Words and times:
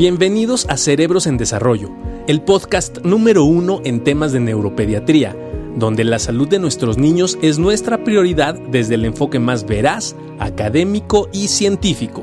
Bienvenidos 0.00 0.66
a 0.70 0.78
Cerebros 0.78 1.26
en 1.26 1.36
Desarrollo, 1.36 1.90
el 2.26 2.40
podcast 2.40 3.00
número 3.04 3.44
uno 3.44 3.82
en 3.84 4.02
temas 4.02 4.32
de 4.32 4.40
neuropediatría, 4.40 5.36
donde 5.76 6.04
la 6.04 6.18
salud 6.18 6.48
de 6.48 6.58
nuestros 6.58 6.96
niños 6.96 7.38
es 7.42 7.58
nuestra 7.58 8.02
prioridad 8.02 8.54
desde 8.54 8.94
el 8.94 9.04
enfoque 9.04 9.38
más 9.38 9.66
veraz, 9.66 10.16
académico 10.38 11.28
y 11.34 11.48
científico. 11.48 12.22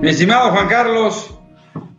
Mi 0.00 0.08
estimado 0.08 0.50
Juan 0.50 0.66
Carlos. 0.66 1.38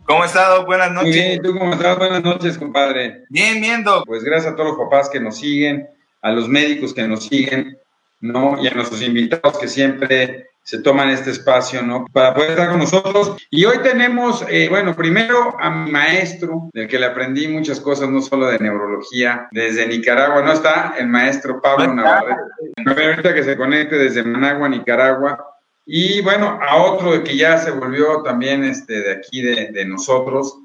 ¿Cómo 0.04 0.22
has 0.22 0.32
estado? 0.32 0.66
Buenas 0.66 0.92
noches. 0.92 1.16
Muy 1.16 1.18
bien, 1.18 1.42
¿tú 1.42 1.58
cómo 1.58 1.72
estás? 1.72 1.96
Buenas 1.96 2.22
noches, 2.22 2.58
compadre. 2.58 3.24
Bien, 3.30 3.62
viendo. 3.62 4.04
Pues 4.04 4.22
gracias 4.22 4.52
a 4.52 4.54
todos 4.54 4.76
los 4.76 4.78
papás 4.78 5.08
que 5.08 5.18
nos 5.18 5.38
siguen, 5.38 5.88
a 6.20 6.30
los 6.30 6.46
médicos 6.46 6.92
que 6.92 7.08
nos 7.08 7.24
siguen, 7.24 7.78
¿no? 8.24 8.56
Y 8.62 8.66
a 8.66 8.70
nuestros 8.70 9.02
invitados 9.02 9.58
que 9.58 9.68
siempre 9.68 10.48
se 10.62 10.78
toman 10.78 11.10
este 11.10 11.30
espacio, 11.30 11.82
¿no? 11.82 12.06
Para 12.10 12.32
poder 12.32 12.52
estar 12.52 12.70
con 12.70 12.78
nosotros. 12.78 13.36
Y 13.50 13.66
hoy 13.66 13.78
tenemos, 13.82 14.42
eh, 14.48 14.68
bueno, 14.70 14.96
primero 14.96 15.54
a 15.60 15.68
mi 15.68 15.90
maestro, 15.90 16.70
del 16.72 16.88
que 16.88 16.98
le 16.98 17.04
aprendí 17.04 17.48
muchas 17.48 17.80
cosas, 17.80 18.08
no 18.08 18.22
solo 18.22 18.46
de 18.46 18.58
neurología, 18.58 19.46
desde 19.50 19.86
Nicaragua, 19.86 20.42
¿no? 20.42 20.52
Está 20.52 20.94
el 20.98 21.08
maestro 21.08 21.60
Pablo 21.60 21.92
Navarrete. 21.92 22.40
Ahorita 22.86 23.34
que 23.34 23.44
se 23.44 23.58
conecte 23.58 23.96
desde 23.96 24.24
Managua, 24.24 24.70
Nicaragua. 24.70 25.46
Y 25.84 26.22
bueno, 26.22 26.58
a 26.66 26.76
otro 26.76 27.22
que 27.22 27.36
ya 27.36 27.58
se 27.58 27.72
volvió 27.72 28.22
también 28.22 28.64
este, 28.64 29.02
de 29.02 29.12
aquí 29.12 29.42
de, 29.42 29.70
de 29.70 29.84
nosotros, 29.84 30.56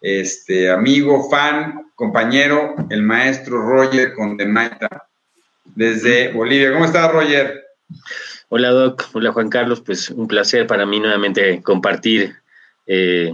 este 0.00 0.70
amigo, 0.70 1.28
fan, 1.28 1.90
compañero, 1.96 2.76
el 2.90 3.02
maestro 3.02 3.60
Roger 3.60 4.14
Condemaita, 4.14 5.07
desde 5.74 6.32
Bolivia. 6.32 6.72
¿Cómo 6.72 6.84
estás, 6.84 7.12
Roger? 7.12 7.64
Hola, 8.48 8.70
Doc. 8.70 9.08
Hola, 9.12 9.32
Juan 9.32 9.48
Carlos. 9.48 9.80
Pues 9.80 10.10
un 10.10 10.28
placer 10.28 10.66
para 10.66 10.86
mí 10.86 11.00
nuevamente 11.00 11.62
compartir 11.62 12.36
eh, 12.86 13.32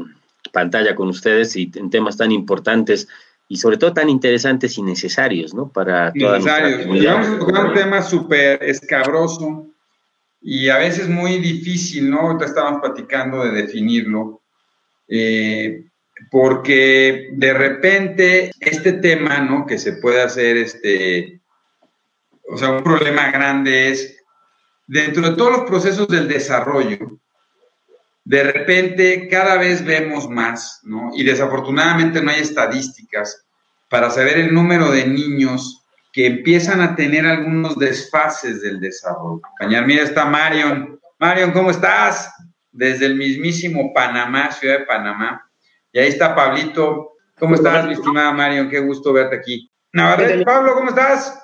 pantalla 0.53 0.95
con 0.95 1.09
ustedes 1.09 1.57
y 1.57 1.71
en 1.75 1.91
temas 1.91 2.17
tan 2.17 2.33
importantes 2.33 3.09
y 3.49 3.57
sobre 3.59 3.77
todo 3.77 3.93
tan 3.93 4.09
interesantes 4.09 4.79
y 4.79 4.83
necesarios, 4.83 5.55
¿no? 5.55 5.69
Para 5.69 6.13
toda 6.13 6.39
Necesarios. 6.39 6.87
Y 6.87 7.05
vamos 7.05 7.29
a 7.29 7.39
tocar 7.39 7.67
un 7.67 7.75
tema 7.75 8.03
súper 8.03 8.63
escabroso 8.63 9.67
y 10.41 10.69
a 10.69 10.79
veces 10.79 11.09
muy 11.09 11.39
difícil, 11.39 12.11
¿no? 12.11 12.21
Ahorita 12.21 12.47
estábamos 12.47 12.81
platicando 12.81 13.45
de 13.45 13.51
definirlo, 13.63 14.43
eh, 15.09 15.85
porque 16.31 17.31
de 17.33 17.55
repente 17.55 18.51
este 18.61 18.95
tema, 18.95 19.41
¿no? 19.41 19.67
Que 19.67 19.79
se 19.79 19.95
puede 19.95 20.23
hacer, 20.23 20.57
este, 20.57 21.41
o 22.49 22.57
sea, 22.57 22.71
un 22.71 22.83
problema 22.83 23.31
grande 23.31 23.91
es, 23.91 24.17
dentro 24.87 25.31
de 25.31 25.37
todos 25.37 25.53
los 25.53 25.61
procesos 25.63 26.09
del 26.09 26.29
desarrollo, 26.29 27.19
de 28.25 28.43
repente 28.43 29.29
cada 29.29 29.57
vez 29.57 29.85
vemos 29.85 30.29
más, 30.29 30.81
¿no? 30.85 31.11
Y 31.15 31.25
desafortunadamente 31.25 32.23
no 32.23 32.31
hay 32.31 32.41
estadísticas 32.41 33.45
para 33.89 34.11
saber 34.11 34.39
el 34.39 34.55
número 34.55 34.91
de 34.91 35.07
niños 35.07 35.83
que 36.13 36.27
empiezan 36.27 36.81
a 36.81 36.95
tener 36.95 37.27
algunos 37.27 37.79
desfases 37.79 38.63
del 38.63 38.81
desarrollo. 38.81 39.43
Cañar, 39.59 39.87
mira, 39.87 40.05
está 40.05 40.25
Marion. 40.25 40.99
Marion, 41.19 41.51
¿cómo 41.53 41.71
estás? 41.71 42.33
Desde 42.71 43.07
el 43.07 43.17
mismísimo 43.17 43.93
Panamá, 43.93 44.51
ciudad 44.53 44.79
de 44.79 44.87
Panamá. 44.87 45.51
Y 45.93 45.99
ahí 45.99 46.09
está 46.09 46.35
Pablito. 46.35 47.13
¿Cómo 47.39 47.57
estás, 47.57 47.87
mi 47.87 47.95
estimada 47.95 48.33
Marion? 48.33 48.71
Qué 48.71 48.79
gusto 48.81 49.13
verte 49.13 49.37
aquí. 49.37 49.71
Navarrete, 49.93 50.45
Pablo, 50.45 50.75
¿cómo 50.75 50.89
estás? 50.89 51.44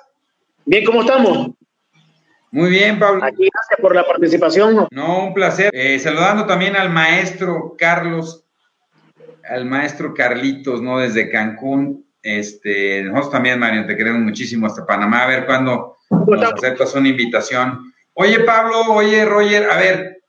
Bien, 0.65 0.85
¿cómo 0.85 1.01
estamos? 1.01 1.49
Muy 2.51 2.69
bien, 2.69 2.99
Pablo. 2.99 3.23
Aquí, 3.23 3.47
gracias 3.53 3.79
por 3.81 3.95
la 3.95 4.05
participación. 4.05 4.87
No, 4.91 5.27
un 5.27 5.33
placer. 5.33 5.71
Eh, 5.73 5.97
saludando 5.99 6.45
también 6.45 6.75
al 6.75 6.89
maestro 6.89 7.75
Carlos, 7.77 8.45
al 9.49 9.65
maestro 9.65 10.13
Carlitos, 10.13 10.81
¿no? 10.81 10.99
Desde 10.99 11.29
Cancún. 11.29 12.05
Este, 12.21 13.01
nosotros 13.03 13.31
también, 13.31 13.59
Mario, 13.59 13.85
te 13.87 13.95
queremos 13.97 14.21
muchísimo 14.21 14.67
hasta 14.67 14.85
Panamá. 14.85 15.23
A 15.23 15.27
ver 15.27 15.45
cuándo 15.45 15.97
nos 16.09 16.53
aceptas 16.53 16.93
una 16.93 17.07
invitación. 17.07 17.93
Oye, 18.13 18.41
Pablo, 18.41 18.81
oye, 18.93 19.23
Roger, 19.25 19.71
a 19.71 19.77
ver, 19.77 20.21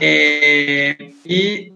eh, 0.00 1.14
y 1.24 1.72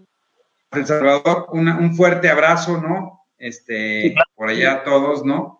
El 0.73 0.87
Salvador, 0.87 1.47
una, 1.51 1.77
un 1.77 1.95
fuerte 1.95 2.29
abrazo, 2.31 2.81
¿no? 2.81 3.27
Este, 3.39 4.03
Sí, 4.03 4.13
claro. 4.15 4.31
por 4.35 4.49
allá 4.49 4.83
todos, 4.83 5.25
¿no? 5.25 5.56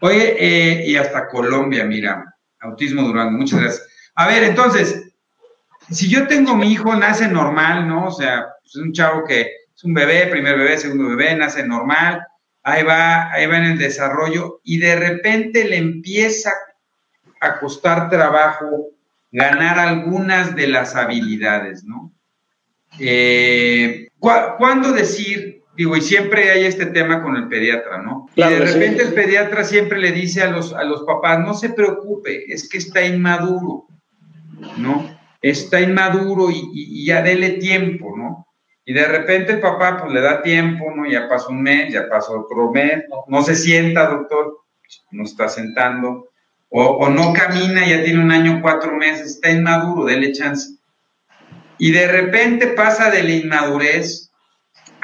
Oye, 0.00 0.36
eh, 0.38 0.84
y 0.86 0.96
hasta 0.96 1.28
Colombia, 1.28 1.84
mira, 1.84 2.24
Autismo 2.60 3.02
Durango, 3.02 3.38
muchas 3.38 3.60
gracias. 3.60 3.88
A 4.14 4.26
ver, 4.28 4.42
entonces, 4.44 5.12
si 5.90 6.08
yo 6.08 6.26
tengo 6.26 6.56
mi 6.56 6.72
hijo, 6.72 6.94
nace 6.94 7.28
normal, 7.28 7.86
¿no? 7.88 8.06
O 8.06 8.10
sea, 8.10 8.46
es 8.64 8.76
un 8.76 8.92
chavo 8.92 9.24
que 9.24 9.40
es 9.74 9.84
un 9.84 9.94
bebé, 9.94 10.26
primer 10.26 10.56
bebé, 10.58 10.76
segundo 10.78 11.08
bebé, 11.10 11.34
nace 11.36 11.66
normal, 11.66 12.22
ahí 12.62 12.82
va, 12.82 13.30
ahí 13.32 13.46
va 13.46 13.58
en 13.58 13.64
el 13.64 13.78
desarrollo, 13.78 14.60
y 14.64 14.78
de 14.78 14.96
repente 14.96 15.64
le 15.64 15.76
empieza 15.76 16.52
a 17.40 17.58
costar 17.60 18.08
trabajo 18.10 18.88
ganar 19.30 19.78
algunas 19.78 20.56
de 20.56 20.66
las 20.68 20.96
habilidades, 20.96 21.84
¿no? 21.84 22.12
Eh, 22.98 24.08
¿cu- 24.18 24.30
¿Cuándo 24.58 24.92
decir, 24.92 25.55
digo, 25.76 25.96
y 25.96 26.00
siempre 26.00 26.50
hay 26.50 26.64
este 26.64 26.86
tema 26.86 27.22
con 27.22 27.36
el 27.36 27.48
pediatra, 27.48 28.02
¿no? 28.02 28.28
Claro, 28.34 28.56
y 28.56 28.58
de 28.60 28.66
sí. 28.68 28.74
repente 28.74 29.02
el 29.02 29.14
pediatra 29.14 29.64
siempre 29.64 29.98
le 29.98 30.12
dice 30.12 30.42
a 30.42 30.50
los, 30.50 30.72
a 30.74 30.84
los 30.84 31.02
papás, 31.04 31.40
no 31.40 31.54
se 31.54 31.70
preocupe, 31.70 32.52
es 32.52 32.68
que 32.68 32.78
está 32.78 33.04
inmaduro, 33.04 33.86
¿no? 34.78 35.18
Está 35.42 35.80
inmaduro 35.80 36.50
y, 36.50 36.56
y- 36.72 37.02
y 37.02 37.06
ya 37.06 37.22
dele 37.22 37.50
tiempo, 37.50 38.16
¿no? 38.16 38.46
Y 38.84 38.92
de 38.92 39.04
repente 39.06 39.52
el 39.52 39.60
papá 39.60 39.98
pues 40.00 40.12
le 40.12 40.20
da 40.20 40.42
tiempo, 40.42 40.92
¿no? 40.94 41.06
Ya 41.10 41.28
pasó 41.28 41.50
un 41.50 41.62
mes, 41.62 41.92
ya 41.92 42.08
pasó 42.08 42.40
otro 42.40 42.70
mes, 42.70 43.04
no, 43.10 43.24
no 43.28 43.42
se 43.42 43.54
sienta, 43.56 44.06
doctor, 44.08 44.58
no 45.10 45.24
está 45.24 45.48
sentando, 45.48 46.28
o, 46.68 46.84
o 46.84 47.08
no 47.08 47.32
camina, 47.32 47.86
ya 47.86 48.02
tiene 48.04 48.20
un 48.22 48.30
año, 48.30 48.60
cuatro 48.62 48.92
meses, 48.96 49.26
está 49.32 49.50
inmaduro, 49.50 50.04
dele 50.04 50.32
chance. 50.32 50.76
Y 51.78 51.90
de 51.90 52.06
repente 52.08 52.68
pasa 52.68 53.10
de 53.10 53.22
la 53.22 53.30
inmadurez 53.32 54.25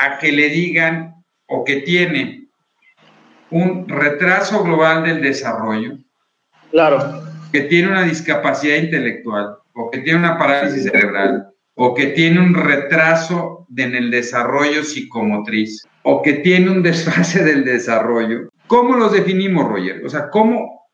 a 0.03 0.19
que 0.19 0.33
le 0.33 0.49
digan 0.49 1.15
o 1.47 1.65
que 1.65 1.77
tiene 1.83 2.49
un 3.51 3.89
retraso 3.89 4.65
global 4.65 5.05
del 5.05 5.23
desarrollo, 5.23 5.99
Claro, 6.71 7.23
que 7.53 7.63
tiene 7.63 7.89
una 7.89 8.03
discapacidad 8.03 8.77
intelectual, 8.77 9.57
o 9.75 9.91
que 9.91 9.99
tiene 9.99 10.19
una 10.21 10.39
parálisis 10.39 10.85
cerebral, 10.85 11.49
o 11.75 11.95
que 11.95 12.07
tiene 12.07 12.41
un 12.41 12.55
retraso 12.55 13.67
en 13.77 13.95
el 13.95 14.11
desarrollo 14.11 14.83
psicomotriz, 14.83 15.87
o 16.03 16.23
que 16.23 16.35
tiene 16.35 16.71
un 16.71 16.83
desfase 16.83 17.45
del 17.45 17.65
desarrollo. 17.65 18.49
¿Cómo 18.67 18.97
los 18.97 19.13
definimos, 19.13 19.69
Roger? 19.69 20.05
O 20.05 20.09
sea, 20.09 20.31
¿cómo? 20.31 20.89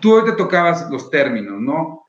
Tú 0.00 0.14
hoy 0.14 0.24
te 0.24 0.32
tocabas 0.32 0.90
los 0.90 1.10
términos, 1.10 1.60
¿no? 1.60 2.06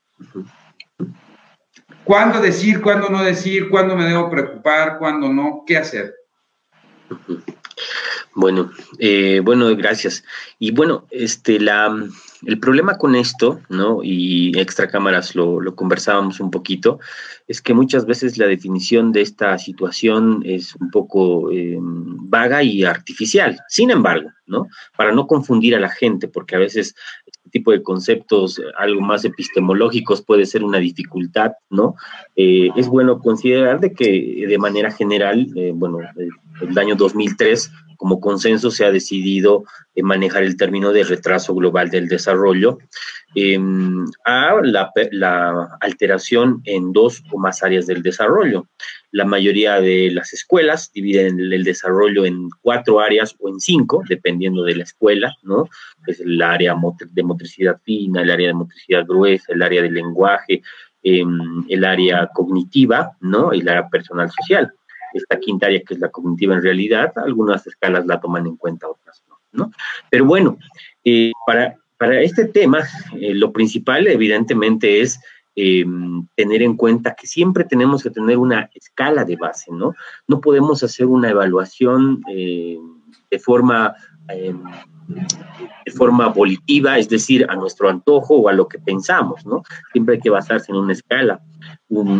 ¿Cuándo 2.08 2.40
decir, 2.40 2.80
cuándo 2.80 3.10
no 3.10 3.22
decir, 3.22 3.68
cuándo 3.68 3.94
me 3.94 4.06
debo 4.06 4.30
preocupar, 4.30 4.96
cuándo 4.98 5.28
no? 5.28 5.62
¿Qué 5.66 5.76
hacer? 5.76 6.14
Bueno, 8.34 8.70
eh, 8.98 9.42
bueno, 9.44 9.76
gracias. 9.76 10.24
Y 10.58 10.70
bueno, 10.70 11.04
este, 11.10 11.60
la, 11.60 11.94
el 12.46 12.58
problema 12.60 12.96
con 12.96 13.14
esto, 13.14 13.60
¿no? 13.68 14.00
Y 14.02 14.58
extra 14.58 14.88
cámaras 14.88 15.34
lo, 15.34 15.60
lo 15.60 15.74
conversábamos 15.74 16.40
un 16.40 16.50
poquito, 16.50 16.98
es 17.46 17.60
que 17.60 17.74
muchas 17.74 18.06
veces 18.06 18.38
la 18.38 18.46
definición 18.46 19.12
de 19.12 19.20
esta 19.20 19.58
situación 19.58 20.42
es 20.46 20.76
un 20.76 20.90
poco 20.90 21.52
eh, 21.52 21.76
vaga 21.78 22.62
y 22.62 22.84
artificial. 22.84 23.60
Sin 23.68 23.90
embargo, 23.90 24.30
¿no? 24.46 24.68
Para 24.96 25.12
no 25.12 25.26
confundir 25.26 25.76
a 25.76 25.80
la 25.80 25.90
gente, 25.90 26.26
porque 26.26 26.56
a 26.56 26.60
veces 26.60 26.94
tipo 27.50 27.72
de 27.72 27.82
conceptos, 27.82 28.58
eh, 28.58 28.62
algo 28.78 29.00
más 29.00 29.24
epistemológicos, 29.24 30.22
puede 30.22 30.46
ser 30.46 30.64
una 30.64 30.78
dificultad, 30.78 31.52
¿no? 31.70 31.96
Eh, 32.36 32.70
es 32.76 32.88
bueno 32.88 33.18
considerar 33.18 33.80
de 33.80 33.92
que 33.92 34.46
de 34.46 34.58
manera 34.58 34.90
general, 34.90 35.48
eh, 35.56 35.72
bueno, 35.74 36.00
eh, 36.00 36.28
el 36.60 36.78
año 36.78 36.94
2003 36.96 37.70
como 37.98 38.20
consenso 38.20 38.70
se 38.70 38.86
ha 38.86 38.92
decidido 38.92 39.64
eh, 39.94 40.02
manejar 40.02 40.44
el 40.44 40.56
término 40.56 40.92
de 40.92 41.04
retraso 41.04 41.54
global 41.54 41.90
del 41.90 42.08
desarrollo 42.08 42.78
eh, 43.34 43.58
a 44.24 44.54
la, 44.62 44.90
la 45.10 45.76
alteración 45.80 46.62
en 46.64 46.92
dos 46.92 47.22
o 47.32 47.38
más 47.38 47.62
áreas 47.62 47.86
del 47.86 48.02
desarrollo. 48.02 48.68
La 49.10 49.24
mayoría 49.24 49.80
de 49.80 50.10
las 50.10 50.32
escuelas 50.32 50.92
dividen 50.92 51.40
el, 51.40 51.52
el 51.52 51.64
desarrollo 51.64 52.24
en 52.24 52.48
cuatro 52.60 53.00
áreas 53.00 53.34
o 53.38 53.48
en 53.48 53.60
cinco, 53.60 54.02
dependiendo 54.08 54.64
de 54.64 54.76
la 54.76 54.82
escuela, 54.84 55.34
¿no? 55.42 55.68
Es 56.06 56.20
el 56.20 56.40
área 56.42 56.76
de 57.10 57.22
motricidad 57.22 57.80
fina, 57.84 58.22
el 58.22 58.30
área 58.30 58.48
de 58.48 58.54
motricidad 58.54 59.06
gruesa, 59.06 59.52
el 59.52 59.62
área 59.62 59.82
del 59.82 59.94
lenguaje, 59.94 60.62
eh, 61.02 61.24
el 61.68 61.84
área 61.84 62.28
cognitiva, 62.34 63.16
¿no? 63.20 63.52
Y 63.52 63.62
la 63.62 63.72
área 63.72 63.88
personal 63.88 64.30
social 64.30 64.72
esta 65.14 65.40
quinta 65.40 65.66
área 65.66 65.80
que 65.80 65.94
es 65.94 66.00
la 66.00 66.10
cognitiva 66.10 66.54
en 66.54 66.62
realidad, 66.62 67.14
algunas 67.16 67.66
escalas 67.66 68.04
la 68.04 68.20
toman 68.20 68.46
en 68.46 68.56
cuenta, 68.56 68.88
otras 68.88 69.22
no. 69.26 69.38
¿no? 69.52 69.72
Pero 70.10 70.26
bueno, 70.26 70.58
eh, 71.02 71.32
para 71.46 71.78
para 71.98 72.20
este 72.20 72.44
tema, 72.46 72.84
eh, 73.20 73.34
lo 73.34 73.52
principal 73.52 74.06
evidentemente 74.06 75.00
es 75.00 75.20
em, 75.60 76.26
tener 76.36 76.62
en 76.62 76.76
cuenta 76.76 77.16
que 77.16 77.26
siempre 77.26 77.64
tenemos 77.64 78.02
que 78.02 78.10
tener 78.10 78.38
una 78.38 78.70
escala 78.74 79.24
de 79.24 79.34
base, 79.34 79.72
¿no? 79.72 79.94
No 80.28 80.40
podemos 80.40 80.84
hacer 80.84 81.06
una 81.06 81.30
evaluación 81.30 82.22
eh, 82.30 82.78
de 83.30 83.38
forma 83.40 83.94
em, 84.28 84.62
de 85.08 85.90
forma 85.92 86.28
volitiva, 86.28 86.98
es 86.98 87.08
decir, 87.08 87.46
a 87.48 87.56
nuestro 87.56 87.88
antojo 87.88 88.36
o 88.36 88.48
a 88.48 88.52
lo 88.52 88.68
que 88.68 88.78
pensamos, 88.78 89.44
¿no? 89.46 89.62
Siempre 89.92 90.16
hay 90.16 90.20
que 90.20 90.30
basarse 90.30 90.70
en 90.70 90.78
una 90.78 90.92
escala. 90.92 91.40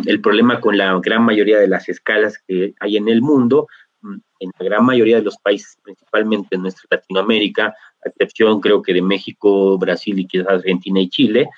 el 0.06 0.20
problema 0.20 0.60
con 0.60 0.76
la 0.76 0.98
gran 0.98 1.22
mayoría 1.22 1.58
de 1.58 1.68
las 1.68 1.88
escalas 1.88 2.38
que 2.46 2.74
hay 2.80 2.96
en 2.96 3.08
el 3.08 3.20
mundo, 3.20 3.66
mm, 4.00 4.16
en 4.40 4.50
la 4.58 4.64
gran 4.64 4.84
mayoría 4.84 5.16
de 5.16 5.22
los 5.22 5.36
países, 5.36 5.78
principalmente 5.82 6.56
en 6.56 6.62
nuestra 6.62 6.88
Latinoamérica, 6.90 7.74
a 8.04 8.08
excepción 8.08 8.60
creo 8.60 8.82
que 8.82 8.94
de 8.94 9.02
México, 9.02 9.78
Brasil 9.78 10.18
y 10.18 10.26
quizás 10.26 10.48
Argentina 10.48 11.00
y 11.00 11.08
Chile, 11.10 11.48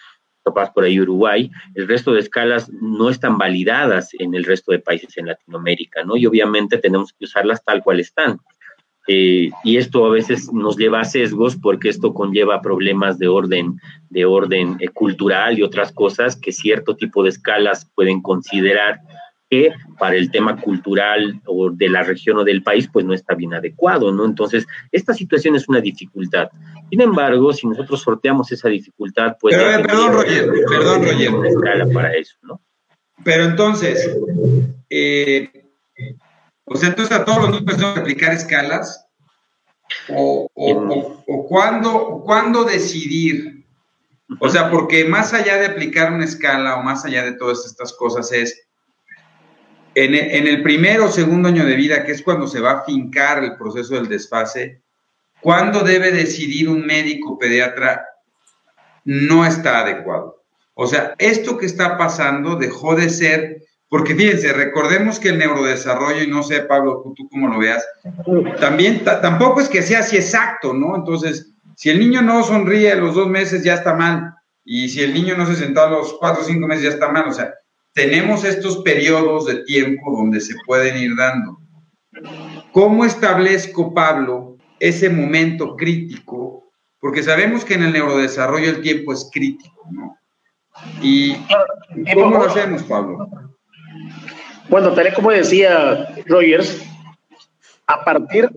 capaz 0.44 0.72
por 0.72 0.84
ahí 0.84 1.00
Uruguay, 1.00 1.50
el 1.74 1.88
resto 1.88 2.12
de 2.12 2.20
escalas 2.20 2.70
no 2.70 3.10
están 3.10 3.38
validadas 3.38 4.10
en 4.18 4.34
el 4.34 4.44
resto 4.44 4.72
de 4.72 4.78
países 4.78 5.16
en 5.16 5.26
Latinoamérica, 5.26 6.02
¿no? 6.04 6.16
Y 6.16 6.26
obviamente 6.26 6.78
tenemos 6.78 7.12
que 7.12 7.24
usarlas 7.24 7.64
tal 7.64 7.82
cual 7.82 8.00
están. 8.00 8.40
Eh, 9.08 9.50
y 9.64 9.76
esto 9.76 10.06
a 10.06 10.10
veces 10.10 10.52
nos 10.52 10.76
lleva 10.76 11.00
a 11.00 11.04
sesgos 11.04 11.56
porque 11.56 11.88
esto 11.88 12.14
conlleva 12.14 12.62
problemas 12.62 13.18
de 13.18 13.28
orden, 13.28 13.80
de 14.08 14.24
orden 14.24 14.76
eh, 14.78 14.88
cultural 14.88 15.58
y 15.58 15.62
otras 15.62 15.90
cosas 15.90 16.36
que 16.36 16.52
cierto 16.52 16.94
tipo 16.94 17.22
de 17.22 17.30
escalas 17.30 17.90
pueden 17.94 18.20
considerar 18.20 19.00
que 19.50 19.72
para 19.98 20.14
el 20.14 20.30
tema 20.30 20.56
cultural 20.60 21.40
o 21.44 21.70
de 21.70 21.88
la 21.88 22.04
región 22.04 22.38
o 22.38 22.44
del 22.44 22.62
país, 22.62 22.88
pues 22.92 23.04
no 23.04 23.12
está 23.12 23.34
bien 23.34 23.52
adecuado, 23.52 24.12
¿no? 24.12 24.24
Entonces, 24.24 24.64
esta 24.92 25.12
situación 25.12 25.56
es 25.56 25.68
una 25.68 25.80
dificultad. 25.80 26.50
Sin 26.90 27.00
embargo, 27.00 27.52
si 27.52 27.66
nosotros 27.68 28.02
sorteamos 28.02 28.50
esa 28.50 28.68
dificultad, 28.68 29.36
pues... 29.40 29.56
Pero, 29.56 29.86
perdón, 29.86 30.12
Roger, 30.12 30.50
perdón, 30.68 31.04
Roger. 31.04 31.46
Escala 31.46 31.86
para 31.92 32.14
eso, 32.14 32.36
¿no? 32.42 32.60
Pero 33.22 33.44
entonces, 33.44 34.10
eh, 34.88 35.48
o 36.64 36.76
sea, 36.76 36.88
entonces 36.88 37.16
a 37.16 37.24
todos 37.24 37.42
los 37.42 37.50
niños 37.50 37.76
tenemos 37.76 37.94
que 37.94 38.00
aplicar 38.00 38.32
escalas. 38.32 39.06
O, 40.08 40.48
o, 40.54 41.22
o, 41.26 41.46
cuándo, 41.46 42.64
decidir. 42.64 43.64
O 44.38 44.48
sea, 44.48 44.70
porque 44.70 45.04
más 45.04 45.34
allá 45.34 45.56
de 45.56 45.66
aplicar 45.66 46.12
una 46.12 46.24
escala 46.24 46.76
o 46.76 46.82
más 46.82 47.04
allá 47.04 47.24
de 47.24 47.32
todas 47.32 47.66
estas 47.66 47.92
cosas 47.92 48.30
es, 48.32 48.68
en 49.96 50.14
el, 50.14 50.30
en 50.30 50.46
el 50.46 50.62
primer 50.62 51.00
o 51.00 51.08
segundo 51.08 51.48
año 51.48 51.64
de 51.64 51.74
vida, 51.74 52.04
que 52.04 52.12
es 52.12 52.22
cuando 52.22 52.46
se 52.46 52.60
va 52.60 52.72
a 52.72 52.84
fincar 52.84 53.42
el 53.42 53.56
proceso 53.56 53.96
del 53.96 54.08
desfase, 54.08 54.82
¿cuándo 55.40 55.80
debe 55.80 56.12
decidir 56.12 56.68
un 56.68 56.84
médico 56.86 57.38
pediatra? 57.38 58.06
No 59.04 59.44
está 59.46 59.80
adecuado. 59.80 60.42
O 60.74 60.86
sea, 60.86 61.14
esto 61.18 61.58
que 61.58 61.66
está 61.66 61.98
pasando 61.98 62.56
dejó 62.56 62.94
de 62.94 63.10
ser 63.10 63.60
porque 63.90 64.14
fíjense, 64.14 64.52
recordemos 64.52 65.18
que 65.18 65.30
el 65.30 65.38
neurodesarrollo, 65.38 66.22
y 66.22 66.28
no 66.28 66.44
sé, 66.44 66.60
Pablo, 66.60 67.02
tú 67.16 67.28
cómo 67.28 67.48
lo 67.48 67.58
veas, 67.58 67.84
también 68.60 69.02
tampoco 69.04 69.60
es 69.60 69.68
que 69.68 69.82
sea 69.82 69.98
así 69.98 70.16
exacto, 70.16 70.72
¿no? 70.72 70.94
Entonces, 70.94 71.52
si 71.74 71.90
el 71.90 71.98
niño 71.98 72.22
no 72.22 72.44
sonríe 72.44 72.92
a 72.92 72.94
los 72.94 73.16
dos 73.16 73.28
meses, 73.28 73.64
ya 73.64 73.74
está 73.74 73.94
mal. 73.94 74.32
Y 74.64 74.88
si 74.90 75.02
el 75.02 75.12
niño 75.12 75.36
no 75.36 75.44
se 75.44 75.56
sentó 75.56 75.82
a 75.82 75.90
los 75.90 76.12
cuatro 76.20 76.42
o 76.42 76.44
cinco 76.44 76.68
meses, 76.68 76.84
ya 76.84 76.90
está 76.90 77.10
mal. 77.10 77.26
O 77.26 77.32
sea, 77.32 77.52
tenemos 77.92 78.44
estos 78.44 78.78
periodos 78.82 79.46
de 79.46 79.64
tiempo 79.64 80.16
donde 80.16 80.40
se 80.40 80.54
pueden 80.64 80.96
ir 80.96 81.16
dando. 81.16 81.58
¿Cómo 82.70 83.04
establezco, 83.04 83.92
Pablo, 83.92 84.49
ese 84.80 85.08
momento 85.08 85.76
crítico? 85.76 86.72
Porque 86.98 87.22
sabemos 87.22 87.64
que 87.64 87.74
en 87.74 87.84
el 87.84 87.92
neurodesarrollo 87.92 88.70
el 88.70 88.82
tiempo 88.82 89.12
es 89.12 89.28
crítico, 89.32 89.86
¿no? 89.90 90.16
¿Y 91.02 91.36
cómo 92.14 92.38
lo 92.38 92.44
hacemos, 92.44 92.82
Pablo? 92.84 93.28
Bueno, 94.68 94.92
tal 94.92 95.08
y 95.08 95.12
como 95.12 95.30
decía 95.30 96.08
Rogers, 96.26 96.82
a 97.86 98.04
partir 98.04 98.48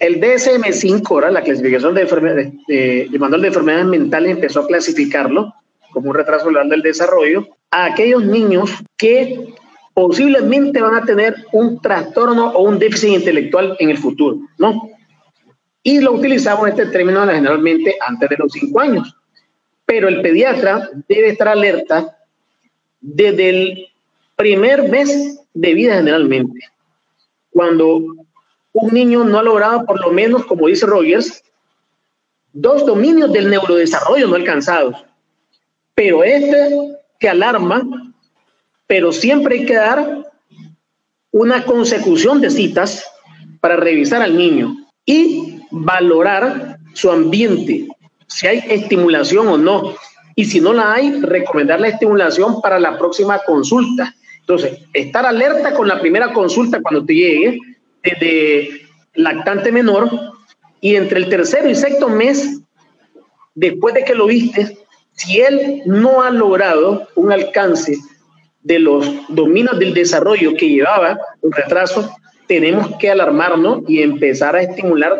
el 0.00 0.20
DSM-5, 0.20 1.08
ahora 1.10 1.30
la 1.30 1.42
clasificación 1.42 1.94
de, 1.94 2.02
enfermedades, 2.02 2.52
de, 2.66 3.08
manual 3.18 3.42
de 3.42 3.48
enfermedades 3.48 3.86
mentales 3.86 4.32
empezó 4.32 4.60
a 4.60 4.66
clasificarlo 4.66 5.54
como 5.92 6.10
un 6.10 6.16
retraso 6.16 6.50
del 6.50 6.82
desarrollo 6.82 7.46
a 7.70 7.86
aquellos 7.86 8.24
niños 8.24 8.70
que 8.96 9.54
posiblemente 9.94 10.82
van 10.82 10.96
a 10.96 11.04
tener 11.04 11.36
un 11.52 11.80
trastorno 11.80 12.50
o 12.50 12.64
un 12.64 12.80
déficit 12.80 13.10
intelectual 13.10 13.76
en 13.78 13.90
el 13.90 13.98
futuro, 13.98 14.38
¿no? 14.58 14.90
Y 15.84 16.00
lo 16.00 16.12
utilizamos 16.12 16.68
este 16.68 16.86
término 16.86 17.24
generalmente 17.26 17.96
antes 18.04 18.28
de 18.28 18.36
los 18.38 18.52
cinco 18.52 18.80
años. 18.80 19.14
Pero 19.86 20.08
el 20.08 20.22
pediatra 20.22 20.90
debe 21.06 21.28
estar 21.28 21.46
alerta 21.46 22.18
desde 23.00 23.50
el 23.50 23.86
primer 24.34 24.88
mes 24.88 25.40
de 25.52 25.74
vida 25.74 25.94
generalmente. 25.94 26.58
Cuando 27.50 28.02
un 28.72 28.92
niño 28.92 29.24
no 29.24 29.38
ha 29.38 29.42
logrado, 29.42 29.84
por 29.84 30.00
lo 30.00 30.10
menos, 30.10 30.46
como 30.46 30.66
dice 30.66 30.86
Rogers, 30.86 31.44
dos 32.54 32.86
dominios 32.86 33.30
del 33.32 33.50
neurodesarrollo 33.50 34.26
no 34.26 34.36
alcanzados. 34.36 35.04
Pero 35.94 36.24
este 36.24 36.96
que 37.20 37.28
alarma, 37.28 38.14
pero 38.86 39.12
siempre 39.12 39.58
hay 39.58 39.66
que 39.66 39.74
dar 39.74 40.32
una 41.30 41.64
consecución 41.64 42.40
de 42.40 42.48
citas 42.48 43.04
para 43.60 43.76
revisar 43.76 44.22
al 44.22 44.36
niño 44.36 44.76
y 45.04 45.53
valorar 45.74 46.78
su 46.94 47.10
ambiente, 47.10 47.88
si 48.26 48.46
hay 48.46 48.64
estimulación 48.68 49.48
o 49.48 49.58
no. 49.58 49.94
Y 50.36 50.44
si 50.46 50.60
no 50.60 50.72
la 50.72 50.94
hay, 50.94 51.20
recomendar 51.20 51.80
la 51.80 51.88
estimulación 51.88 52.60
para 52.60 52.78
la 52.78 52.98
próxima 52.98 53.38
consulta. 53.40 54.14
Entonces, 54.40 54.78
estar 54.92 55.24
alerta 55.24 55.74
con 55.74 55.86
la 55.86 56.00
primera 56.00 56.32
consulta 56.32 56.80
cuando 56.82 57.04
te 57.04 57.14
llegue, 57.14 57.58
desde 58.02 58.86
lactante 59.14 59.70
menor, 59.70 60.10
y 60.80 60.96
entre 60.96 61.18
el 61.18 61.28
tercero 61.28 61.70
y 61.70 61.74
sexto 61.74 62.08
mes, 62.08 62.60
después 63.54 63.94
de 63.94 64.04
que 64.04 64.14
lo 64.14 64.26
viste, 64.26 64.76
si 65.12 65.40
él 65.40 65.82
no 65.86 66.22
ha 66.22 66.30
logrado 66.30 67.08
un 67.14 67.32
alcance 67.32 67.96
de 68.62 68.78
los 68.80 69.08
dominios 69.28 69.78
del 69.78 69.94
desarrollo 69.94 70.54
que 70.54 70.68
llevaba 70.68 71.18
un 71.40 71.52
retraso, 71.52 72.10
tenemos 72.48 72.96
que 72.98 73.10
alarmarnos 73.10 73.82
y 73.86 74.02
empezar 74.02 74.56
a 74.56 74.62
estimular 74.62 75.18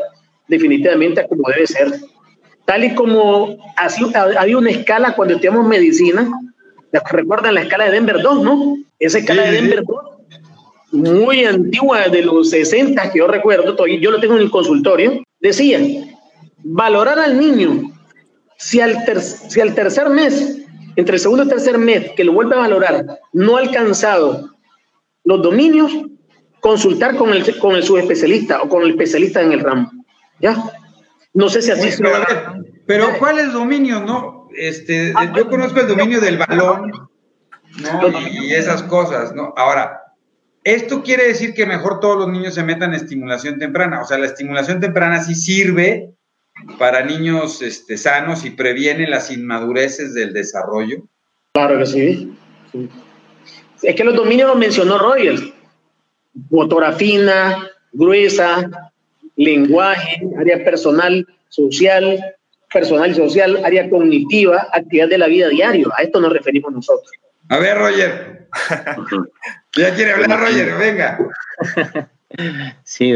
definitivamente 0.48 1.20
a 1.20 1.26
como 1.26 1.48
debe 1.48 1.66
ser. 1.66 1.92
Tal 2.64 2.84
y 2.84 2.94
como 2.94 3.56
había 4.38 4.58
una 4.58 4.70
escala 4.70 5.14
cuando 5.14 5.34
estudiamos 5.34 5.66
medicina, 5.66 6.30
recuerdan 7.10 7.54
la 7.54 7.62
escala 7.62 7.86
de 7.86 7.92
Denver 7.92 8.22
2, 8.22 8.42
¿no? 8.42 8.76
Esa 8.98 9.18
escala 9.18 9.42
de 9.42 9.52
Denver 9.52 9.84
2, 9.84 10.14
muy 10.92 11.44
antigua, 11.44 12.08
de 12.08 12.22
los 12.22 12.50
60 12.50 13.10
que 13.10 13.18
yo 13.18 13.26
recuerdo, 13.26 13.76
yo 13.86 14.10
lo 14.10 14.20
tengo 14.20 14.36
en 14.36 14.42
el 14.42 14.50
consultorio, 14.50 15.22
decía, 15.40 15.80
valorar 16.62 17.18
al 17.18 17.38
niño, 17.38 17.92
si 18.56 18.80
al, 18.80 19.04
si 19.20 19.60
al 19.60 19.74
tercer 19.74 20.08
mes, 20.08 20.62
entre 20.96 21.16
el 21.16 21.20
segundo 21.20 21.44
y 21.44 21.48
tercer 21.48 21.78
mes, 21.78 22.12
que 22.16 22.24
lo 22.24 22.32
vuelve 22.32 22.54
a 22.54 22.60
valorar, 22.60 23.18
no 23.32 23.56
ha 23.56 23.60
alcanzado 23.60 24.50
los 25.24 25.42
dominios, 25.42 25.92
consultar 26.60 27.16
con 27.16 27.30
el, 27.30 27.58
con 27.58 27.74
el 27.74 27.82
subespecialista 27.82 28.62
o 28.62 28.68
con 28.68 28.82
el 28.82 28.90
especialista 28.90 29.42
en 29.42 29.52
el 29.52 29.60
ramo. 29.60 29.90
¿Ya? 30.44 30.62
No 31.32 31.48
sé 31.48 31.62
si 31.62 31.70
así 31.70 31.90
se 31.90 32.02
Pero, 32.02 32.22
pero 32.86 33.18
¿cuáles 33.18 33.54
dominios, 33.54 34.02
no? 34.02 34.46
Este, 34.54 35.14
ah, 35.16 35.32
yo 35.34 35.48
conozco 35.48 35.80
el 35.80 35.88
dominio 35.88 36.20
del 36.20 36.36
balón, 36.36 37.08
¿no? 37.80 38.20
Y, 38.28 38.52
esas 38.52 38.82
cosas, 38.82 39.34
¿no? 39.34 39.54
Ahora, 39.56 40.02
esto 40.62 41.02
quiere 41.02 41.28
decir 41.28 41.54
que 41.54 41.64
mejor 41.64 41.98
todos 41.98 42.18
los 42.18 42.28
niños 42.28 42.52
se 42.54 42.62
metan 42.62 42.90
en 42.90 43.00
estimulación 43.00 43.58
temprana. 43.58 44.02
O 44.02 44.04
sea, 44.04 44.18
la 44.18 44.26
estimulación 44.26 44.80
temprana 44.80 45.24
sí 45.24 45.34
sirve 45.34 46.10
para 46.78 47.02
niños 47.02 47.62
este, 47.62 47.96
sanos 47.96 48.44
y 48.44 48.50
previene 48.50 49.08
las 49.08 49.30
inmadureces 49.30 50.12
del 50.12 50.34
desarrollo. 50.34 51.04
Claro 51.54 51.78
que 51.78 51.86
sí. 51.86 52.36
Es 53.82 53.96
que 53.96 54.04
los 54.04 54.14
dominios 54.14 54.50
los 54.50 54.58
mencionó 54.58 54.98
Royal. 54.98 55.54
Motora 56.50 56.92
fina, 56.92 57.66
gruesa, 57.92 58.92
lenguaje, 59.36 60.22
área 60.38 60.64
personal, 60.64 61.26
social, 61.48 62.36
personal 62.72 63.10
y 63.10 63.14
social, 63.14 63.60
área 63.64 63.88
cognitiva, 63.88 64.68
actividad 64.72 65.08
de 65.08 65.18
la 65.18 65.26
vida 65.26 65.48
diaria. 65.48 65.86
A 65.96 66.02
esto 66.02 66.20
nos 66.20 66.32
referimos 66.32 66.72
nosotros. 66.72 67.10
A 67.48 67.58
ver, 67.58 67.78
Roger. 67.78 68.48
ya 69.76 69.94
quiere 69.94 70.12
hablar, 70.12 70.40
Roger, 70.40 70.78
venga. 70.78 71.18
Sí, 72.82 73.14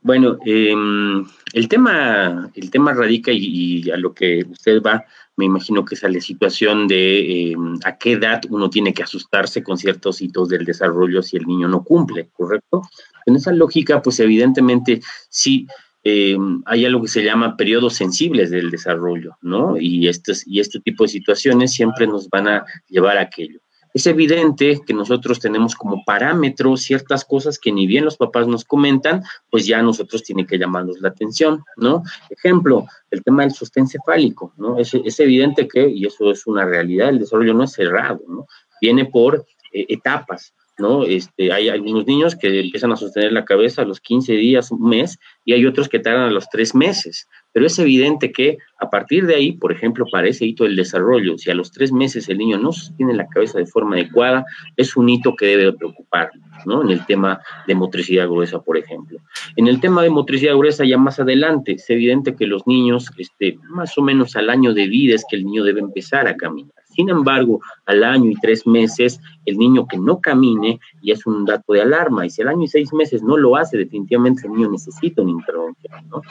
bueno, 0.00 0.38
em, 0.46 1.26
el 1.52 1.68
tema, 1.68 2.50
el 2.54 2.70
tema 2.70 2.94
radica 2.94 3.32
y, 3.34 3.90
a 3.90 3.96
lo 3.96 4.14
que 4.14 4.46
usted 4.48 4.80
va, 4.80 5.04
me 5.36 5.44
imagino 5.44 5.84
que 5.84 5.94
es 5.94 6.04
a 6.04 6.08
la 6.08 6.20
situación 6.20 6.86
de 6.88 7.50
em, 7.50 7.78
a 7.84 7.98
qué 7.98 8.12
edad 8.12 8.40
uno 8.48 8.70
tiene 8.70 8.94
que 8.94 9.02
asustarse 9.02 9.62
con 9.62 9.76
ciertos 9.76 10.22
hitos 10.22 10.48
del 10.48 10.64
desarrollo 10.64 11.22
si 11.22 11.36
el 11.36 11.44
niño 11.44 11.68
no 11.68 11.84
cumple, 11.84 12.30
¿correcto? 12.32 12.82
En 13.26 13.36
esa 13.36 13.52
lógica, 13.52 14.00
pues 14.00 14.18
evidentemente 14.20 15.00
sí 15.28 15.66
eh, 16.04 16.38
hay 16.66 16.84
algo 16.84 17.02
que 17.02 17.08
se 17.08 17.24
llama 17.24 17.56
periodos 17.56 17.94
sensibles 17.94 18.50
del 18.50 18.70
desarrollo, 18.70 19.36
¿no? 19.42 19.76
Y, 19.76 20.08
y 20.46 20.60
este 20.60 20.80
tipo 20.80 21.04
de 21.04 21.08
situaciones 21.08 21.72
siempre 21.72 22.06
nos 22.06 22.28
van 22.30 22.46
a 22.48 22.64
llevar 22.88 23.18
a 23.18 23.22
aquello. 23.22 23.60
Es 23.96 24.06
evidente 24.06 24.82
que 24.86 24.92
nosotros 24.92 25.40
tenemos 25.40 25.74
como 25.74 26.04
parámetro 26.04 26.76
ciertas 26.76 27.24
cosas 27.24 27.58
que 27.58 27.72
ni 27.72 27.86
bien 27.86 28.04
los 28.04 28.18
papás 28.18 28.46
nos 28.46 28.64
comentan, 28.64 29.22
pues 29.48 29.66
ya 29.66 29.78
a 29.78 29.82
nosotros 29.82 30.22
tiene 30.22 30.46
que 30.46 30.58
llamarnos 30.58 31.00
la 31.00 31.08
atención, 31.08 31.64
¿no? 31.78 32.02
Ejemplo, 32.28 32.86
el 33.10 33.24
tema 33.24 33.42
del 33.42 33.52
sostén 33.52 33.88
cefálico, 33.88 34.52
¿no? 34.58 34.78
Es, 34.78 34.92
es 34.92 35.18
evidente 35.18 35.66
que, 35.66 35.88
y 35.88 36.04
eso 36.04 36.30
es 36.30 36.46
una 36.46 36.66
realidad, 36.66 37.08
el 37.08 37.20
desarrollo 37.20 37.54
no 37.54 37.64
es 37.64 37.72
cerrado, 37.72 38.20
¿no? 38.28 38.46
Viene 38.82 39.06
por 39.06 39.46
eh, 39.72 39.86
etapas. 39.88 40.52
¿No? 40.78 41.04
Este, 41.04 41.52
hay 41.52 41.68
algunos 41.68 42.06
niños 42.06 42.36
que 42.36 42.60
empiezan 42.60 42.92
a 42.92 42.96
sostener 42.96 43.32
la 43.32 43.44
cabeza 43.44 43.82
a 43.82 43.84
los 43.84 44.00
15 44.00 44.32
días, 44.34 44.70
un 44.70 44.88
mes, 44.88 45.18
y 45.44 45.52
hay 45.52 45.64
otros 45.66 45.88
que 45.88 45.98
tardan 45.98 46.28
a 46.28 46.30
los 46.30 46.48
tres 46.50 46.74
meses. 46.74 47.28
Pero 47.52 47.66
es 47.66 47.78
evidente 47.78 48.32
que 48.32 48.58
a 48.78 48.90
partir 48.90 49.26
de 49.26 49.34
ahí, 49.34 49.52
por 49.52 49.72
ejemplo, 49.72 50.04
para 50.10 50.28
ese 50.28 50.44
hito 50.44 50.64
del 50.64 50.76
desarrollo, 50.76 51.38
si 51.38 51.50
a 51.50 51.54
los 51.54 51.72
tres 51.72 51.92
meses 51.92 52.28
el 52.28 52.38
niño 52.38 52.58
no 52.58 52.72
sostiene 52.72 53.14
la 53.14 53.26
cabeza 53.28 53.58
de 53.58 53.66
forma 53.66 53.96
adecuada, 53.96 54.44
es 54.76 54.96
un 54.96 55.08
hito 55.08 55.34
que 55.34 55.46
debe 55.46 55.72
preocupar, 55.72 56.30
¿no? 56.66 56.82
En 56.82 56.90
el 56.90 57.06
tema 57.06 57.40
de 57.66 57.74
motricidad 57.74 58.28
gruesa, 58.28 58.60
por 58.60 58.76
ejemplo. 58.76 59.18
En 59.56 59.68
el 59.68 59.80
tema 59.80 60.02
de 60.02 60.10
motricidad 60.10 60.56
gruesa, 60.56 60.84
ya 60.84 60.98
más 60.98 61.18
adelante, 61.18 61.72
es 61.72 61.88
evidente 61.88 62.36
que 62.36 62.46
los 62.46 62.66
niños, 62.66 63.10
este, 63.16 63.58
más 63.70 63.96
o 63.96 64.02
menos 64.02 64.36
al 64.36 64.50
año 64.50 64.74
de 64.74 64.88
vida, 64.88 65.14
es 65.14 65.24
que 65.28 65.36
el 65.36 65.44
niño 65.44 65.64
debe 65.64 65.80
empezar 65.80 66.28
a 66.28 66.36
caminar. 66.36 66.85
Sin 66.96 67.10
embargo, 67.10 67.60
al 67.84 68.02
año 68.02 68.30
y 68.30 68.34
tres 68.36 68.66
meses, 68.66 69.20
el 69.44 69.58
niño 69.58 69.86
que 69.86 69.98
no 69.98 70.18
camine 70.18 70.80
y 71.02 71.12
es 71.12 71.26
un 71.26 71.44
dato 71.44 71.74
de 71.74 71.82
alarma. 71.82 72.24
Y 72.24 72.30
si 72.30 72.40
al 72.40 72.48
año 72.48 72.62
y 72.62 72.68
seis 72.68 72.90
meses 72.94 73.22
no 73.22 73.36
lo 73.36 73.54
hace, 73.54 73.76
definitivamente 73.76 74.46
el 74.46 74.54
niño 74.54 74.70
necesita 74.70 75.20
una 75.20 75.32
intervención. 75.32 76.08
¿no? 76.08 76.22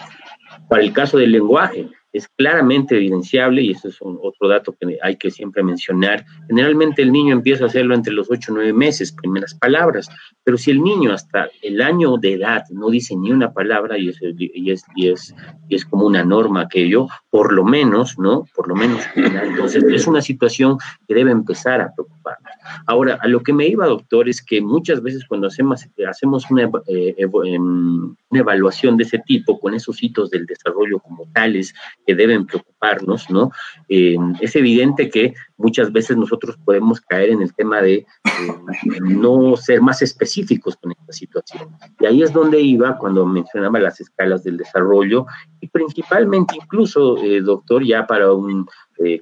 Para 0.68 0.82
el 0.82 0.92
caso 0.92 1.20
del 1.20 1.34
lenguaje, 1.34 1.88
es 2.16 2.30
claramente 2.30 2.96
evidenciable, 2.96 3.62
y 3.62 3.72
eso 3.72 3.90
es 3.90 3.98
otro 4.02 4.48
dato 4.48 4.74
que 4.80 4.98
hay 5.02 5.18
que 5.18 5.30
siempre 5.30 5.64
mencionar, 5.64 6.26
generalmente 6.48 7.02
el 7.02 7.12
niño 7.12 7.34
empieza 7.34 7.66
a 7.66 7.68
hacerlo 7.68 7.94
entre 7.94 8.14
los 8.14 8.32
8 8.32 8.52
o 8.52 8.56
9 8.56 8.72
meses, 8.72 9.12
primeras 9.12 9.54
palabras, 9.54 10.10
pero 10.44 10.58
si 10.58 10.72
el 10.72 10.82
niño 10.82 11.12
hasta 11.12 11.50
el 11.62 11.82
año 11.82 12.16
de 12.18 12.34
edad 12.34 12.64
no 12.70 12.90
dice 12.90 13.18
ni 13.18 13.32
una 13.32 13.52
palabra, 13.52 13.98
y 13.98 14.10
es, 14.10 14.20
y 14.22 14.72
es, 14.72 14.86
y 14.96 15.10
es, 15.10 15.36
y 15.68 15.76
es 15.76 15.84
como 15.84 16.06
una 16.06 16.24
norma 16.24 16.62
aquello, 16.62 17.08
por 17.30 17.52
lo 17.52 17.66
menos, 17.66 18.18
¿no? 18.18 18.46
Por 18.56 18.70
lo 18.70 18.76
menos, 18.76 19.02
entonces 19.16 19.84
es 19.84 20.08
una 20.08 20.22
situación 20.22 20.78
que 21.08 21.16
debe 21.16 21.32
empezar 21.32 21.82
a 21.82 21.94
preocuparnos. 21.94 22.52
Ahora, 22.88 23.20
a 23.22 23.28
lo 23.28 23.42
que 23.42 23.54
me 23.54 23.68
iba, 23.68 23.86
doctor, 23.88 24.30
es 24.30 24.42
que 24.42 24.62
muchas 24.62 25.02
veces 25.02 25.26
cuando 25.28 25.48
hacemos, 25.48 25.86
hacemos 26.08 26.50
una, 26.50 26.70
eh, 26.88 27.16
em, 27.18 28.16
una 28.30 28.40
evaluación 28.40 28.98
de 28.98 29.04
ese 29.04 29.20
tipo, 29.20 29.60
con 29.60 29.74
esos 29.74 30.02
hitos 30.02 30.30
del 30.30 30.46
desarrollo 30.46 31.00
como 31.00 31.28
tales, 31.34 31.74
que 32.06 32.16
deben 32.16 32.46
preocuparnos, 32.46 33.30
¿no? 33.30 33.52
Eh, 33.90 34.18
es 34.42 34.56
evidente 34.56 35.10
que 35.10 35.34
muchas 35.58 35.92
veces 35.92 36.18
nosotros 36.18 36.58
podemos 36.64 37.02
caer 37.02 37.30
en 37.30 37.42
el 37.42 37.54
tema 37.54 37.82
de 37.82 37.94
eh, 37.96 38.06
no 39.02 39.56
ser 39.58 39.82
más 39.82 40.02
específicos 40.02 40.76
con 40.78 40.92
esta 40.92 41.14
situación. 41.14 41.70
Y 42.00 42.06
ahí 42.06 42.24
es 42.24 42.34
donde 42.34 42.60
iba 42.62 42.98
cuando 42.98 43.26
mencionaba 43.26 43.80
las 43.80 44.00
escalas 44.02 44.44
del 44.44 44.58
desarrollo 44.58 45.26
y 45.62 45.68
principalmente 45.68 46.56
incluso, 46.56 47.18
eh, 47.18 47.42
doctor, 47.42 47.84
ya 47.84 48.06
para 48.06 48.32
un 48.34 48.68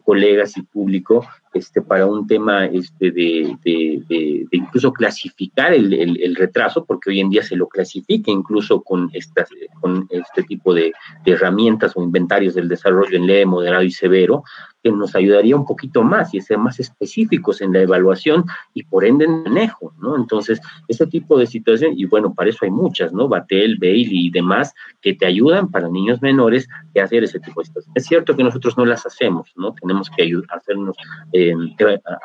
colegas 0.04 0.56
y 0.58 0.62
público, 0.64 1.26
este, 1.54 1.82
para 1.82 2.06
un 2.06 2.26
tema 2.26 2.66
este, 2.66 3.12
de, 3.12 3.56
de, 3.64 4.48
incluso 4.52 4.92
clasificar 4.92 5.74
el, 5.74 5.94
el, 5.94 6.36
retraso, 6.36 6.84
porque 6.84 7.12
hoy 7.12 7.20
en 7.20 7.30
día 7.30 7.44
se 7.44 7.56
lo 7.56 7.68
clasifica 7.68 8.32
incluso 8.32 8.82
con, 8.82 9.10
estas, 9.14 9.50
con 9.80 10.08
este 10.10 10.44
tipo 10.44 10.74
de, 10.74 10.94
herramientas 11.26 11.94
o 11.96 12.04
inventarios 12.04 12.56
del 12.56 12.68
desarrollo 12.68 13.16
en 13.16 13.28
leve, 13.28 13.46
moderado 13.46 13.84
y 13.84 13.92
severo, 13.92 14.44
que 14.84 14.92
nos 14.92 15.16
ayudaría 15.16 15.56
un 15.56 15.66
poquito 15.66 16.04
más 16.04 16.34
y 16.34 16.42
ser 16.42 16.58
más 16.58 16.80
específicos 16.80 17.62
en 17.62 17.72
la 17.72 17.82
evaluación 17.82 18.46
y 18.74 18.84
por 18.84 19.06
ende 19.06 19.26
en 19.26 19.44
manejo, 19.44 19.94
¿no? 20.02 20.18
Entonces, 20.18 20.60
ese 20.90 21.08
tipo 21.08 21.38
de 21.40 21.48
situación, 21.48 21.94
y 21.96 22.06
bueno, 22.06 22.34
para 22.34 22.50
eso 22.50 22.60
hay 22.64 22.72
muchas, 22.72 23.14
¿no? 23.14 23.30
Batel, 23.30 23.78
Bailey 23.80 24.28
y 24.28 24.30
demás, 24.30 24.74
que 25.02 25.14
te 25.14 25.26
ayudan 25.26 25.72
para 25.72 25.88
niños 25.88 26.22
menores 26.22 26.68
que 26.94 27.02
hacer 27.02 27.24
ese 27.24 27.40
tipo 27.40 27.62
de 27.62 27.68
situaciones. 27.68 27.96
Es 27.96 28.06
cierto 28.06 28.36
que 28.36 28.44
nosotros 28.44 28.78
no 28.78 28.86
las 28.86 29.06
hacemos, 29.06 29.54
¿no? 29.56 29.74
Tenemos 29.74 30.10
que 30.10 30.30
hacernos, 30.50 30.98
eh, 31.32 31.54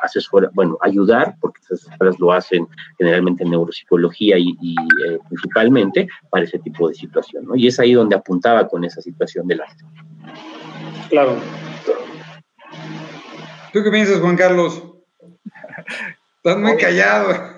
asesor, 0.03 0.51
bueno, 0.53 0.77
ayudar, 0.81 1.35
porque 1.39 1.61
esas 1.61 1.87
escuelas 1.89 2.19
lo 2.19 2.33
hacen 2.33 2.67
generalmente 2.97 3.43
en 3.43 3.51
neuropsicología 3.51 4.37
y, 4.37 4.51
eh, 4.51 5.19
principalmente 5.29 6.07
para 6.29 6.43
ese 6.43 6.59
tipo 6.59 6.89
de 6.89 6.95
situación, 6.95 7.45
¿no? 7.45 7.55
Y 7.55 7.67
es 7.67 7.79
ahí 7.79 7.93
donde 7.93 8.15
apuntaba 8.15 8.67
con 8.67 8.83
esa 8.83 9.01
situación 9.01 9.47
de 9.47 9.55
la... 9.55 9.65
Claro. 11.09 11.37
¿Tú 13.71 13.83
qué 13.83 13.91
piensas, 13.91 14.19
Juan 14.19 14.37
Carlos? 14.37 14.81
Estás 16.37 16.57
muy 16.57 16.77
callado. 16.77 17.53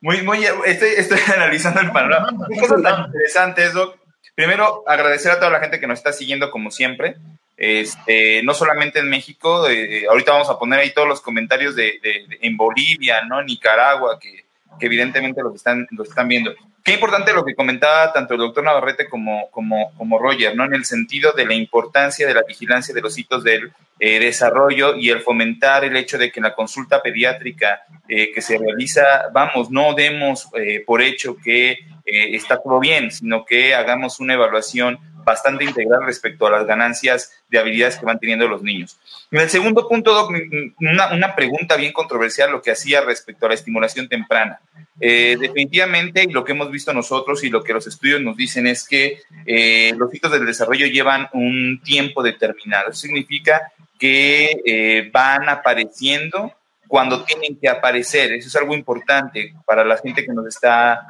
Muy, 0.00 0.22
muy, 0.22 0.44
estoy, 0.66 0.90
estoy 0.96 1.18
analizando 1.34 1.80
el 1.80 1.90
panorama. 1.90 2.46
Cosas 2.60 2.82
tan 2.82 3.06
interesantes, 3.06 3.72
Doc. 3.72 3.98
Primero, 4.34 4.82
agradecer 4.86 5.32
a 5.32 5.38
toda 5.38 5.50
la 5.50 5.60
gente 5.60 5.80
que 5.80 5.86
nos 5.86 5.98
está 5.98 6.12
siguiendo 6.12 6.50
como 6.50 6.70
siempre. 6.70 7.16
Este, 7.56 8.42
no 8.42 8.52
solamente 8.52 8.98
en 8.98 9.08
México, 9.08 9.68
eh, 9.68 10.06
ahorita 10.08 10.32
vamos 10.32 10.50
a 10.50 10.58
poner 10.58 10.80
ahí 10.80 10.92
todos 10.92 11.06
los 11.06 11.20
comentarios 11.20 11.76
de, 11.76 12.00
en 12.40 12.56
Bolivia, 12.56 13.22
¿no? 13.22 13.42
Nicaragua, 13.42 14.18
que, 14.18 14.43
que 14.78 14.86
evidentemente 14.86 15.42
los 15.42 15.54
están, 15.54 15.86
los 15.90 16.08
están 16.08 16.28
viendo. 16.28 16.52
Qué 16.82 16.92
importante 16.92 17.32
lo 17.32 17.44
que 17.44 17.54
comentaba 17.54 18.12
tanto 18.12 18.34
el 18.34 18.40
doctor 18.40 18.62
Navarrete 18.62 19.08
como, 19.08 19.48
como, 19.50 19.92
como 19.96 20.18
Roger, 20.18 20.54
¿no? 20.54 20.64
En 20.64 20.74
el 20.74 20.84
sentido 20.84 21.32
de 21.32 21.46
la 21.46 21.54
importancia 21.54 22.26
de 22.26 22.34
la 22.34 22.42
vigilancia 22.46 22.94
de 22.94 23.00
los 23.00 23.16
hitos 23.16 23.42
del 23.42 23.72
eh, 23.98 24.18
desarrollo 24.18 24.94
y 24.96 25.08
el 25.08 25.20
fomentar 25.20 25.84
el 25.84 25.96
hecho 25.96 26.18
de 26.18 26.30
que 26.30 26.40
en 26.40 26.44
la 26.44 26.54
consulta 26.54 27.00
pediátrica 27.00 27.84
eh, 28.06 28.32
que 28.32 28.42
se 28.42 28.58
realiza, 28.58 29.30
vamos, 29.32 29.70
no 29.70 29.94
demos 29.94 30.48
eh, 30.54 30.82
por 30.84 31.00
hecho 31.00 31.36
que 31.36 31.78
está 32.06 32.60
todo 32.60 32.80
bien, 32.80 33.10
sino 33.10 33.46
que 33.46 33.74
hagamos 33.74 34.20
una 34.20 34.34
evaluación 34.34 34.98
bastante 35.24 35.64
integral 35.64 36.04
respecto 36.04 36.46
a 36.46 36.50
las 36.50 36.66
ganancias 36.66 37.32
de 37.48 37.58
habilidades 37.58 37.96
que 37.96 38.04
van 38.04 38.18
teniendo 38.18 38.46
los 38.46 38.62
niños. 38.62 38.98
En 39.34 39.40
el 39.40 39.50
segundo 39.50 39.88
punto, 39.88 40.14
Doc, 40.14 40.30
una, 40.78 41.34
pregunta 41.34 41.74
bien 41.74 41.92
controversial 41.92 42.52
lo 42.52 42.62
que 42.62 42.70
hacía 42.70 43.00
respecto 43.00 43.46
a 43.46 43.48
la 43.48 43.56
estimulación 43.56 44.08
temprana. 44.08 44.60
Eh, 45.00 45.36
definitivamente, 45.40 46.28
lo 46.30 46.44
que 46.44 46.52
hemos 46.52 46.70
visto 46.70 46.92
nosotros 46.92 47.42
y 47.42 47.50
lo 47.50 47.60
que 47.64 47.72
los 47.72 47.84
estudios 47.84 48.20
nos 48.20 48.36
dicen 48.36 48.68
es 48.68 48.86
que 48.86 49.22
eh, 49.44 49.92
los 49.96 50.14
hitos 50.14 50.30
del 50.30 50.46
desarrollo 50.46 50.86
llevan 50.86 51.26
un 51.32 51.80
tiempo 51.82 52.22
determinado. 52.22 52.90
Eso 52.90 53.00
significa 53.00 53.72
que 53.98 54.62
eh, 54.64 55.10
van 55.12 55.48
apareciendo 55.48 56.52
cuando 56.86 57.24
tienen 57.24 57.58
que 57.58 57.68
aparecer. 57.68 58.34
Eso 58.34 58.46
es 58.46 58.54
algo 58.54 58.72
importante 58.72 59.52
para 59.66 59.84
la 59.84 59.98
gente 59.98 60.24
que 60.24 60.32
nos 60.32 60.46
está 60.46 61.04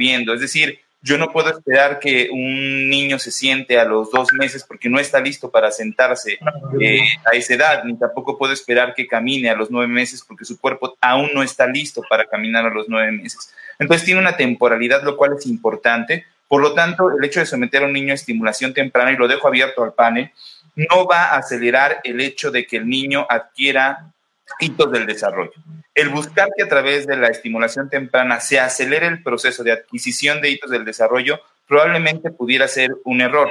viendo. 0.00 0.34
Es 0.34 0.40
decir, 0.40 0.80
yo 1.00 1.16
no 1.16 1.30
puedo 1.30 1.50
esperar 1.50 2.00
que 2.00 2.28
un 2.30 2.88
niño 2.88 3.18
se 3.18 3.30
siente 3.30 3.78
a 3.78 3.84
los 3.84 4.10
dos 4.10 4.32
meses 4.32 4.64
porque 4.64 4.88
no 4.88 4.98
está 4.98 5.20
listo 5.20 5.50
para 5.50 5.70
sentarse 5.70 6.38
eh, 6.80 7.00
a 7.24 7.36
esa 7.36 7.54
edad, 7.54 7.84
ni 7.84 7.96
tampoco 7.96 8.36
puedo 8.36 8.52
esperar 8.52 8.94
que 8.94 9.06
camine 9.06 9.48
a 9.48 9.54
los 9.54 9.70
nueve 9.70 9.92
meses 9.92 10.24
porque 10.26 10.44
su 10.44 10.58
cuerpo 10.58 10.96
aún 11.00 11.30
no 11.34 11.42
está 11.42 11.66
listo 11.66 12.02
para 12.08 12.24
caminar 12.24 12.66
a 12.66 12.70
los 12.70 12.88
nueve 12.88 13.12
meses. 13.12 13.54
Entonces 13.78 14.04
tiene 14.04 14.20
una 14.20 14.36
temporalidad, 14.36 15.02
lo 15.04 15.16
cual 15.16 15.34
es 15.38 15.46
importante. 15.46 16.26
Por 16.48 16.62
lo 16.62 16.74
tanto, 16.74 17.10
el 17.16 17.24
hecho 17.24 17.40
de 17.40 17.46
someter 17.46 17.82
a 17.82 17.86
un 17.86 17.92
niño 17.92 18.12
a 18.12 18.16
estimulación 18.16 18.74
temprana, 18.74 19.12
y 19.12 19.16
lo 19.16 19.28
dejo 19.28 19.46
abierto 19.46 19.84
al 19.84 19.92
panel, 19.92 20.32
no 20.74 21.06
va 21.06 21.26
a 21.26 21.38
acelerar 21.38 22.00
el 22.04 22.20
hecho 22.20 22.50
de 22.50 22.66
que 22.66 22.78
el 22.78 22.88
niño 22.88 23.26
adquiera 23.28 24.12
hitos 24.60 24.90
del 24.90 25.06
desarrollo. 25.06 25.52
El 25.94 26.10
buscar 26.10 26.48
que 26.56 26.64
a 26.64 26.68
través 26.68 27.06
de 27.06 27.16
la 27.16 27.28
estimulación 27.28 27.88
temprana 27.88 28.40
se 28.40 28.60
acelere 28.60 29.06
el 29.06 29.22
proceso 29.22 29.62
de 29.64 29.72
adquisición 29.72 30.40
de 30.40 30.50
hitos 30.50 30.70
del 30.70 30.84
desarrollo 30.84 31.40
probablemente 31.66 32.30
pudiera 32.30 32.66
ser 32.68 32.90
un 33.04 33.20
error. 33.20 33.50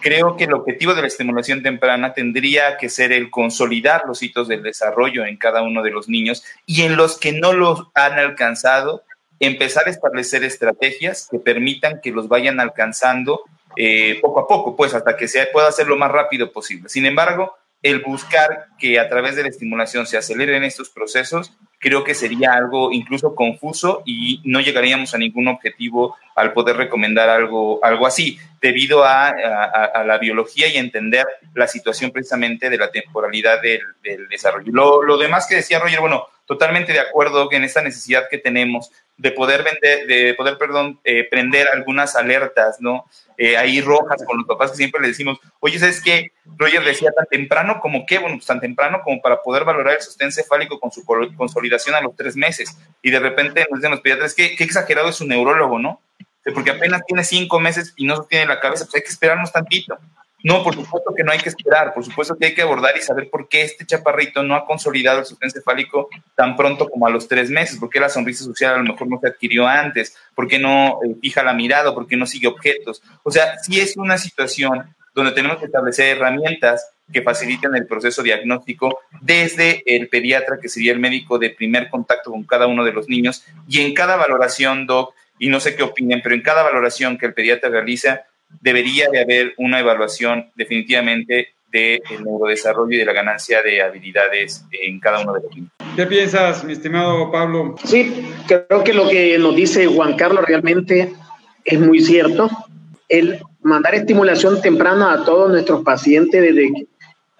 Creo 0.00 0.36
que 0.36 0.44
el 0.44 0.52
objetivo 0.52 0.94
de 0.94 1.02
la 1.02 1.08
estimulación 1.08 1.62
temprana 1.62 2.14
tendría 2.14 2.76
que 2.76 2.88
ser 2.88 3.12
el 3.12 3.30
consolidar 3.30 4.02
los 4.06 4.22
hitos 4.22 4.46
del 4.46 4.62
desarrollo 4.62 5.24
en 5.24 5.36
cada 5.36 5.62
uno 5.62 5.82
de 5.82 5.90
los 5.90 6.08
niños 6.08 6.44
y 6.66 6.82
en 6.82 6.96
los 6.96 7.18
que 7.18 7.32
no 7.32 7.52
los 7.52 7.86
han 7.94 8.12
alcanzado, 8.12 9.02
empezar 9.40 9.86
a 9.86 9.90
establecer 9.90 10.44
estrategias 10.44 11.26
que 11.30 11.38
permitan 11.38 12.00
que 12.00 12.12
los 12.12 12.28
vayan 12.28 12.60
alcanzando 12.60 13.42
eh, 13.76 14.18
poco 14.20 14.40
a 14.40 14.48
poco, 14.48 14.76
pues 14.76 14.94
hasta 14.94 15.16
que 15.16 15.28
se 15.28 15.46
pueda 15.46 15.68
hacer 15.68 15.86
lo 15.88 15.96
más 15.96 16.10
rápido 16.10 16.52
posible. 16.52 16.88
Sin 16.88 17.06
embargo, 17.06 17.56
el 17.82 18.00
buscar 18.00 18.66
que 18.78 18.98
a 18.98 19.08
través 19.08 19.36
de 19.36 19.42
la 19.42 19.48
estimulación 19.48 20.06
se 20.06 20.16
aceleren 20.16 20.64
estos 20.64 20.90
procesos, 20.90 21.52
creo 21.78 22.02
que 22.02 22.14
sería 22.14 22.54
algo 22.54 22.90
incluso 22.90 23.34
confuso 23.34 24.02
y 24.04 24.40
no 24.44 24.60
llegaríamos 24.60 25.14
a 25.14 25.18
ningún 25.18 25.46
objetivo 25.46 26.16
al 26.34 26.52
poder 26.52 26.76
recomendar 26.76 27.28
algo, 27.28 27.78
algo 27.84 28.06
así, 28.06 28.38
debido 28.60 29.04
a, 29.04 29.32
la 30.04 30.18
biología 30.18 30.66
y 30.68 30.76
entender 30.76 31.26
la 31.54 31.68
situación 31.68 32.10
precisamente 32.10 32.68
de 32.68 32.78
la 32.78 32.90
temporalidad 32.90 33.60
del, 33.62 34.28
desarrollo. 34.28 34.72
Lo, 34.72 35.02
lo 35.02 35.16
demás 35.16 35.46
que 35.46 35.56
decía 35.56 35.78
Roger, 35.78 36.00
bueno, 36.00 36.26
totalmente 36.46 36.92
de 36.92 37.00
acuerdo 37.00 37.48
en 37.52 37.62
esta 37.64 37.82
necesidad 37.82 38.28
que 38.28 38.38
tenemos 38.38 38.90
de 39.18 39.32
poder 39.32 39.64
vender, 39.64 40.06
de 40.06 40.34
poder, 40.34 40.56
perdón, 40.56 41.00
eh, 41.02 41.26
prender 41.28 41.68
algunas 41.68 42.14
alertas, 42.14 42.76
¿no? 42.80 43.04
Eh, 43.36 43.56
ahí 43.56 43.80
rojas 43.80 44.24
con 44.24 44.38
los 44.38 44.46
papás 44.46 44.70
que 44.70 44.76
siempre 44.76 45.00
le 45.00 45.08
decimos, 45.08 45.38
oye, 45.58 45.78
¿sabes 45.78 46.00
qué? 46.00 46.30
Roger 46.56 46.84
decía 46.84 47.10
tan 47.10 47.26
temprano 47.26 47.80
como 47.80 48.06
qué, 48.06 48.18
bueno, 48.18 48.36
pues 48.36 48.46
tan 48.46 48.60
temprano 48.60 49.00
como 49.04 49.20
para 49.20 49.42
poder 49.42 49.64
valorar 49.64 49.96
el 49.96 50.02
sostén 50.02 50.30
cefálico 50.30 50.78
con 50.78 50.92
su 50.92 51.04
consolidación 51.04 51.96
a 51.96 52.00
los 52.00 52.14
tres 52.14 52.36
meses. 52.36 52.78
Y 53.02 53.10
de 53.10 53.18
repente 53.18 53.66
nos 53.70 53.80
dicen 53.80 53.90
los 53.90 54.00
pediatras, 54.00 54.34
qué, 54.34 54.54
qué 54.54 54.64
exagerado 54.64 55.08
es 55.08 55.16
su 55.16 55.26
neurólogo, 55.26 55.80
¿no? 55.80 56.00
Porque 56.54 56.70
apenas 56.70 57.04
tiene 57.04 57.24
cinco 57.24 57.60
meses 57.60 57.92
y 57.96 58.06
no 58.06 58.22
tiene 58.22 58.46
la 58.46 58.60
cabeza, 58.60 58.84
pues 58.84 58.94
hay 58.94 59.02
que 59.02 59.08
esperarnos 59.08 59.52
tantito. 59.52 59.98
No, 60.44 60.62
por 60.62 60.74
supuesto 60.74 61.12
que 61.16 61.24
no 61.24 61.32
hay 61.32 61.38
que 61.38 61.48
esperar, 61.48 61.92
por 61.92 62.04
supuesto 62.04 62.36
que 62.36 62.46
hay 62.46 62.54
que 62.54 62.62
abordar 62.62 62.96
y 62.96 63.00
saber 63.00 63.28
por 63.28 63.48
qué 63.48 63.62
este 63.62 63.84
chaparrito 63.84 64.42
no 64.44 64.54
ha 64.54 64.64
consolidado 64.64 65.18
el 65.18 65.24
sostén 65.24 65.50
cefálico 65.50 66.08
tan 66.36 66.54
pronto 66.54 66.88
como 66.88 67.06
a 67.06 67.10
los 67.10 67.26
tres 67.26 67.50
meses, 67.50 67.78
por 67.78 67.90
qué 67.90 67.98
la 67.98 68.08
sonrisa 68.08 68.44
social 68.44 68.74
a 68.74 68.78
lo 68.78 68.84
mejor 68.84 69.08
no 69.08 69.18
se 69.20 69.28
adquirió 69.28 69.66
antes, 69.66 70.16
por 70.36 70.46
qué 70.46 70.58
no 70.60 71.00
eh, 71.04 71.16
fija 71.20 71.42
la 71.42 71.54
mirada, 71.54 71.92
por 71.92 72.06
qué 72.06 72.16
no 72.16 72.24
sigue 72.24 72.46
objetos. 72.46 73.02
O 73.24 73.30
sea, 73.32 73.58
sí 73.58 73.80
es 73.80 73.96
una 73.96 74.16
situación 74.16 74.94
donde 75.12 75.32
tenemos 75.32 75.58
que 75.58 75.66
establecer 75.66 76.16
herramientas 76.16 76.92
que 77.12 77.22
faciliten 77.22 77.74
el 77.74 77.86
proceso 77.86 78.22
diagnóstico 78.22 79.00
desde 79.20 79.82
el 79.86 80.08
pediatra, 80.08 80.58
que 80.60 80.68
sería 80.68 80.92
el 80.92 81.00
médico 81.00 81.38
de 81.38 81.50
primer 81.50 81.88
contacto 81.90 82.30
con 82.30 82.44
cada 82.44 82.66
uno 82.66 82.84
de 82.84 82.92
los 82.92 83.08
niños, 83.08 83.44
y 83.66 83.80
en 83.80 83.94
cada 83.94 84.16
valoración, 84.16 84.86
Doc, 84.86 85.14
y 85.38 85.48
no 85.48 85.58
sé 85.60 85.74
qué 85.74 85.82
opinen, 85.82 86.20
pero 86.22 86.34
en 86.34 86.42
cada 86.42 86.62
valoración 86.62 87.16
que 87.16 87.26
el 87.26 87.34
pediatra 87.34 87.70
realiza, 87.70 88.22
debería 88.60 89.08
de 89.10 89.20
haber 89.20 89.54
una 89.58 89.80
evaluación 89.80 90.50
definitivamente 90.54 91.48
del 91.70 92.00
neurodesarrollo 92.24 92.94
y 92.94 92.98
de 92.98 93.04
la 93.04 93.12
ganancia 93.12 93.62
de 93.62 93.82
habilidades 93.82 94.64
en 94.72 94.98
cada 95.00 95.20
uno 95.20 95.34
de 95.34 95.40
los 95.42 95.54
niños. 95.54 95.70
¿Qué 95.96 96.06
piensas, 96.06 96.64
mi 96.64 96.72
estimado 96.72 97.30
Pablo? 97.30 97.76
Sí, 97.84 98.26
creo 98.46 98.84
que 98.84 98.94
lo 98.94 99.08
que 99.08 99.38
nos 99.38 99.54
dice 99.54 99.86
Juan 99.86 100.16
Carlos 100.16 100.44
realmente 100.46 101.12
es 101.64 101.80
muy 101.80 102.00
cierto. 102.00 102.48
El 103.08 103.40
mandar 103.62 103.94
estimulación 103.94 104.60
temprana 104.62 105.12
a 105.12 105.24
todos 105.24 105.50
nuestros 105.50 105.82
pacientes 105.82 106.40
desde 106.40 106.72
que, 106.72 106.86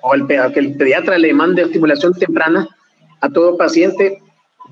o 0.02 0.14
el, 0.14 0.26
que 0.26 0.60
el 0.60 0.76
pediatra 0.76 1.18
le 1.18 1.32
mande 1.32 1.62
estimulación 1.62 2.12
temprana 2.14 2.68
a 3.20 3.30
todo 3.30 3.56
paciente 3.56 4.20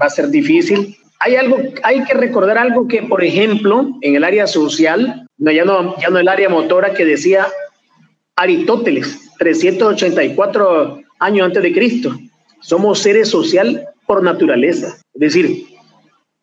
va 0.01 0.07
a 0.07 0.11
ser 0.11 0.29
difícil. 0.29 0.97
Hay 1.19 1.37
algo, 1.37 1.59
hay 1.83 2.05
que 2.05 2.15
recordar 2.15 2.59
algo 2.59 2.87
que, 2.87 3.03
por 3.03 3.25
ejemplo, 3.25 3.89
en 4.03 4.17
el 4.17 4.25
área 4.25 4.47
social, 4.47 5.26
no, 5.39 5.53
ya, 5.53 5.65
no, 5.65 5.99
ya 6.01 6.09
no 6.09 6.19
el 6.19 6.29
área 6.29 6.49
motora 6.49 6.95
que 6.95 7.05
decía 7.05 7.47
Aristóteles, 8.37 9.33
384 9.39 11.01
años 11.21 11.47
antes 11.47 11.63
de 11.63 11.73
Cristo. 11.73 12.17
Somos 12.61 12.99
seres 12.99 13.29
social 13.29 13.87
por 14.07 14.23
naturaleza. 14.23 14.97
Es 15.15 15.21
decir, 15.21 15.67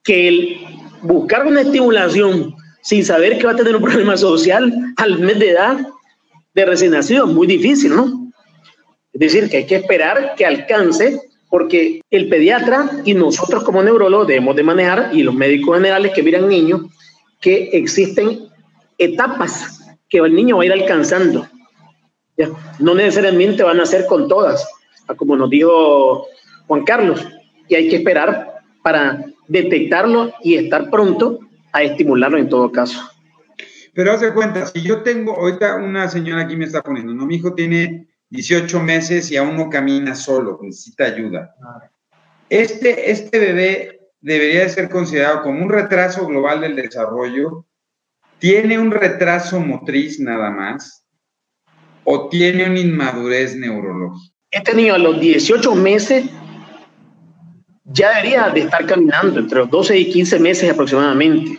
que 0.04 0.28
el 0.28 0.58
buscar 1.02 1.46
una 1.46 1.62
estimulación 1.62 2.56
sin 2.82 3.06
saber 3.06 3.38
que 3.38 3.46
va 3.46 3.54
a 3.54 3.56
tener 3.56 3.76
un 3.76 3.84
problema 3.90 4.18
social 4.18 4.74
al 4.98 5.20
mes 5.20 5.40
de 5.40 5.52
edad 5.52 5.88
de 6.54 6.66
recién 6.66 6.92
nacido 6.92 7.26
es 7.26 7.32
muy 7.32 7.48
difícil, 7.48 7.96
¿no? 7.96 8.32
Es 9.14 9.20
decir, 9.20 9.50
que 9.50 9.58
hay 9.58 9.66
que 9.66 9.76
esperar 9.76 10.34
que 10.36 10.46
alcance 10.46 11.20
porque 11.50 12.02
el 12.10 12.30
pediatra 12.30 12.90
y 13.06 13.14
nosotros 13.14 13.64
como 13.64 13.84
neurólogos 13.84 14.28
debemos 14.28 14.56
de 14.56 14.64
manejar, 14.64 15.12
y 15.14 15.22
los 15.22 15.36
médicos 15.36 15.76
generales 15.78 16.12
que 16.16 16.24
miran 16.24 16.48
niños, 16.48 16.82
que 17.40 17.70
existen 17.74 18.48
etapas 19.06 19.96
que 20.10 20.20
el 20.20 20.36
niño 20.36 20.58
va 20.58 20.64
a 20.64 20.66
ir 20.66 20.74
alcanzando. 20.74 21.48
No 22.80 22.96
necesariamente 22.96 23.64
van 23.64 23.80
a 23.80 23.86
ser 23.86 24.06
con 24.06 24.28
todas, 24.28 24.68
como 25.18 25.36
nos 25.36 25.50
dijo 25.50 26.28
Juan 26.68 26.84
Carlos, 26.84 27.26
y 27.68 27.76
hay 27.76 27.90
que 27.90 27.98
esperar 27.98 28.62
para 28.84 29.26
detectarlo 29.48 30.34
y 30.42 30.56
estar 30.56 30.90
pronto 30.90 31.40
a 31.72 31.84
estimularlo 31.84 32.38
en 32.38 32.50
todo 32.50 32.72
caso. 32.72 33.00
Pero 33.94 34.12
haz 34.12 34.22
de 34.22 34.34
cuenta, 34.34 34.66
si 34.66 34.82
yo 34.82 35.04
tengo, 35.04 35.34
ahorita 35.34 35.76
una 35.76 36.10
señora 36.10 36.44
aquí 36.44 36.56
me 36.56 36.66
está 36.66 36.82
poniendo, 36.82 37.14
¿no? 37.14 37.26
Mi 37.26 37.36
hijo 37.36 37.54
tiene 37.54 38.08
18 38.30 38.80
meses 38.80 39.32
y 39.32 39.38
aún 39.38 39.56
no 39.56 39.70
camina 39.70 40.16
solo, 40.16 40.60
necesita 40.62 41.06
ayuda. 41.06 41.54
Este, 42.50 43.12
este 43.12 43.40
bebé 43.40 44.00
debería 44.22 44.62
de 44.62 44.70
ser 44.70 44.90
considerado 44.90 45.44
como 45.44 45.64
un 45.64 45.70
retraso 45.70 46.26
global 46.26 46.62
del 46.62 46.76
desarrollo 46.76 47.66
¿Tiene 48.44 48.78
un 48.78 48.92
retraso 48.92 49.58
motriz 49.62 50.20
nada 50.20 50.52
más 50.52 51.06
o 52.04 52.28
tiene 52.28 52.70
una 52.70 52.78
inmadurez 52.78 53.56
neurológica? 53.56 54.36
Este 54.52 54.74
niño 54.76 54.96
a 54.96 54.98
los 54.98 55.18
18 55.18 55.74
meses 55.76 56.26
ya 57.86 58.18
debería 58.18 58.50
de 58.50 58.60
estar 58.60 58.86
caminando, 58.86 59.40
entre 59.40 59.60
los 59.60 59.70
12 59.70 59.98
y 59.98 60.12
15 60.12 60.40
meses 60.40 60.70
aproximadamente. 60.70 61.58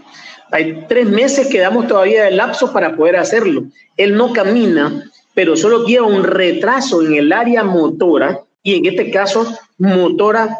Hay 0.51 0.85
tres 0.87 1.09
meses 1.09 1.47
que 1.47 1.61
damos 1.61 1.89
todavía 1.89 2.25
de 2.25 2.33
lapso 2.33 2.71
para 2.71 2.95
poder 2.95 3.17
hacerlo. 3.17 3.65
Él 3.97 4.15
no 4.15 4.35
camina, 4.35 5.11
pero 5.33 5.57
solo 5.57 5.87
lleva 5.87 6.07
un 6.07 6.23
retraso 6.23 7.01
en 7.01 7.15
el 7.15 7.33
área 7.33 7.65
motora 7.65 8.41
y 8.63 8.75
en 8.75 8.85
este 8.85 9.11
caso 9.11 9.47
motora 9.79 10.59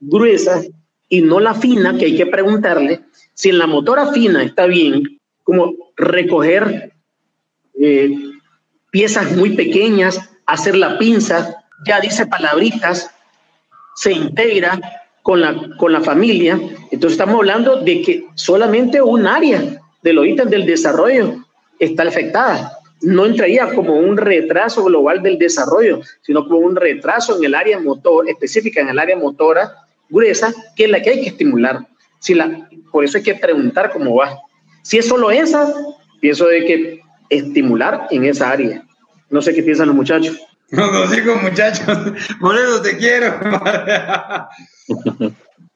gruesa 0.00 0.60
y 1.08 1.22
no 1.22 1.40
la 1.40 1.54
fina, 1.54 1.96
que 1.96 2.04
hay 2.04 2.16
que 2.18 2.26
preguntarle 2.26 3.00
si 3.32 3.48
en 3.48 3.56
la 3.56 3.66
motora 3.66 4.12
fina 4.12 4.42
está 4.42 4.66
bien, 4.66 5.18
como 5.44 5.74
recoger 5.96 6.92
eh, 7.80 8.14
piezas 8.90 9.32
muy 9.32 9.56
pequeñas, 9.56 10.20
hacer 10.46 10.76
la 10.76 10.98
pinza, 10.98 11.64
ya 11.86 12.00
dice 12.00 12.26
palabritas, 12.26 13.10
se 13.94 14.12
integra 14.12 14.80
con 15.22 15.40
la, 15.40 15.54
con 15.78 15.92
la 15.92 16.00
familia. 16.00 16.58
Entonces 16.90 17.12
estamos 17.12 17.36
hablando 17.36 17.80
de 17.80 18.02
que 18.02 18.26
solamente 18.34 19.00
un 19.00 19.26
área 19.26 19.80
de 20.02 20.12
los 20.12 20.26
ítems 20.26 20.50
del 20.50 20.66
desarrollo 20.66 21.44
está 21.78 22.02
afectada. 22.04 22.78
No 23.00 23.26
entraría 23.26 23.74
como 23.74 23.96
un 23.96 24.16
retraso 24.16 24.84
global 24.84 25.22
del 25.22 25.38
desarrollo, 25.38 26.00
sino 26.20 26.46
como 26.46 26.58
un 26.58 26.76
retraso 26.76 27.36
en 27.36 27.44
el 27.44 27.54
área 27.54 27.80
motor, 27.80 28.28
específica 28.28 28.80
en 28.80 28.90
el 28.90 28.98
área 28.98 29.16
motora 29.16 29.72
gruesa, 30.08 30.52
que 30.76 30.84
es 30.84 30.90
la 30.90 31.02
que 31.02 31.10
hay 31.10 31.22
que 31.22 31.28
estimular. 31.30 31.80
Si 32.20 32.34
la, 32.34 32.68
por 32.92 33.04
eso 33.04 33.18
hay 33.18 33.24
que 33.24 33.34
preguntar 33.34 33.90
cómo 33.92 34.16
va. 34.16 34.38
Si 34.82 34.98
es 34.98 35.08
solo 35.08 35.30
esa, 35.30 35.72
pienso 36.20 36.46
de 36.46 36.64
que 36.64 37.00
estimular 37.28 38.06
en 38.10 38.24
esa 38.24 38.50
área. 38.50 38.84
No 39.30 39.40
sé 39.40 39.54
qué 39.54 39.62
piensan 39.62 39.88
los 39.88 39.96
muchachos. 39.96 40.38
No, 40.72 40.90
no 40.90 41.06
digo 41.06 41.36
muchachos, 41.36 41.86
por 42.40 42.56
eso 42.56 42.80
te 42.80 42.96
quiero. 42.96 43.38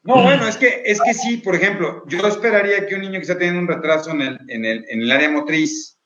No, 0.07 0.23
bueno, 0.23 0.49
es 0.49 0.57
que, 0.57 0.83
es 0.87 1.03
que 1.03 1.13
sí, 1.13 1.37
por 1.37 1.55
ejemplo, 1.55 2.03
yo 2.07 2.27
esperaría 2.27 2.87
que 2.87 2.95
un 2.95 3.03
niño 3.03 3.15
que 3.15 3.23
está 3.23 3.37
teniendo 3.37 3.61
un 3.61 3.69
retraso 3.69 4.13
en 4.13 4.23
el, 4.23 4.39
en 4.49 4.65
el, 4.65 4.87
en 4.89 5.03
el 5.03 5.13
área 5.13 5.29
motriz, 5.29 5.99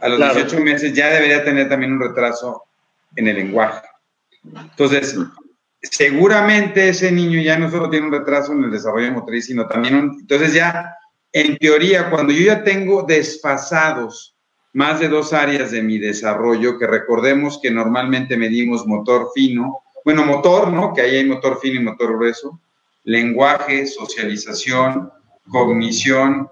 a 0.00 0.08
los 0.08 0.18
18 0.18 0.58
meses 0.58 0.92
ya 0.94 1.10
debería 1.10 1.44
tener 1.44 1.68
también 1.68 1.92
un 1.92 2.00
retraso 2.00 2.64
en 3.14 3.28
el 3.28 3.36
lenguaje. 3.36 3.86
Entonces, 4.42 5.16
seguramente 5.82 6.88
ese 6.88 7.12
niño 7.12 7.40
ya 7.40 7.58
no 7.58 7.70
solo 7.70 7.90
tiene 7.90 8.06
un 8.06 8.12
retraso 8.12 8.52
en 8.52 8.64
el 8.64 8.70
desarrollo 8.70 9.12
motriz, 9.12 9.46
sino 9.46 9.66
también 9.68 9.94
un, 9.94 10.18
entonces 10.20 10.54
ya 10.54 10.96
en 11.32 11.56
teoría, 11.58 12.10
cuando 12.10 12.32
yo 12.32 12.46
ya 12.46 12.64
tengo 12.64 13.02
desfasados 13.02 14.36
más 14.72 15.00
de 15.00 15.08
dos 15.08 15.32
áreas 15.32 15.70
de 15.70 15.82
mi 15.82 15.98
desarrollo, 15.98 16.78
que 16.78 16.86
recordemos 16.86 17.58
que 17.62 17.70
normalmente 17.70 18.36
medimos 18.36 18.86
motor 18.86 19.30
fino, 19.34 19.82
bueno, 20.04 20.24
motor, 20.24 20.72
¿no? 20.72 20.94
Que 20.94 21.02
ahí 21.02 21.16
hay 21.16 21.26
motor 21.26 21.58
fino 21.60 21.80
y 21.80 21.84
motor 21.84 22.16
grueso, 22.16 22.60
lenguaje, 23.04 23.86
socialización, 23.86 25.10
cognición. 25.48 26.48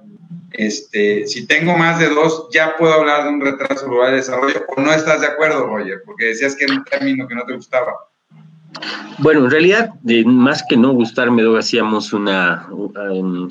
Este, 0.53 1.27
si 1.27 1.47
tengo 1.47 1.77
más 1.77 1.99
de 1.99 2.09
dos, 2.09 2.49
ya 2.53 2.77
puedo 2.77 2.93
hablar 2.93 3.25
de 3.25 3.31
un 3.31 3.41
retraso 3.41 3.87
global 3.87 4.11
de 4.11 4.17
desarrollo, 4.19 4.65
o 4.69 4.81
no 4.81 4.93
estás 4.93 5.21
de 5.21 5.29
acuerdo, 5.29 5.67
Roger, 5.67 6.03
porque 6.05 6.27
decías 6.27 6.57
que 6.57 6.65
era 6.65 6.75
un 6.75 6.85
término 6.85 7.27
que 7.29 7.35
no 7.35 7.45
te 7.45 7.55
gustaba. 7.55 7.95
Bueno, 9.19 9.45
en 9.45 9.51
realidad, 9.51 9.95
más 10.27 10.63
que 10.69 10.77
no 10.77 10.93
gustarme, 10.93 11.43
hacíamos 11.59 12.13
una, 12.13 12.69
um, 12.71 13.49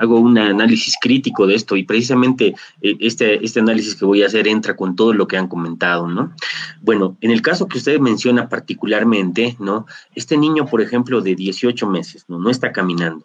hago 0.00 0.18
un 0.18 0.36
análisis 0.36 0.96
crítico 1.00 1.46
de 1.46 1.54
esto 1.54 1.76
y 1.76 1.84
precisamente 1.84 2.54
eh, 2.82 2.96
este, 3.00 3.44
este 3.44 3.60
análisis 3.60 3.94
que 3.94 4.04
voy 4.04 4.22
a 4.22 4.26
hacer 4.26 4.48
entra 4.48 4.74
con 4.74 4.96
todo 4.96 5.12
lo 5.12 5.28
que 5.28 5.36
han 5.36 5.46
comentado, 5.46 6.08
¿no? 6.08 6.32
Bueno, 6.82 7.16
en 7.20 7.30
el 7.30 7.42
caso 7.42 7.68
que 7.68 7.78
usted 7.78 8.00
menciona 8.00 8.48
particularmente, 8.48 9.56
¿no? 9.60 9.86
Este 10.14 10.36
niño, 10.36 10.66
por 10.66 10.80
ejemplo, 10.80 11.20
de 11.20 11.36
18 11.36 11.86
meses, 11.86 12.24
¿no? 12.28 12.38
No 12.38 12.50
está 12.50 12.72
caminando. 12.72 13.24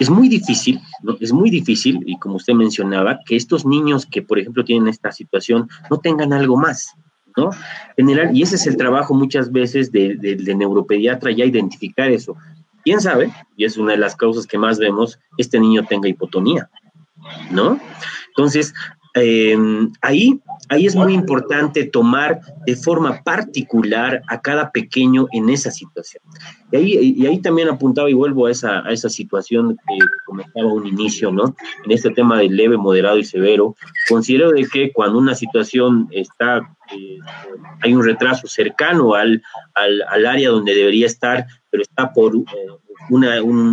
Es 0.00 0.10
muy 0.10 0.28
difícil. 0.28 0.80
Es 1.20 1.32
muy 1.32 1.50
difícil, 1.50 2.00
y 2.06 2.18
como 2.18 2.36
usted 2.36 2.54
mencionaba, 2.54 3.20
que 3.26 3.36
estos 3.36 3.66
niños 3.66 4.06
que, 4.06 4.22
por 4.22 4.38
ejemplo, 4.38 4.64
tienen 4.64 4.88
esta 4.88 5.12
situación 5.12 5.68
no 5.90 5.98
tengan 5.98 6.32
algo 6.32 6.56
más, 6.56 6.94
¿no? 7.36 7.50
General, 7.96 8.36
y 8.36 8.42
ese 8.42 8.56
es 8.56 8.66
el 8.66 8.76
trabajo 8.76 9.14
muchas 9.14 9.52
veces 9.52 9.92
de, 9.92 10.16
de, 10.16 10.54
neuropediatra, 10.54 11.30
ya 11.30 11.44
identificar 11.44 12.10
eso. 12.10 12.36
¿Quién 12.84 13.00
sabe? 13.00 13.30
Y 13.56 13.64
es 13.64 13.76
una 13.76 13.92
de 13.92 13.98
las 13.98 14.16
causas 14.16 14.46
que 14.46 14.58
más 14.58 14.78
vemos, 14.78 15.18
este 15.38 15.60
niño 15.60 15.84
tenga 15.86 16.08
hipotonía, 16.08 16.68
¿no? 17.50 17.78
Entonces, 18.28 18.74
eh, 19.14 19.58
ahí, 20.00 20.40
ahí 20.70 20.86
es 20.86 20.96
muy 20.96 21.12
importante 21.12 21.84
tomar 21.84 22.40
de 22.66 22.76
forma 22.76 23.22
particular 23.22 24.22
a 24.28 24.40
cada 24.40 24.70
pequeño 24.72 25.26
en 25.32 25.50
esa 25.50 25.70
situación. 25.70 26.22
Y 26.70 26.76
ahí, 26.76 27.14
y 27.18 27.26
ahí 27.26 27.38
también 27.40 27.68
apuntaba 27.68 28.08
y 28.08 28.14
vuelvo 28.14 28.46
a 28.46 28.50
esa, 28.50 28.80
a 28.80 28.90
esa 28.90 29.10
situación 29.10 29.76
que 29.76 29.98
comentaba 30.24 30.72
un 30.72 30.86
inicio, 30.86 31.30
¿no? 31.30 31.54
En 31.84 31.90
este 31.90 32.10
tema 32.10 32.38
de 32.38 32.48
leve, 32.48 32.78
moderado 32.78 33.18
y 33.18 33.24
severo, 33.24 33.76
considero 34.08 34.50
de 34.50 34.66
que 34.66 34.92
cuando 34.92 35.18
una 35.18 35.34
situación 35.34 36.08
está, 36.10 36.74
eh, 36.96 37.18
hay 37.82 37.94
un 37.94 38.02
retraso 38.02 38.46
cercano 38.46 39.14
al, 39.14 39.42
al, 39.74 40.02
al, 40.08 40.26
área 40.26 40.48
donde 40.48 40.74
debería 40.74 41.06
estar, 41.06 41.46
pero 41.68 41.82
está 41.82 42.12
por 42.12 42.34
eh, 42.34 42.40
un, 43.10 43.24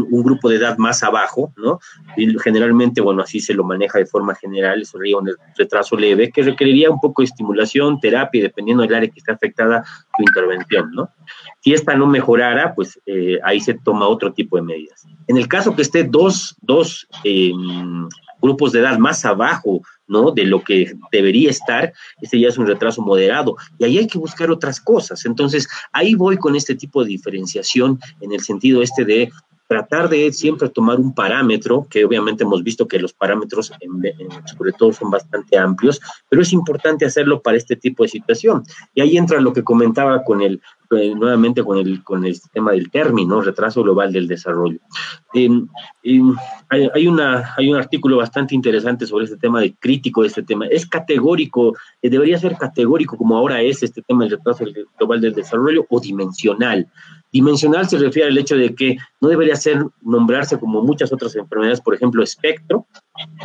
un, 0.09 0.23
grupo 0.23 0.49
de 0.49 0.57
edad 0.57 0.77
más 0.77 1.03
abajo, 1.03 1.53
¿no? 1.57 1.79
Y 2.17 2.37
generalmente, 2.39 3.01
bueno, 3.01 3.21
así 3.21 3.39
se 3.39 3.53
lo 3.53 3.63
maneja 3.63 3.99
de 3.99 4.05
forma 4.05 4.35
general, 4.35 4.85
sería 4.85 5.17
un 5.17 5.31
retraso 5.57 5.95
leve 5.95 6.31
que 6.31 6.43
requeriría 6.43 6.89
un 6.89 6.99
poco 6.99 7.21
de 7.21 7.27
estimulación, 7.27 7.99
terapia, 7.99 8.43
dependiendo 8.43 8.83
del 8.83 8.93
área 8.93 9.09
que 9.09 9.19
está 9.19 9.33
afectada, 9.33 9.83
su 10.15 10.23
intervención, 10.23 10.91
¿no? 10.91 11.09
Si 11.61 11.73
esta 11.73 11.95
no 11.95 12.07
mejorara, 12.07 12.73
pues 12.73 12.99
eh, 13.05 13.39
ahí 13.43 13.59
se 13.59 13.73
toma 13.73 14.07
otro 14.07 14.33
tipo 14.33 14.57
de 14.57 14.63
medidas. 14.63 15.05
En 15.27 15.37
el 15.37 15.47
caso 15.47 15.75
que 15.75 15.81
esté 15.81 16.03
dos, 16.03 16.55
dos 16.61 17.07
eh, 17.23 17.51
grupos 18.41 18.71
de 18.71 18.79
edad 18.79 18.97
más 18.97 19.25
abajo, 19.25 19.81
¿no? 20.09 20.31
De 20.31 20.43
lo 20.43 20.61
que 20.63 20.93
debería 21.11 21.49
estar, 21.49 21.93
este 22.21 22.39
ya 22.39 22.49
es 22.49 22.57
un 22.57 22.67
retraso 22.67 23.01
moderado. 23.01 23.55
Y 23.77 23.85
ahí 23.85 23.97
hay 23.99 24.07
que 24.07 24.17
buscar 24.17 24.51
otras 24.51 24.81
cosas. 24.81 25.25
Entonces, 25.25 25.69
ahí 25.93 26.15
voy 26.15 26.37
con 26.37 26.55
este 26.55 26.75
tipo 26.75 27.03
de 27.03 27.09
diferenciación 27.09 27.99
en 28.19 28.33
el 28.33 28.41
sentido 28.41 28.81
este 28.81 29.05
de 29.05 29.31
tratar 29.69 30.09
de 30.09 30.33
siempre 30.33 30.67
tomar 30.67 30.99
un 30.99 31.13
parámetro, 31.13 31.85
que 31.87 32.03
obviamente 32.03 32.43
hemos 32.43 32.63
visto 32.63 32.87
que 32.87 32.97
los 32.97 33.13
parámetros 33.13 33.71
sobre 34.57 34.71
todo 34.71 34.91
son 34.91 35.11
bastante 35.11 35.59
amplios, 35.59 36.01
pero 36.27 36.41
es 36.41 36.51
importante 36.53 37.05
hacerlo 37.05 37.39
para 37.39 37.55
este 37.55 37.75
tipo 37.75 38.01
de 38.01 38.09
situación. 38.09 38.63
Y 38.95 39.01
ahí 39.01 39.15
entra 39.15 39.39
lo 39.39 39.53
que 39.53 39.63
comentaba 39.63 40.23
con 40.23 40.41
el, 40.41 40.59
eh, 40.89 41.13
nuevamente 41.13 41.63
con 41.63 41.77
el, 41.77 42.03
con 42.03 42.25
el 42.25 42.41
tema 42.51 42.71
del 42.71 42.89
término, 42.89 43.41
retraso 43.41 43.83
global 43.83 44.11
del 44.11 44.27
desarrollo. 44.27 44.79
Eh, 45.35 45.47
eh, 46.01 46.21
hay, 46.69 46.89
hay, 46.95 47.07
una, 47.07 47.53
hay 47.55 47.69
un 47.69 47.77
artículo 47.77 48.17
bastante 48.17 48.55
interesante 48.55 49.05
sobre 49.05 49.25
este 49.25 49.37
tema 49.37 49.61
de 49.61 49.75
crítico 49.75 50.23
de 50.23 50.29
este 50.29 50.41
tema. 50.41 50.65
Es 50.65 50.87
categórico, 50.87 51.75
debería 52.01 52.39
ser 52.39 52.57
categórico 52.57 53.17
como 53.17 53.37
ahora 53.37 53.61
es 53.61 53.83
este 53.83 54.01
tema 54.01 54.23
del 54.23 54.31
retraso 54.31 54.65
global 54.97 55.21
del 55.21 55.35
desarrollo 55.35 55.85
o 55.87 55.99
dimensional. 55.99 56.87
Dimensional 57.31 57.87
se 57.87 57.97
refiere 57.99 58.29
al 58.29 58.37
hecho 58.37 58.55
de 58.55 58.73
que 58.73 58.97
no 59.21 59.29
debería 59.29 59.55
ser 59.55 59.85
nombrarse 60.01 60.57
como 60.57 60.81
muchas 60.81 61.13
otras 61.13 61.35
enfermedades, 61.35 61.79
por 61.79 61.93
ejemplo, 61.93 62.23
espectro, 62.23 62.87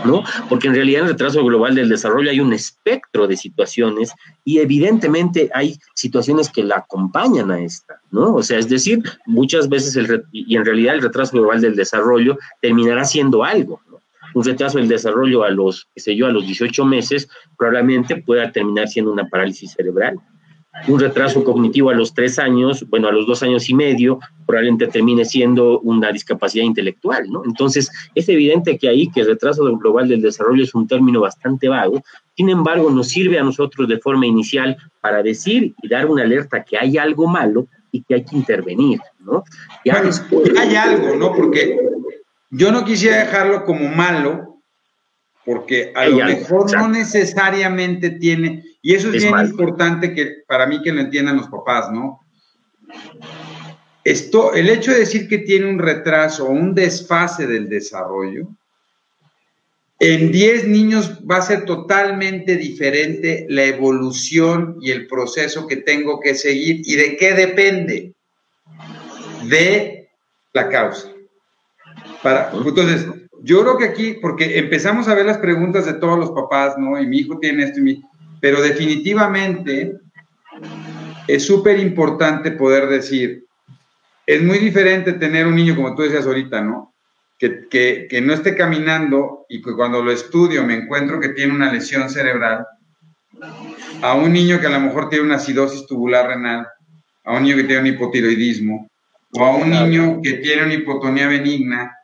¿no? 0.06 0.22
Porque 0.48 0.68
en 0.68 0.74
realidad 0.74 1.02
en 1.02 1.06
el 1.06 1.12
retraso 1.12 1.44
global 1.44 1.74
del 1.74 1.90
desarrollo 1.90 2.30
hay 2.30 2.40
un 2.40 2.54
espectro 2.54 3.26
de 3.26 3.36
situaciones 3.36 4.12
y 4.42 4.58
evidentemente 4.58 5.50
hay 5.52 5.78
situaciones 5.94 6.48
que 6.48 6.64
la 6.64 6.76
acompañan 6.76 7.50
a 7.50 7.60
esta, 7.60 8.00
¿no? 8.10 8.34
O 8.34 8.42
sea, 8.42 8.58
es 8.58 8.70
decir, 8.70 9.02
muchas 9.26 9.68
veces 9.68 9.96
el 9.96 10.24
y 10.32 10.56
en 10.56 10.64
realidad 10.64 10.94
el 10.94 11.02
retraso 11.02 11.36
global 11.36 11.60
del 11.60 11.76
desarrollo 11.76 12.38
terminará 12.62 13.04
siendo 13.04 13.44
algo, 13.44 13.82
¿no? 13.90 14.00
Un 14.34 14.44
retraso 14.44 14.78
del 14.78 14.88
desarrollo 14.88 15.44
a 15.44 15.50
los, 15.50 15.88
qué 15.94 16.00
sé 16.00 16.16
yo, 16.16 16.26
a 16.26 16.30
los 16.30 16.46
18 16.46 16.84
meses 16.86 17.28
probablemente 17.58 18.16
pueda 18.16 18.50
terminar 18.50 18.88
siendo 18.88 19.12
una 19.12 19.28
parálisis 19.28 19.72
cerebral 19.72 20.18
un 20.88 21.00
retraso 21.00 21.44
cognitivo 21.44 21.90
a 21.90 21.94
los 21.94 22.14
tres 22.14 22.38
años, 22.38 22.84
bueno, 22.88 23.08
a 23.08 23.12
los 23.12 23.26
dos 23.26 23.42
años 23.42 23.68
y 23.70 23.74
medio, 23.74 24.18
probablemente 24.46 24.88
termine 24.88 25.24
siendo 25.24 25.80
una 25.80 26.10
discapacidad 26.12 26.64
intelectual, 26.64 27.30
¿no? 27.30 27.42
Entonces, 27.44 27.90
es 28.14 28.28
evidente 28.28 28.76
que 28.76 28.88
ahí 28.88 29.08
que 29.10 29.20
el 29.20 29.28
retraso 29.28 29.64
global 29.76 30.08
del 30.08 30.20
desarrollo 30.20 30.64
es 30.64 30.74
un 30.74 30.86
término 30.86 31.20
bastante 31.20 31.68
vago, 31.68 32.02
sin 32.36 32.48
embargo, 32.48 32.90
nos 32.90 33.08
sirve 33.08 33.38
a 33.38 33.44
nosotros 33.44 33.88
de 33.88 33.98
forma 33.98 34.26
inicial 34.26 34.76
para 35.00 35.22
decir 35.22 35.74
y 35.80 35.88
dar 35.88 36.06
una 36.06 36.22
alerta 36.22 36.64
que 36.64 36.76
hay 36.76 36.98
algo 36.98 37.28
malo 37.28 37.68
y 37.92 38.02
que 38.02 38.14
hay 38.14 38.24
que 38.24 38.36
intervenir, 38.36 39.00
¿no? 39.20 39.44
Ya 39.84 39.94
bueno, 39.94 40.08
después... 40.08 40.50
Hay 40.58 40.74
algo, 40.74 41.14
¿no? 41.14 41.32
Porque 41.32 41.78
yo 42.50 42.72
no 42.72 42.84
quisiera 42.84 43.18
dejarlo 43.18 43.64
como 43.64 43.88
malo, 43.88 44.60
porque 45.44 45.92
a 45.94 46.06
lo 46.06 46.16
mejor 46.24 46.72
no 46.74 46.88
necesariamente 46.88 48.10
tiene, 48.10 48.64
y 48.84 48.94
eso 48.94 49.08
es, 49.08 49.14
es 49.14 49.22
bien 49.22 49.32
mal. 49.32 49.48
importante 49.48 50.12
que 50.12 50.44
para 50.46 50.66
mí 50.66 50.82
que 50.82 50.92
lo 50.92 51.00
entiendan 51.00 51.38
los 51.38 51.48
papás, 51.48 51.90
¿no? 51.90 52.20
Esto, 54.04 54.52
el 54.52 54.68
hecho 54.68 54.92
de 54.92 54.98
decir 54.98 55.26
que 55.26 55.38
tiene 55.38 55.70
un 55.70 55.78
retraso 55.78 56.44
o 56.44 56.50
un 56.50 56.74
desfase 56.74 57.46
del 57.46 57.70
desarrollo, 57.70 58.46
en 59.98 60.30
10 60.30 60.68
niños 60.68 61.18
va 61.28 61.38
a 61.38 61.42
ser 61.42 61.64
totalmente 61.64 62.56
diferente 62.56 63.46
la 63.48 63.64
evolución 63.64 64.76
y 64.82 64.90
el 64.90 65.06
proceso 65.06 65.66
que 65.66 65.76
tengo 65.76 66.20
que 66.20 66.34
seguir. 66.34 66.82
¿Y 66.84 66.96
de 66.96 67.16
qué 67.16 67.32
depende? 67.32 68.12
De 69.48 70.10
la 70.52 70.68
causa. 70.68 71.10
Para, 72.22 72.50
entonces, 72.52 73.06
yo 73.42 73.62
creo 73.62 73.78
que 73.78 73.84
aquí, 73.84 74.16
porque 74.20 74.58
empezamos 74.58 75.08
a 75.08 75.14
ver 75.14 75.24
las 75.24 75.38
preguntas 75.38 75.86
de 75.86 75.94
todos 75.94 76.18
los 76.18 76.32
papás, 76.32 76.76
¿no? 76.76 77.00
Y 77.00 77.06
mi 77.06 77.20
hijo 77.20 77.38
tiene 77.38 77.64
esto 77.64 77.80
y 77.80 77.82
mi... 77.82 78.02
Pero 78.44 78.60
definitivamente 78.60 79.94
es 81.26 81.46
súper 81.46 81.78
importante 81.78 82.50
poder 82.50 82.90
decir, 82.90 83.46
es 84.26 84.42
muy 84.42 84.58
diferente 84.58 85.14
tener 85.14 85.46
un 85.46 85.54
niño, 85.54 85.74
como 85.74 85.94
tú 85.94 86.02
decías 86.02 86.26
ahorita, 86.26 86.60
¿no? 86.60 86.92
Que, 87.38 87.66
que, 87.70 88.06
que, 88.06 88.20
no 88.20 88.34
esté 88.34 88.54
caminando 88.54 89.46
y 89.48 89.62
que 89.62 89.72
cuando 89.72 90.04
lo 90.04 90.12
estudio 90.12 90.62
me 90.62 90.74
encuentro 90.74 91.18
que 91.20 91.30
tiene 91.30 91.54
una 91.54 91.72
lesión 91.72 92.10
cerebral, 92.10 92.66
a 94.02 94.14
un 94.14 94.30
niño 94.30 94.60
que 94.60 94.66
a 94.66 94.78
lo 94.78 94.80
mejor 94.80 95.08
tiene 95.08 95.24
una 95.24 95.36
acidosis 95.36 95.86
tubular 95.86 96.26
renal, 96.26 96.66
a 97.24 97.32
un 97.32 97.44
niño 97.44 97.56
que 97.56 97.64
tiene 97.64 97.80
un 97.80 97.94
hipotiroidismo, 97.94 98.90
o 99.32 99.42
a 99.42 99.56
un 99.56 99.70
niño 99.70 100.20
que 100.22 100.34
tiene 100.34 100.64
una 100.64 100.74
hipotonía 100.74 101.28
benigna, 101.28 101.96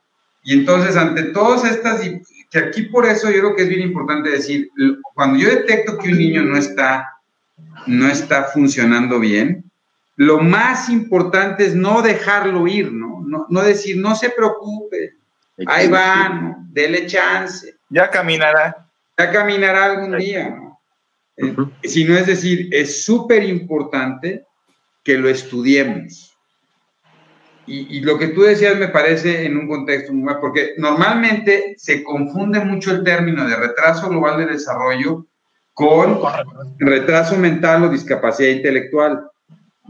y 0.43 0.55
entonces, 0.55 0.97
ante 0.97 1.25
todas 1.25 1.65
estas, 1.65 2.05
y 2.07 2.23
que 2.51 2.59
aquí 2.59 2.83
por 2.83 3.07
eso 3.07 3.31
yo 3.31 3.41
creo 3.41 3.57
que 3.57 3.63
es 3.63 3.69
bien 3.69 3.83
importante 3.83 4.31
decir, 4.31 4.71
cuando 5.15 5.39
yo 5.39 5.49
detecto 5.49 5.99
que 5.99 6.09
un 6.09 6.19
niño 6.19 6.43
no 6.43 6.57
está, 6.57 7.09
no 7.87 8.09
está 8.09 8.45
funcionando 8.45 9.21
bien, 9.21 9.71
lo 10.17 10.39
más 10.39 10.89
importante 10.89 11.65
es 11.65 11.75
no 11.75 12.03
dejarlo 12.03 12.67
ir, 12.67 12.93
¿no? 12.93 13.23
No, 13.27 13.47
no 13.49 13.63
decir, 13.63 13.97
no 13.97 14.15
se 14.15 14.31
preocupe, 14.31 15.15
ahí 15.67 15.89
va, 15.89 16.29
¿no? 16.29 16.67
dele 16.71 17.07
chance. 17.07 17.75
Ya 17.89 18.11
caminará. 18.11 18.87
Ya 19.17 19.31
caminará 19.31 19.87
algún 19.87 20.17
día, 20.19 20.51
¿no? 20.51 20.81
Uh 21.39 21.47
-huh. 21.47 21.73
si 21.85 22.05
no 22.05 22.17
es 22.19 22.27
decir, 22.27 22.69
es 22.71 23.05
súper 23.05 23.43
importante 23.45 24.45
que 25.03 25.17
lo 25.17 25.29
estudiemos. 25.29 26.30
Y, 27.67 27.99
y, 27.99 28.01
lo 28.01 28.19
que 28.19 28.29
tú 28.29 28.43
decías 28.43 28.77
me 28.79 28.89
parece 28.89 29.45
en 29.45 29.57
un 29.57 29.69
contexto 29.69 30.13
muy 30.13 30.23
mal, 30.23 30.39
porque 30.41 30.75
normalmente 30.79 31.75
se 31.77 32.03
confunde 32.03 32.61
mucho 32.61 32.91
el 32.91 33.05
término 33.05 33.47
de 33.47 33.55
retraso 33.55 34.09
global 34.09 34.39
de 34.39 34.53
desarrollo 34.53 35.27
con 35.75 36.21
retraso 36.79 37.37
mental 37.37 37.85
o 37.85 37.89
discapacidad 37.89 38.51
intelectual. 38.51 39.31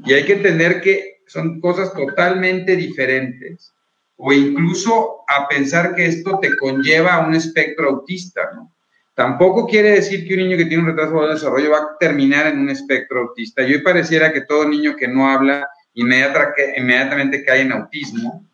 Y 0.04 0.12
hay 0.12 0.24
que 0.24 0.34
entender 0.34 0.80
que 0.80 1.20
son 1.26 1.60
cosas 1.60 1.92
totalmente 1.94 2.76
diferentes. 2.76 3.72
O 4.16 4.32
incluso 4.32 5.20
a 5.28 5.48
pensar 5.48 5.94
que 5.94 6.06
esto 6.06 6.38
te 6.40 6.56
conlleva 6.56 7.14
a 7.14 7.26
un 7.26 7.34
espectro 7.34 7.88
autista, 7.88 8.50
¿no? 8.54 8.72
Tampoco 9.14 9.66
quiere 9.66 9.90
decir 9.90 10.26
que 10.26 10.34
un 10.34 10.40
niño 10.40 10.56
que 10.56 10.64
tiene 10.64 10.82
un 10.82 10.88
retraso 10.90 11.20
de 11.22 11.34
desarrollo 11.34 11.70
va 11.70 11.78
a 11.78 11.98
terminar 11.98 12.46
en 12.46 12.58
un 12.58 12.70
espectro 12.70 13.20
autista. 13.20 13.62
Yo 13.62 13.82
pareciera 13.82 14.32
que 14.32 14.42
todo 14.42 14.66
niño 14.68 14.96
que 14.96 15.08
no 15.08 15.28
habla 15.28 15.68
inmediatamente 15.94 17.44
cae 17.44 17.62
en 17.62 17.72
autismo. 17.72 18.46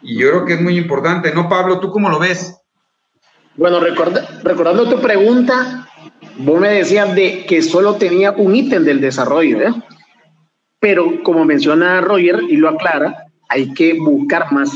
Y 0.00 0.18
yo 0.18 0.30
creo 0.30 0.44
que 0.44 0.54
es 0.54 0.60
muy 0.60 0.76
importante, 0.76 1.32
¿no, 1.32 1.48
Pablo? 1.48 1.80
¿Tú 1.80 1.90
cómo 1.90 2.08
lo 2.08 2.18
ves? 2.18 2.56
Bueno, 3.56 3.80
recorda, 3.80 4.26
recordando 4.42 4.88
tu 4.88 5.00
pregunta, 5.00 5.88
vos 6.38 6.60
me 6.60 6.70
decías 6.70 7.14
de 7.14 7.44
que 7.46 7.62
solo 7.62 7.96
tenía 7.96 8.32
un 8.32 8.56
ítem 8.56 8.84
del 8.84 9.00
desarrollo, 9.00 9.60
¿eh? 9.60 9.72
Pero 10.80 11.22
como 11.22 11.44
menciona 11.44 12.00
Roger 12.00 12.40
y 12.48 12.56
lo 12.56 12.68
aclara, 12.68 13.26
hay 13.48 13.72
que 13.74 13.94
buscar 13.94 14.50
más. 14.52 14.70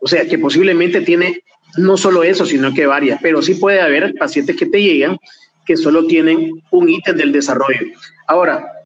O 0.00 0.06
sea, 0.06 0.26
que 0.26 0.38
posiblemente 0.38 1.00
tiene 1.00 1.42
no 1.76 1.96
solo 1.96 2.22
eso, 2.22 2.44
sino 2.44 2.74
que 2.74 2.86
varias, 2.86 3.18
pero 3.22 3.40
sí 3.40 3.54
puede 3.54 3.80
haber 3.80 4.14
pacientes 4.14 4.56
que 4.56 4.66
te 4.66 4.82
llegan 4.82 5.18
que 5.64 5.76
solo 5.76 6.06
tienen 6.06 6.50
un 6.70 6.88
ítem 6.88 7.16
del 7.16 7.32
desarrollo. 7.32 7.86
Ahora, 8.26 8.84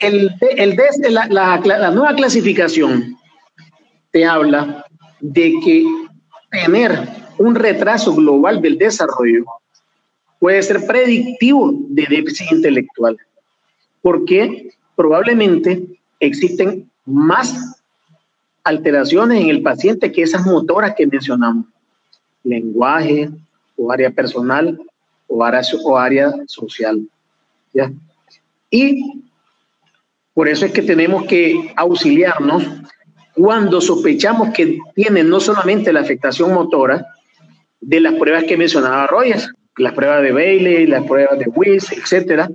el, 0.00 0.34
el, 0.40 0.78
el 1.04 1.14
la, 1.14 1.26
la, 1.28 1.60
la, 1.64 1.90
nueva 1.90 2.14
clasificación 2.14 3.16
te 4.10 4.24
habla 4.24 4.84
de 5.20 5.54
que 5.64 5.84
tener 6.50 7.08
un 7.38 7.54
retraso 7.54 8.14
global 8.14 8.60
del 8.60 8.78
desarrollo 8.78 9.44
puede 10.38 10.62
ser 10.62 10.86
predictivo 10.86 11.72
de 11.72 12.06
déficit 12.08 12.50
intelectual, 12.50 13.18
porque 14.02 14.70
probablemente 14.96 16.00
existen 16.18 16.90
más 17.04 17.80
alteraciones 18.64 19.42
en 19.42 19.50
el 19.50 19.62
paciente 19.62 20.10
que 20.10 20.22
esas 20.22 20.44
motoras 20.46 20.94
que 20.96 21.06
mencionamos, 21.06 21.66
lenguaje 22.42 23.30
o 23.76 23.92
área 23.92 24.10
personal, 24.10 24.80
o 25.28 25.44
área, 25.44 25.62
o 25.84 25.96
área 25.98 26.32
social. 26.46 27.06
¿ya? 27.72 27.92
Y 28.70 29.22
por 30.34 30.48
eso 30.48 30.66
es 30.66 30.72
que 30.72 30.82
tenemos 30.82 31.24
que 31.24 31.72
auxiliarnos 31.76 32.64
cuando 33.34 33.80
sospechamos 33.80 34.50
que 34.50 34.78
tienen 34.94 35.28
no 35.28 35.40
solamente 35.40 35.92
la 35.92 36.00
afectación 36.00 36.52
motora 36.52 37.06
de 37.80 38.00
las 38.00 38.14
pruebas 38.14 38.44
que 38.44 38.56
mencionaba 38.56 39.06
Rogers, 39.06 39.50
las 39.76 39.94
pruebas 39.94 40.22
de 40.22 40.32
Bailey, 40.32 40.86
las 40.86 41.04
pruebas 41.04 41.38
de 41.38 41.46
WIS, 41.46 41.92
etcétera, 41.92 42.50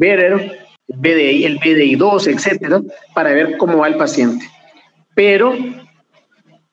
el 0.00 0.52
BDI, 0.88 1.44
el 1.44 1.58
BDI2, 1.58 2.28
etcétera, 2.28 2.80
para 3.14 3.32
ver 3.32 3.56
cómo 3.56 3.78
va 3.78 3.88
el 3.88 3.96
paciente. 3.96 4.48
Pero 5.14 5.56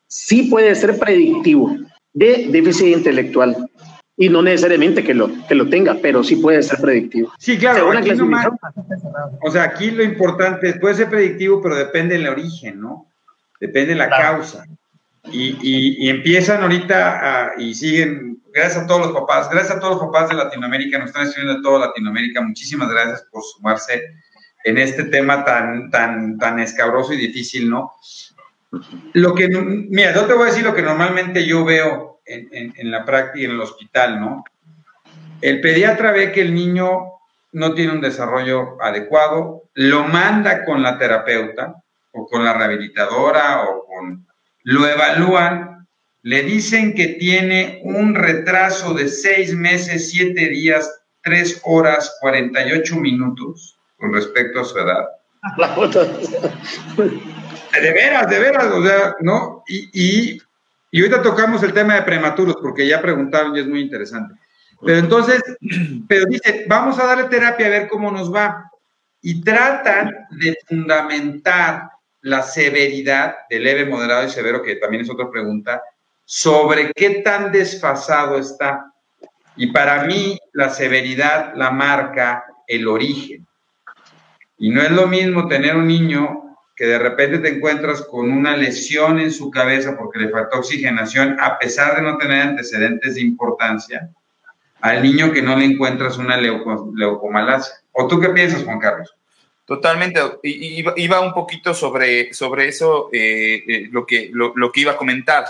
sí 0.08 0.44
puede 0.44 0.76
ser 0.76 1.00
predictivo 1.00 1.76
de 2.14 2.48
déficit 2.50 2.96
intelectual 2.96 3.70
y 4.18 4.30
no 4.30 4.42
necesariamente 4.42 5.04
que 5.04 5.14
lo, 5.14 5.30
que 5.48 5.56
lo 5.56 5.70
tenga, 5.70 5.98
pero 6.02 6.24
sí 6.24 6.38
puede 6.38 6.64
ser 6.64 6.80
predictivo. 6.80 7.34
Sí, 7.38 7.58
claro. 7.58 7.90
o 9.42 9.52
sea, 9.52 9.64
aquí 9.64 9.92
lo 9.92 10.04
importante 10.04 10.70
es, 10.70 10.80
puede 10.80 10.96
ser 10.96 11.10
predictivo, 11.10 11.62
pero 11.62 11.76
depende 11.76 12.18
del 12.18 12.30
origen, 12.30 12.80
¿no? 12.80 13.08
Depende 13.60 13.90
de 13.90 13.96
la 13.96 14.10
causa. 14.10 14.66
Y, 15.32 15.58
y, 15.62 16.10
empiezan 16.10 16.62
ahorita 16.62 17.54
y 17.58 17.74
siguen, 17.74 18.40
gracias 18.54 18.84
a 18.84 18.88
todos 18.88 19.08
los 19.08 19.12
papás, 19.12 19.50
gracias 19.50 19.76
a 19.76 19.80
todos 19.80 19.96
los 19.96 20.06
papás 20.06 20.30
de 20.30 20.36
Latinoamérica, 20.36 21.00
nos 21.00 21.08
están 21.08 21.24
escribiendo 21.24 21.58
de 21.58 21.64
toda 21.64 21.88
Latinoamérica, 21.88 22.42
muchísimas 22.42 22.90
gracias 22.90 23.26
por 23.32 23.42
sumarse 23.44 24.04
en 24.64 24.78
este 24.78 25.06
tema 25.06 25.44
tan, 25.44 25.90
tan, 25.90 26.38
tan 26.38 26.60
escabroso 26.60 27.14
y 27.14 27.18
difícil, 27.18 27.70
¿no? 27.70 27.92
Lo 29.14 29.34
que, 29.34 29.48
mira, 29.48 30.14
yo 30.14 30.26
te 30.26 30.34
voy 30.34 30.44
a 30.44 30.52
decir 30.52 30.64
lo 30.64 30.76
que 30.76 30.82
normalmente 30.82 31.46
yo 31.46 31.66
veo 31.66 32.15
en, 32.26 32.74
en, 32.76 32.92
la 32.92 33.06
práctica 33.06 33.46
en 33.46 33.52
el 33.52 33.62
hospital, 33.62 34.20
¿no? 34.20 34.44
El 35.42 35.62
pediatra 35.62 36.12
ve 36.12 36.32
que 36.32 36.42
el 36.42 36.54
niño 36.54 37.14
no 37.52 37.74
tiene 37.74 37.94
un 37.94 38.02
desarrollo 38.02 38.82
adecuado, 38.82 39.64
lo 39.74 40.04
manda 40.04 40.66
con 40.66 40.82
la 40.82 40.98
terapeuta 40.98 41.76
o 42.12 42.28
con 42.28 42.44
la 42.44 42.54
rehabilitadora 42.54 43.64
o 43.64 43.86
con... 43.86 44.26
Lo 44.64 44.88
evalúan, 44.88 45.88
le 46.24 46.42
dicen 46.42 46.96
que 46.96 47.10
tiene 47.20 47.82
un 47.84 48.16
retraso 48.16 48.94
de 48.94 49.08
seis 49.08 49.54
meses, 49.54 50.10
siete 50.10 50.50
días, 50.50 50.90
tres 51.22 51.62
horas, 51.64 52.18
48 52.22 52.96
minutos 52.96 53.78
con 53.98 54.14
respecto 54.14 54.62
a 54.62 54.66
su 54.66 54.80
edad. 54.80 55.06
De 57.82 57.92
veras, 57.92 58.30
de 58.30 58.40
veras, 58.40 58.68
o 58.68 58.82
sea, 58.82 59.16
¿no? 59.20 59.62
Y, 59.68 59.90
y, 59.94 60.42
y 60.96 61.02
ahorita 61.02 61.22
tocamos 61.22 61.62
el 61.62 61.74
tema 61.74 61.96
de 61.96 62.04
prematuros, 62.04 62.56
porque 62.62 62.88
ya 62.88 63.02
preguntaron 63.02 63.54
y 63.54 63.60
es 63.60 63.68
muy 63.68 63.82
interesante. 63.82 64.36
Pero 64.82 65.00
entonces, 65.00 65.44
pero 66.08 66.24
dice, 66.26 66.64
vamos 66.70 66.98
a 66.98 67.06
darle 67.06 67.26
terapia 67.26 67.66
a 67.66 67.70
ver 67.70 67.90
cómo 67.90 68.10
nos 68.12 68.34
va. 68.34 68.72
Y 69.22 69.42
tratan 69.42 70.10
de 70.40 70.58
fundamentar 70.66 71.90
la 72.22 72.42
severidad 72.44 73.36
de 73.50 73.60
leve, 73.60 73.86
moderado 73.86 74.26
y 74.26 74.30
severo, 74.30 74.64
que 74.64 74.78
también 74.78 75.04
es 75.04 75.10
otra 75.10 75.30
pregunta, 75.30 75.84
sobre 76.24 76.94
qué 76.94 77.16
tan 77.16 77.52
desfasado 77.52 78.38
está. 78.38 78.86
Y 79.58 79.74
para 79.74 80.06
mí, 80.06 80.40
la 80.54 80.70
severidad 80.70 81.56
la 81.56 81.72
marca 81.72 82.46
el 82.68 82.88
origen. 82.88 83.46
Y 84.58 84.70
no 84.70 84.82
es 84.82 84.92
lo 84.92 85.08
mismo 85.08 85.50
tener 85.50 85.76
un 85.76 85.88
niño 85.88 86.45
que 86.76 86.86
de 86.86 87.00
repente 87.00 87.40
te 87.40 87.50
encuentras 87.50 88.02
con 88.02 88.32
una 88.32 88.58
lesión 88.58 89.20
en 89.20 89.32
su 89.32 89.50
cabeza 89.50 89.96
porque 89.98 90.20
le 90.20 90.30
faltó 90.30 90.60
oxigenación, 90.60 91.38
a 91.40 91.58
pesar 91.58 91.96
de 91.96 92.02
no 92.02 92.18
tener 92.18 92.42
antecedentes 92.42 93.16
de 93.16 93.22
importancia, 93.22 94.10
al 94.82 95.02
niño 95.02 95.32
que 95.32 95.42
no 95.42 95.56
le 95.56 95.66
encuentras 95.66 96.18
una 96.18 96.38
leucomalacia. 96.38 97.76
¿O 97.92 98.08
tú 98.08 98.20
qué 98.20 98.30
piensas, 98.30 98.64
Juan 98.64 98.80
Carlos? 98.80 99.16
Totalmente. 99.66 100.20
Iba, 100.44 101.22
un 101.22 101.34
poquito 101.34 101.74
sobre, 101.74 102.34
sobre 102.34 102.68
eso, 102.68 103.10
eh, 103.12 103.64
eh, 103.68 103.88
lo, 103.92 104.06
que, 104.06 104.30
lo, 104.32 104.72
que 104.72 104.82
iba 104.82 104.92
a 104.92 104.98
comentar. 104.98 105.46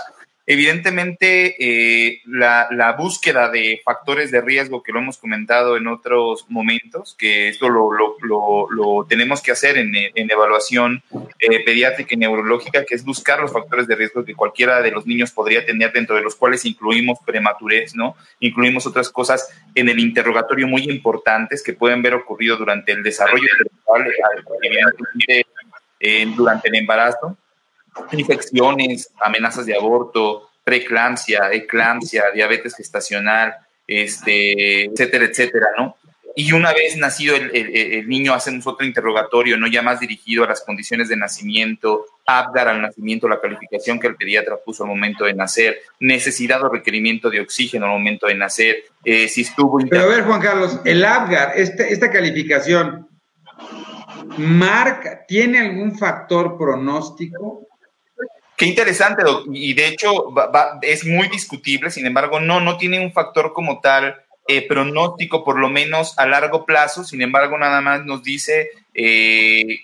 Evidentemente, 0.48 1.56
eh, 1.58 2.22
la, 2.24 2.94
búsqueda 2.96 3.50
de 3.50 3.80
factores 3.84 4.30
de 4.30 4.40
riesgo, 4.40 4.80
que 4.80 4.92
lo 4.92 5.00
hemos 5.00 5.18
comentado 5.18 5.76
en 5.76 5.88
otros 5.88 6.46
momentos, 6.48 7.16
que 7.18 7.48
esto 7.48 7.68
lo, 7.68 7.90
lo, 7.90 9.06
tenemos 9.08 9.42
que 9.42 9.50
hacer 9.50 9.76
en, 9.76 9.92
en 9.92 10.30
evaluación 10.30 11.02
eh, 11.40 11.64
pediátrica 11.64 12.14
y 12.14 12.18
neurológica, 12.18 12.84
que 12.84 12.94
es 12.94 13.04
buscar 13.04 13.40
los 13.40 13.52
factores 13.52 13.88
de 13.88 13.96
riesgo 13.96 14.24
que 14.24 14.36
cualquiera 14.36 14.80
de 14.82 14.92
los 14.92 15.04
niños 15.04 15.32
podría 15.32 15.66
tener, 15.66 15.92
dentro 15.92 16.14
de 16.14 16.22
los 16.22 16.36
cuales 16.36 16.64
incluimos 16.64 17.18
prematurez, 17.26 17.96
¿no? 17.96 18.14
Incluimos 18.38 18.86
otras 18.86 19.10
cosas 19.10 19.48
en 19.74 19.88
el 19.88 19.98
interrogatorio 19.98 20.68
muy 20.68 20.84
importantes 20.84 21.60
que 21.60 21.72
pueden 21.72 22.02
ver 22.02 22.14
ocurrido 22.14 22.56
durante 22.56 22.92
el 22.92 23.02
desarrollo 23.02 23.48
eh, 25.98 26.26
durante 26.36 26.68
el 26.68 26.74
embarazo 26.76 27.36
infecciones, 28.12 29.10
amenazas 29.20 29.66
de 29.66 29.76
aborto, 29.76 30.50
preeclampsia, 30.64 31.52
eclampsia, 31.52 32.24
diabetes 32.34 32.74
gestacional, 32.74 33.54
este, 33.86 34.86
etcétera, 34.86 35.26
etcétera, 35.26 35.66
¿no? 35.78 35.96
Y 36.38 36.52
una 36.52 36.74
vez 36.74 36.98
nacido 36.98 37.34
el, 37.34 38.06
niño, 38.08 38.34
hacemos 38.34 38.66
otro 38.66 38.84
interrogatorio, 38.86 39.56
no 39.56 39.68
ya 39.68 39.80
más 39.80 40.00
dirigido 40.00 40.44
a 40.44 40.48
las 40.48 40.60
condiciones 40.60 41.08
de 41.08 41.16
nacimiento, 41.16 42.04
Apgar 42.26 42.68
al 42.68 42.82
nacimiento, 42.82 43.26
la 43.26 43.40
calificación 43.40 43.98
que 43.98 44.08
el 44.08 44.16
pediatra 44.16 44.56
puso 44.62 44.82
al 44.82 44.90
momento 44.90 45.24
de 45.24 45.32
nacer, 45.32 45.78
necesidad 45.98 46.62
o 46.62 46.68
requerimiento 46.68 47.30
de 47.30 47.40
oxígeno 47.40 47.86
al 47.86 47.92
momento 47.92 48.26
de 48.26 48.34
nacer, 48.34 48.76
eh, 49.02 49.28
si 49.28 49.42
estuvo... 49.42 49.78
Pero 49.88 50.02
a 50.02 50.06
ver, 50.06 50.24
Juan 50.24 50.42
Carlos, 50.42 50.80
el 50.84 51.06
Apgar, 51.06 51.52
este, 51.56 51.90
esta 51.90 52.10
calificación, 52.10 53.08
marca, 54.36 55.24
¿tiene 55.26 55.60
algún 55.60 55.96
factor 55.96 56.58
pronóstico? 56.58 57.66
Qué 58.56 58.64
interesante, 58.66 59.22
y 59.52 59.74
de 59.74 59.88
hecho 59.88 60.32
es 60.80 61.04
muy 61.04 61.28
discutible, 61.28 61.90
sin 61.90 62.06
embargo, 62.06 62.40
no, 62.40 62.60
no 62.60 62.78
tiene 62.78 62.98
un 62.98 63.12
factor 63.12 63.52
como 63.52 63.80
tal 63.80 64.16
eh, 64.48 64.66
pronóstico, 64.66 65.44
por 65.44 65.58
lo 65.58 65.68
menos 65.68 66.18
a 66.18 66.26
largo 66.26 66.64
plazo, 66.64 67.04
sin 67.04 67.20
embargo, 67.20 67.58
nada 67.58 67.80
más 67.82 68.04
nos 68.04 68.22
dice, 68.22 68.70
eh, 68.94 69.80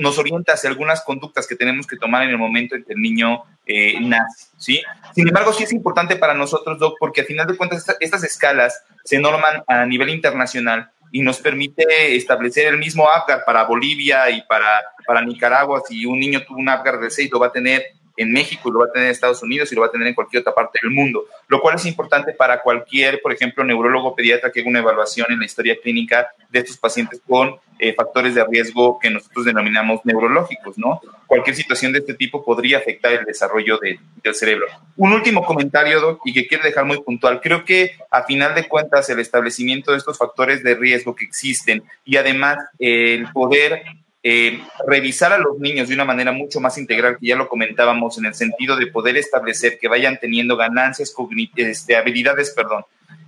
nos 0.00 0.18
orienta 0.18 0.54
hacia 0.54 0.70
algunas 0.70 1.02
conductas 1.02 1.46
que 1.46 1.54
tenemos 1.54 1.86
que 1.86 1.98
tomar 1.98 2.24
en 2.24 2.30
el 2.30 2.38
momento 2.38 2.74
en 2.74 2.84
que 2.84 2.94
el 2.94 3.00
niño 3.00 3.42
eh, 3.66 4.00
nace, 4.00 4.48
¿sí? 4.56 4.82
Sin 5.14 5.28
embargo, 5.28 5.52
sí 5.52 5.64
es 5.64 5.72
importante 5.72 6.16
para 6.16 6.34
nosotros, 6.34 6.78
Doc, 6.78 6.96
porque 6.98 7.20
al 7.20 7.26
final 7.26 7.46
de 7.46 7.56
cuentas 7.56 7.84
estas 8.00 8.24
escalas 8.24 8.82
se 9.04 9.18
norman 9.18 9.62
a 9.68 9.84
nivel 9.86 10.08
internacional 10.08 10.90
y 11.12 11.20
nos 11.20 11.38
permite 11.38 12.16
establecer 12.16 12.68
el 12.68 12.78
mismo 12.78 13.08
APGAR 13.08 13.44
para 13.44 13.64
Bolivia 13.64 14.30
y 14.30 14.42
para, 14.42 14.82
para 15.06 15.22
Nicaragua. 15.22 15.82
Si 15.86 16.04
un 16.06 16.18
niño 16.18 16.42
tuvo 16.44 16.58
un 16.58 16.68
APGAR 16.68 16.98
de 16.98 17.10
6, 17.10 17.30
lo 17.30 17.38
va 17.38 17.48
a 17.48 17.52
tener 17.52 17.84
en 18.16 18.32
México 18.32 18.70
lo 18.70 18.80
va 18.80 18.86
a 18.86 18.92
tener 18.92 19.06
en 19.06 19.12
Estados 19.12 19.42
Unidos 19.42 19.70
y 19.70 19.74
lo 19.74 19.82
va 19.82 19.88
a 19.88 19.90
tener 19.90 20.06
en 20.08 20.14
cualquier 20.14 20.40
otra 20.40 20.54
parte 20.54 20.78
del 20.82 20.90
mundo, 20.90 21.24
lo 21.48 21.60
cual 21.60 21.76
es 21.76 21.86
importante 21.86 22.32
para 22.32 22.62
cualquier, 22.62 23.20
por 23.20 23.32
ejemplo, 23.32 23.64
neurólogo 23.64 24.14
pediatra 24.14 24.50
que 24.50 24.60
haga 24.60 24.68
una 24.68 24.80
evaluación 24.80 25.26
en 25.30 25.38
la 25.38 25.44
historia 25.44 25.76
clínica 25.82 26.28
de 26.50 26.60
estos 26.60 26.76
pacientes 26.76 27.20
con 27.26 27.56
eh, 27.78 27.92
factores 27.92 28.34
de 28.34 28.42
riesgo 28.44 28.98
que 28.98 29.10
nosotros 29.10 29.44
denominamos 29.44 30.00
neurológicos, 30.04 30.78
¿no? 30.78 31.00
Cualquier 31.26 31.54
situación 31.54 31.92
de 31.92 31.98
este 31.98 32.14
tipo 32.14 32.42
podría 32.42 32.78
afectar 32.78 33.12
el 33.12 33.26
desarrollo 33.26 33.78
del 33.78 34.34
cerebro. 34.34 34.66
Un 34.96 35.12
último 35.12 35.44
comentario, 35.44 36.00
Doc, 36.00 36.22
y 36.24 36.32
que 36.32 36.46
quiero 36.46 36.64
dejar 36.64 36.86
muy 36.86 37.02
puntual. 37.02 37.40
Creo 37.42 37.66
que 37.66 37.96
a 38.10 38.22
final 38.22 38.54
de 38.54 38.66
cuentas 38.66 39.10
el 39.10 39.18
establecimiento 39.18 39.92
de 39.92 39.98
estos 39.98 40.16
factores 40.16 40.62
de 40.62 40.74
riesgo 40.74 41.14
que 41.14 41.26
existen 41.26 41.82
y 42.04 42.16
además 42.16 42.56
el 42.78 43.30
poder 43.32 43.82
eh, 44.28 44.60
revisar 44.84 45.32
a 45.32 45.38
los 45.38 45.56
niños 45.60 45.86
de 45.86 45.94
una 45.94 46.04
manera 46.04 46.32
mucho 46.32 46.58
más 46.58 46.78
integral, 46.78 47.16
que 47.16 47.28
ya 47.28 47.36
lo 47.36 47.48
comentábamos, 47.48 48.18
en 48.18 48.26
el 48.26 48.34
sentido 48.34 48.74
de 48.74 48.88
poder 48.88 49.16
establecer 49.16 49.78
que 49.78 49.86
vayan 49.86 50.18
teniendo 50.20 50.56
ganancias 50.56 51.14
de 51.86 51.96
habilidades, 51.96 52.50
perdón, 52.50 52.84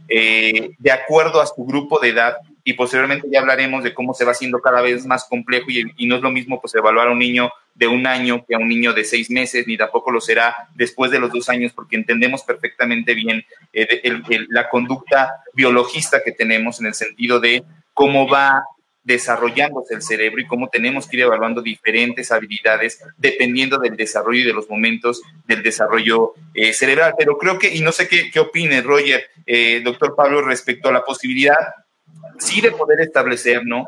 eh, 0.08 0.70
de 0.76 0.90
acuerdo 0.90 1.40
a 1.40 1.46
su 1.46 1.64
grupo 1.64 2.00
de 2.00 2.08
edad. 2.08 2.38
Y 2.64 2.72
posteriormente 2.72 3.28
ya 3.30 3.38
hablaremos 3.38 3.84
de 3.84 3.94
cómo 3.94 4.12
se 4.12 4.24
va 4.24 4.32
haciendo 4.32 4.60
cada 4.60 4.80
vez 4.80 5.06
más 5.06 5.24
complejo 5.26 5.66
y, 5.70 6.06
no 6.08 6.16
es 6.16 6.20
lo 6.20 6.32
mismo 6.32 6.60
pues 6.60 6.74
evaluar 6.74 7.06
a 7.06 7.12
un 7.12 7.20
niño 7.20 7.48
de 7.76 7.86
un 7.86 8.04
año 8.04 8.44
que 8.44 8.56
a 8.56 8.58
un 8.58 8.68
niño 8.68 8.92
de 8.92 9.04
seis 9.04 9.30
meses, 9.30 9.68
ni 9.68 9.76
tampoco 9.76 10.10
lo 10.10 10.20
será 10.20 10.68
después 10.74 11.12
de 11.12 11.20
los 11.20 11.32
dos 11.32 11.48
años, 11.48 11.72
porque 11.72 11.94
entendemos 11.94 12.42
perfectamente 12.42 13.14
bien 13.14 13.44
eh, 13.72 14.02
la 14.48 14.68
conducta 14.68 15.44
biologista 15.54 16.24
que 16.24 16.32
tenemos 16.32 16.80
en 16.80 16.86
el 16.86 16.94
sentido 16.94 17.38
de 17.38 17.62
cómo 17.94 18.28
va 18.28 18.64
desarrollándose 19.08 19.94
el 19.94 20.02
cerebro 20.02 20.38
y 20.38 20.46
cómo 20.46 20.68
tenemos 20.68 21.08
que 21.08 21.16
ir 21.16 21.22
evaluando 21.22 21.62
diferentes 21.62 22.30
habilidades 22.30 23.02
dependiendo 23.16 23.78
del 23.78 23.96
desarrollo 23.96 24.40
y 24.40 24.44
de 24.44 24.52
los 24.52 24.68
momentos 24.68 25.22
del 25.46 25.62
desarrollo 25.62 26.34
eh, 26.52 26.74
cerebral. 26.74 27.14
Pero 27.18 27.38
creo 27.38 27.58
que, 27.58 27.74
y 27.74 27.80
no 27.80 27.90
sé 27.90 28.06
qué, 28.06 28.30
qué 28.30 28.38
opine 28.38 28.82
Roger, 28.82 29.24
eh, 29.46 29.80
doctor 29.82 30.14
Pablo, 30.14 30.42
respecto 30.42 30.90
a 30.90 30.92
la 30.92 31.02
posibilidad, 31.02 31.56
sí, 32.38 32.60
de 32.60 32.70
poder 32.70 33.00
establecer, 33.00 33.64
¿no? 33.64 33.86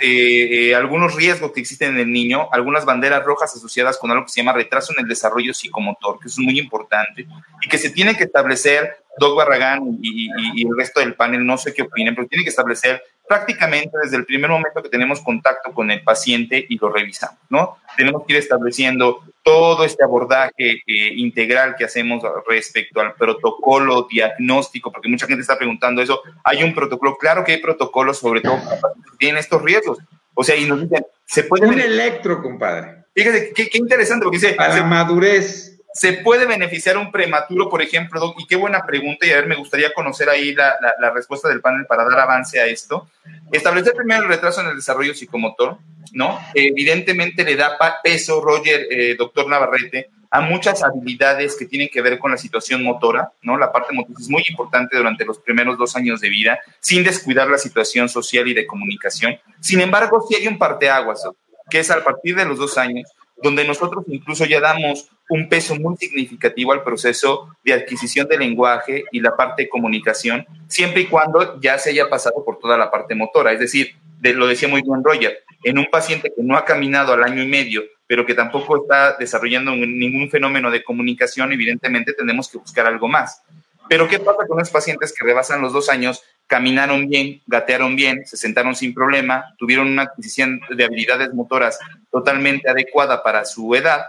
Eh, 0.00 0.74
algunos 0.74 1.14
riesgos 1.14 1.52
que 1.52 1.60
existen 1.60 1.94
en 1.94 2.00
el 2.00 2.12
niño, 2.12 2.48
algunas 2.52 2.84
banderas 2.84 3.24
rojas 3.24 3.54
asociadas 3.54 3.98
con 3.98 4.10
algo 4.10 4.24
que 4.24 4.32
se 4.32 4.40
llama 4.40 4.52
retraso 4.52 4.92
en 4.92 5.04
el 5.04 5.08
desarrollo 5.08 5.54
psicomotor, 5.54 6.18
que 6.20 6.28
es 6.28 6.38
muy 6.38 6.58
importante 6.58 7.26
y 7.62 7.68
que 7.68 7.78
se 7.78 7.90
tiene 7.90 8.16
que 8.16 8.24
establecer, 8.24 8.96
Doc 9.18 9.36
Barragán 9.36 9.98
y, 10.00 10.28
y 10.54 10.66
el 10.66 10.76
resto 10.76 11.00
del 11.00 11.14
panel, 11.14 11.44
no 11.44 11.58
sé 11.58 11.74
qué 11.74 11.82
opinen, 11.82 12.14
pero 12.14 12.28
tiene 12.28 12.44
que 12.44 12.50
establecer 12.50 13.02
prácticamente 13.30 13.96
desde 14.02 14.16
el 14.16 14.26
primer 14.26 14.50
momento 14.50 14.82
que 14.82 14.88
tenemos 14.88 15.20
contacto 15.20 15.72
con 15.72 15.88
el 15.92 16.02
paciente 16.02 16.66
y 16.68 16.76
lo 16.78 16.90
revisamos, 16.90 17.38
¿no? 17.48 17.78
Tenemos 17.96 18.24
que 18.26 18.32
ir 18.32 18.40
estableciendo 18.40 19.22
todo 19.44 19.84
este 19.84 20.02
abordaje 20.02 20.82
eh, 20.84 21.12
integral 21.14 21.76
que 21.78 21.84
hacemos 21.84 22.24
respecto 22.48 23.00
al 23.00 23.14
protocolo 23.14 24.08
diagnóstico, 24.10 24.90
porque 24.90 25.08
mucha 25.08 25.28
gente 25.28 25.42
está 25.42 25.56
preguntando 25.56 26.02
eso. 26.02 26.20
Hay 26.42 26.64
un 26.64 26.74
protocolo, 26.74 27.16
claro 27.16 27.44
que 27.44 27.52
hay 27.52 27.58
protocolos, 27.58 28.18
sobre 28.18 28.40
todo 28.40 28.56
para 28.64 28.80
tienen 29.20 29.38
estos 29.38 29.62
riesgos. 29.62 29.98
O 30.34 30.42
sea, 30.42 30.56
y 30.56 30.66
nos 30.66 30.80
dicen, 30.80 31.06
se 31.26 31.44
puede. 31.44 31.66
Un 31.66 31.78
electro, 31.78 32.42
compadre. 32.42 33.04
Fíjate, 33.14 33.52
qué, 33.54 33.68
qué 33.68 33.78
interesante, 33.78 34.24
porque 34.24 34.38
dice. 34.38 34.56
A 34.58 34.68
la 34.68 34.82
madurez 34.82 35.79
¿Se 35.92 36.14
puede 36.14 36.46
beneficiar 36.46 36.96
un 36.96 37.10
prematuro, 37.10 37.68
por 37.68 37.82
ejemplo, 37.82 38.34
Y 38.38 38.46
qué 38.46 38.56
buena 38.56 38.84
pregunta, 38.86 39.26
y 39.26 39.30
a 39.30 39.36
ver, 39.36 39.46
me 39.46 39.56
gustaría 39.56 39.92
conocer 39.92 40.28
ahí 40.28 40.54
la, 40.54 40.76
la, 40.98 41.10
respuesta 41.10 41.48
del 41.48 41.60
panel 41.60 41.86
para 41.86 42.04
dar 42.04 42.20
avance 42.20 42.60
a 42.60 42.66
esto. 42.66 43.08
Establecer 43.50 43.94
primero 43.94 44.22
el 44.22 44.28
retraso 44.28 44.60
en 44.60 44.68
el 44.68 44.76
desarrollo 44.76 45.14
psicomotor, 45.14 45.78
¿no? 46.12 46.38
Evidentemente 46.54 47.44
le 47.44 47.56
da 47.56 47.76
peso, 48.02 48.40
Roger, 48.40 48.86
eh, 48.90 49.16
doctor 49.16 49.48
Navarrete, 49.48 50.10
a 50.30 50.40
muchas 50.40 50.82
habilidades 50.84 51.56
que 51.56 51.66
tienen 51.66 51.88
que 51.88 52.00
ver 52.00 52.18
con 52.18 52.30
la 52.30 52.36
situación 52.36 52.84
motora, 52.84 53.32
¿no? 53.42 53.58
La 53.58 53.72
parte 53.72 53.92
motora 53.92 54.18
es 54.20 54.28
muy 54.28 54.44
importante 54.48 54.96
durante 54.96 55.24
los 55.24 55.38
primeros 55.38 55.76
dos 55.76 55.96
años 55.96 56.20
de 56.20 56.28
vida, 56.28 56.60
sin 56.78 57.02
descuidar 57.02 57.48
la 57.48 57.58
situación 57.58 58.08
social 58.08 58.46
y 58.46 58.54
de 58.54 58.66
comunicación. 58.66 59.38
Sin 59.60 59.80
embargo, 59.80 60.24
sí 60.28 60.36
hay 60.36 60.46
un 60.46 60.56
parteaguas, 60.56 61.28
que 61.68 61.80
es 61.80 61.90
a 61.90 62.02
partir 62.04 62.36
de 62.36 62.44
los 62.44 62.58
dos 62.58 62.78
años, 62.78 63.10
donde 63.42 63.64
nosotros 63.66 64.04
incluso 64.08 64.44
ya 64.44 64.60
damos 64.60 65.08
un 65.28 65.48
peso 65.48 65.76
muy 65.76 65.96
significativo 65.96 66.72
al 66.72 66.82
proceso 66.82 67.48
de 67.64 67.72
adquisición 67.72 68.26
de 68.28 68.38
lenguaje 68.38 69.04
y 69.12 69.20
la 69.20 69.36
parte 69.36 69.62
de 69.62 69.68
comunicación, 69.68 70.46
siempre 70.68 71.02
y 71.02 71.06
cuando 71.06 71.60
ya 71.60 71.78
se 71.78 71.90
haya 71.90 72.08
pasado 72.08 72.44
por 72.44 72.58
toda 72.58 72.76
la 72.76 72.90
parte 72.90 73.14
motora. 73.14 73.52
Es 73.52 73.60
decir, 73.60 73.94
lo 74.22 74.46
decía 74.46 74.68
muy 74.68 74.82
bien 74.82 75.02
Roger, 75.02 75.38
en 75.64 75.78
un 75.78 75.86
paciente 75.86 76.32
que 76.34 76.42
no 76.42 76.56
ha 76.56 76.64
caminado 76.64 77.12
al 77.12 77.22
año 77.22 77.42
y 77.42 77.48
medio, 77.48 77.82
pero 78.06 78.26
que 78.26 78.34
tampoco 78.34 78.82
está 78.82 79.16
desarrollando 79.16 79.70
ningún 79.72 80.28
fenómeno 80.30 80.70
de 80.70 80.82
comunicación, 80.82 81.52
evidentemente 81.52 82.12
tenemos 82.12 82.48
que 82.48 82.58
buscar 82.58 82.86
algo 82.86 83.08
más. 83.08 83.42
Pero 83.88 84.08
¿qué 84.08 84.18
pasa 84.18 84.46
con 84.46 84.58
los 84.58 84.70
pacientes 84.70 85.12
que 85.12 85.24
rebasan 85.24 85.62
los 85.62 85.72
dos 85.72 85.88
años, 85.88 86.22
caminaron 86.46 87.08
bien, 87.08 87.40
gatearon 87.46 87.96
bien, 87.96 88.26
se 88.26 88.36
sentaron 88.36 88.74
sin 88.74 88.94
problema, 88.94 89.54
tuvieron 89.58 89.88
una 89.88 90.02
adquisición 90.02 90.60
de 90.70 90.84
habilidades 90.84 91.32
motoras 91.32 91.78
totalmente 92.10 92.68
adecuada 92.70 93.22
para 93.22 93.44
su 93.44 93.74
edad 93.74 94.06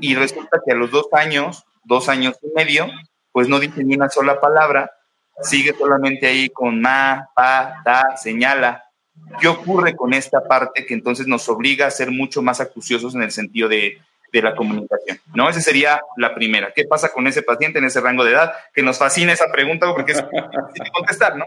y 0.00 0.14
resulta 0.14 0.60
que 0.64 0.72
a 0.72 0.76
los 0.76 0.90
dos 0.90 1.06
años, 1.12 1.64
dos 1.84 2.08
años 2.08 2.36
y 2.42 2.48
medio, 2.54 2.88
pues 3.32 3.48
no 3.48 3.60
dice 3.60 3.84
ni 3.84 3.94
una 3.94 4.08
sola 4.08 4.40
palabra, 4.40 4.90
sigue 5.42 5.74
solamente 5.76 6.26
ahí 6.26 6.48
con 6.48 6.80
ma, 6.80 7.28
pa, 7.34 7.82
da, 7.84 8.16
señala. 8.16 8.84
¿Qué 9.40 9.48
ocurre 9.48 9.94
con 9.94 10.12
esta 10.12 10.42
parte 10.46 10.84
que 10.86 10.94
entonces 10.94 11.26
nos 11.26 11.48
obliga 11.48 11.86
a 11.86 11.90
ser 11.90 12.10
mucho 12.10 12.42
más 12.42 12.60
acuciosos 12.60 13.14
en 13.14 13.22
el 13.22 13.30
sentido 13.30 13.68
de 13.68 13.98
de 14.34 14.42
la 14.42 14.56
comunicación, 14.56 15.20
¿no? 15.32 15.48
Esa 15.48 15.60
sería 15.60 16.00
la 16.16 16.34
primera. 16.34 16.72
¿Qué 16.74 16.84
pasa 16.84 17.12
con 17.12 17.24
ese 17.28 17.42
paciente 17.42 17.78
en 17.78 17.84
ese 17.84 18.00
rango 18.00 18.24
de 18.24 18.32
edad? 18.32 18.52
Que 18.74 18.82
nos 18.82 18.98
fascina 18.98 19.32
esa 19.32 19.50
pregunta 19.50 19.86
porque 19.94 20.10
es 20.10 20.18
difícil 20.74 20.92
contestar, 20.92 21.36
¿no? 21.36 21.44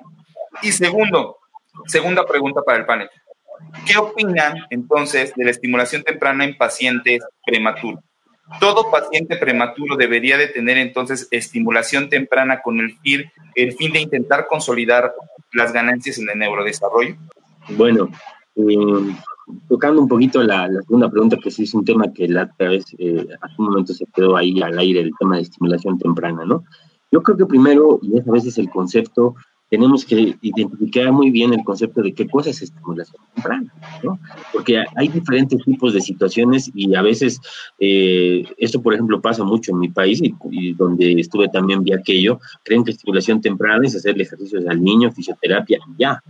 Y 0.62 0.72
segundo, 0.72 1.38
segunda 1.86 2.26
pregunta 2.26 2.62
para 2.66 2.78
el 2.78 2.86
panel. 2.86 3.10
¿Qué 3.86 3.98
opinan 3.98 4.58
entonces 4.70 5.34
de 5.36 5.46
la 5.46 5.52
estimulación 5.52 6.04
temprana 6.04 6.46
en 6.46 6.58
pacientes 6.58 7.24
prematuros? 7.46 8.02
Todo 8.60 8.90
paciente 8.90 9.36
prematuro 9.36 9.98
debería 9.98 10.38
de 10.38 10.48
tener 10.48 10.78
entonces 10.78 11.28
estimulación 11.32 12.10
temprana 12.10 12.62
con 12.62 12.80
el 12.80 12.98
fin, 13.00 13.26
el 13.56 13.74
fin 13.74 13.92
de 13.92 14.00
intentar 14.00 14.48
consolidar 14.48 15.14
las 15.52 15.74
ganancias 15.74 16.18
en 16.18 16.30
el 16.30 16.40
neurodesarrollo. 16.40 17.18
Bueno, 17.70 18.10
eh, 18.56 19.16
tocando 19.68 20.02
un 20.02 20.08
poquito 20.08 20.42
la, 20.44 20.70
segunda 20.82 21.10
pregunta, 21.10 21.38
que 21.42 21.52
sí 21.52 21.64
es 21.64 21.74
un 21.74 21.84
tema 21.84 22.14
que 22.14 22.28
la 22.28 22.44
otra 22.44 22.70
vez, 22.70 22.86
eh, 22.98 23.28
hace 23.42 23.56
un 23.58 23.66
momento 23.66 23.94
se 23.94 24.06
quedó 24.14 24.38
ahí 24.38 24.62
al 24.62 24.78
aire, 24.80 25.02
el 25.02 25.12
tema 25.20 25.36
de 25.36 25.44
estimulación 25.44 25.98
temprana, 25.98 26.46
¿no? 26.46 26.64
Yo 27.12 27.22
creo 27.24 27.38
que 27.38 27.46
primero, 27.46 28.00
y 28.02 28.20
a 28.20 28.32
veces 28.32 28.58
el 28.58 28.70
concepto, 28.70 29.36
tenemos 29.70 30.06
que 30.06 30.38
identificar 30.42 31.12
muy 31.12 31.30
bien 31.30 31.54
el 31.54 31.64
concepto 31.64 32.02
de 32.02 32.14
qué 32.14 32.28
cosa 32.28 32.50
es 32.50 32.62
estimulación 32.62 33.22
temprana, 33.34 33.74
¿no? 34.04 34.20
Porque 34.54 34.84
hay 34.96 35.08
diferentes 35.10 35.64
tipos 35.64 35.94
de 35.94 36.02
situaciones 36.02 36.72
y 36.74 36.96
a 36.96 37.02
veces 37.02 37.40
eh, 37.80 38.46
esto, 38.58 38.82
por 38.82 38.94
ejemplo, 38.94 39.22
pasa 39.22 39.44
mucho 39.44 39.72
en 39.72 39.80
mi 39.80 39.90
país 39.90 40.22
y, 40.22 40.74
donde 40.74 41.20
estuve 41.20 41.50
también 41.50 41.84
vi 41.84 41.94
aquello, 41.94 42.40
creen 42.64 42.84
que 42.84 42.92
estimulación 42.92 43.42
temprana 43.42 43.86
es 43.86 43.96
hacerle 43.96 44.24
ejercicios 44.24 44.66
al 44.68 44.82
niño, 44.82 45.12
fisioterapia, 45.12 45.80
ya, 45.98 46.24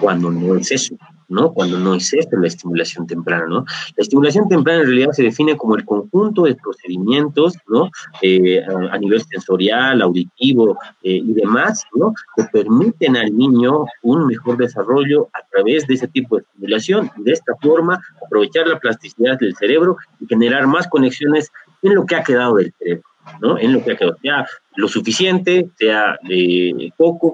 cuando 0.00 0.30
no 0.30 0.56
es 0.56 0.70
eso. 0.70 0.96
¿no? 1.32 1.52
Cuando 1.52 1.78
no 1.78 1.94
es 1.94 2.12
esto 2.12 2.36
la 2.36 2.46
estimulación 2.46 3.06
temprana, 3.06 3.46
¿no? 3.46 3.64
La 3.96 4.02
estimulación 4.02 4.48
temprana 4.48 4.80
en 4.80 4.86
realidad 4.86 5.12
se 5.12 5.22
define 5.22 5.56
como 5.56 5.76
el 5.76 5.84
conjunto 5.84 6.42
de 6.42 6.54
procedimientos, 6.54 7.54
¿no? 7.66 7.90
Eh, 8.20 8.62
a, 8.62 8.98
nivel 8.98 9.22
sensorial, 9.22 10.02
auditivo 10.02 10.78
eh, 11.02 11.22
y 11.24 11.32
demás, 11.32 11.84
¿no? 11.94 12.12
Que 12.36 12.44
permiten 12.52 13.16
al 13.16 13.36
niño 13.36 13.86
un 14.02 14.26
mejor 14.26 14.58
desarrollo 14.58 15.28
a 15.32 15.42
través 15.50 15.86
de 15.86 15.94
ese 15.94 16.08
tipo 16.08 16.36
de 16.36 16.42
estimulación. 16.42 17.10
De 17.16 17.32
esta 17.32 17.54
forma, 17.60 18.00
aprovechar 18.24 18.66
la 18.66 18.78
plasticidad 18.78 19.38
del 19.38 19.56
cerebro 19.56 19.96
y 20.20 20.26
generar 20.26 20.66
más 20.66 20.86
conexiones 20.86 21.50
en 21.82 21.94
lo 21.94 22.04
que 22.04 22.16
ha 22.16 22.22
quedado 22.22 22.56
del 22.56 22.72
cerebro, 22.78 23.04
¿no? 23.40 23.58
En 23.58 23.72
lo 23.72 23.82
que 23.82 23.92
ha 23.92 23.96
quedado, 23.96 24.16
sea 24.20 24.46
lo 24.76 24.88
suficiente, 24.88 25.70
sea 25.78 26.18
de 26.28 26.92
poco, 26.96 27.32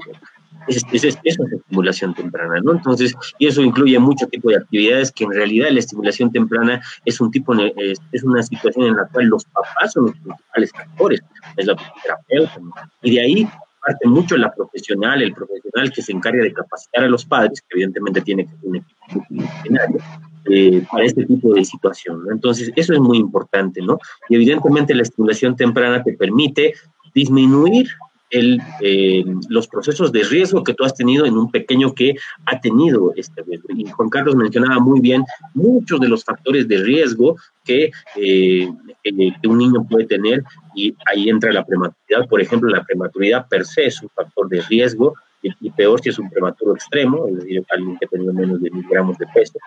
es, 0.67 0.85
es, 0.93 1.05
es, 1.05 1.19
estimulación 1.25 2.15
temprana, 2.15 2.61
¿no? 2.63 2.73
Entonces, 2.73 3.15
y 3.39 3.47
eso 3.47 3.63
incluye 3.63 3.99
mucho 3.99 4.27
tipo 4.27 4.51
de 4.51 4.57
actividades 4.57 5.13
que 5.13 5.25
en 5.25 5.33
realidad 5.33 5.71
la 5.71 5.79
estimulación 5.79 6.33
temprana 6.33 6.81
es 7.05 7.21
un 7.21 7.31
tipo, 7.31 7.55
es, 7.55 8.01
es 8.13 8.25
una 8.25 8.43
situación 8.43 8.87
en 8.87 8.97
la 8.97 9.07
cual 9.09 9.27
los 9.27 9.45
papás 9.47 9.93
son 9.93 10.07
los 10.07 10.15
principales 10.15 10.73
actores, 10.75 11.21
es 11.57 11.67
la 11.67 11.77
terapeuta, 12.03 12.59
¿no? 12.61 12.73
y 13.03 13.15
de 13.15 13.21
ahí 13.21 13.49
parte 13.81 14.09
mucho 14.09 14.37
la 14.37 14.53
profesional, 14.53 15.23
el 15.23 15.33
profesional 15.33 15.93
que 15.93 16.03
se 16.03 16.13
encarga 16.13 16.43
de 16.43 16.53
capacitar 16.53 17.05
a 17.05 17.09
los 17.09 17.25
padres, 17.25 17.61
que 17.63 17.77
evidentemente 17.77 18.21
tiene 18.23 18.47
que 18.47 18.55
tener 18.57 18.69
un 18.69 18.77
equipo 18.77 20.05
eh, 20.51 20.83
para 20.91 21.05
este 21.05 21.25
tipo 21.27 21.55
de 21.55 21.65
situación. 21.65 22.25
¿no? 22.25 22.33
Entonces, 22.33 22.73
eso 22.77 22.93
es 22.93 23.01
muy 23.01 23.19
importante, 23.19 23.83
¿no? 23.83 23.99
Y 24.29 24.37
evidentemente 24.37 24.95
la 24.95 25.03
estimulación 25.03 25.57
temprana 25.57 26.03
te 26.03 26.15
permite 26.15 26.75
disminuir 27.15 27.89
el, 28.31 28.61
eh, 28.81 29.25
los 29.49 29.69
procesos 29.69 30.13
de 30.13 30.23
riesgo 30.23 30.63
que 30.63 30.75
tú 30.75 30.85
has 30.85 30.95
tenido 30.95 31.27
en 31.27 31.37
un 31.37 31.51
pequeño 31.51 31.95
que 31.95 32.15
ha 32.47 32.61
tenido 32.61 33.13
este. 33.17 33.43
Y 33.75 33.87
Juan 33.87 34.11
Carlos 34.11 34.37
mencionaba 34.37 34.79
muy 34.81 35.01
bien 35.01 35.25
muchos 35.55 36.01
de 36.01 36.09
los 36.09 36.25
factores 36.25 36.69
de 36.69 36.79
riesgo 36.79 37.37
que, 37.65 37.91
eh, 38.17 38.69
que 39.03 39.49
un 39.49 39.59
niño 39.59 39.87
puede 39.89 40.07
tener 40.07 40.43
y 40.75 40.95
ahí 41.07 41.29
entra 41.29 41.53
la 41.53 41.65
prematuridad. 41.65 42.29
Por 42.29 42.41
ejemplo, 42.41 42.71
la 42.71 42.85
prematuridad 42.85 43.49
per 43.49 43.65
se 43.65 43.87
es 43.87 44.03
un 44.03 44.09
factor 44.11 44.49
de 44.49 44.61
riesgo 44.63 45.15
y, 45.43 45.71
peor 45.71 46.01
si 46.01 46.09
es 46.09 46.19
un 46.19 46.29
prematuro 46.29 46.75
extremo, 46.75 47.29
es 47.29 47.37
decir, 47.37 47.65
alguien 47.71 47.97
que 47.99 48.07
ha 48.07 48.33
menos 48.33 48.61
de 48.61 48.71
mil 48.71 48.85
gramos 48.89 49.17
de 49.19 49.27
peso. 49.33 49.59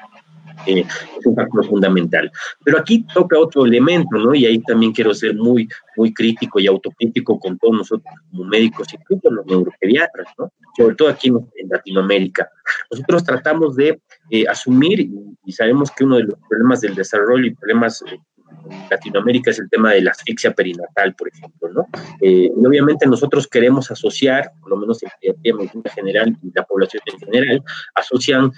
Eh, 0.65 0.85
es 1.19 1.25
un 1.25 1.35
factor 1.35 1.65
fundamental. 1.67 2.31
Pero 2.63 2.79
aquí 2.79 3.05
toca 3.13 3.39
otro 3.39 3.65
elemento, 3.65 4.17
¿no? 4.17 4.33
Y 4.33 4.45
ahí 4.45 4.59
también 4.59 4.91
quiero 4.91 5.13
ser 5.13 5.35
muy, 5.35 5.67
muy 5.95 6.13
crítico 6.13 6.59
y 6.59 6.67
autocrítico 6.67 7.39
con 7.39 7.57
todos 7.57 7.77
nosotros 7.77 8.13
como 8.29 8.45
médicos, 8.45 8.87
incluso 8.93 9.29
los 9.29 9.45
neuropediatras, 9.45 10.27
¿no? 10.37 10.51
Sobre 10.77 10.95
todo 10.95 11.09
aquí 11.09 11.29
en, 11.29 11.69
Latinoamérica. 11.69 12.49
Nosotros 12.91 13.23
tratamos 13.23 13.75
de 13.75 14.01
eh, 14.29 14.45
asumir, 14.47 15.09
y, 15.45 15.51
sabemos 15.51 15.91
que 15.91 16.03
uno 16.03 16.17
de 16.17 16.23
los 16.23 16.35
problemas 16.49 16.81
del 16.81 16.95
desarrollo 16.95 17.45
y 17.45 17.55
problemas 17.55 18.03
eh, 18.03 18.19
Latinoamérica 18.89 19.51
es 19.51 19.59
el 19.59 19.69
tema 19.69 19.93
de 19.93 20.01
la 20.01 20.11
asfixia 20.11 20.51
perinatal, 20.53 21.13
por 21.15 21.27
ejemplo, 21.27 21.69
¿no? 21.69 21.87
y 22.21 22.49
obviamente 22.65 23.05
nosotros 23.05 23.47
queremos 23.47 23.91
asociar, 23.91 24.51
por 24.61 24.69
lo 24.69 24.77
menos 24.77 24.99
en 25.21 25.57
medicina 25.57 25.89
general 25.93 26.37
y 26.41 26.51
la 26.53 26.63
población 26.63 27.03
en 27.05 27.19
general, 27.19 27.63
asocian 27.95 28.51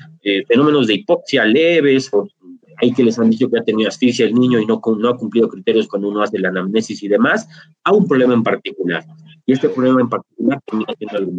fenómenos 0.48 0.88
de 0.88 0.96
hipoxia 0.96 1.46
leves 1.46 2.10
o 2.14 2.28
ahí 2.82 2.94
que 2.94 3.04
les 3.04 3.18
han 3.20 3.30
dicho 3.30 3.50
que 3.50 3.60
ha 3.60 3.64
tenido 3.64 3.90
asfixia 3.90 4.26
el 4.26 4.34
niño 4.34 4.60
y 4.60 4.66
no, 4.66 4.82
no 4.98 5.10
ha 5.10 5.18
cumplido 5.18 5.50
criterios 5.50 5.88
cuando 5.88 6.10
uno 6.10 6.22
hace 6.22 6.40
la 6.40 6.50
anamnesis 6.50 7.02
y 7.04 7.08
demás, 7.08 7.48
a 7.84 7.92
un 7.92 8.08
problema 8.08 8.34
en 8.34 8.44
particular 8.44 9.06
y 9.46 9.54
este 9.54 9.70
problema 9.70 10.02
en 10.02 10.10
particular 10.10 10.62
termina 10.66 10.94
siendo 10.98 11.18
algo 11.18 11.32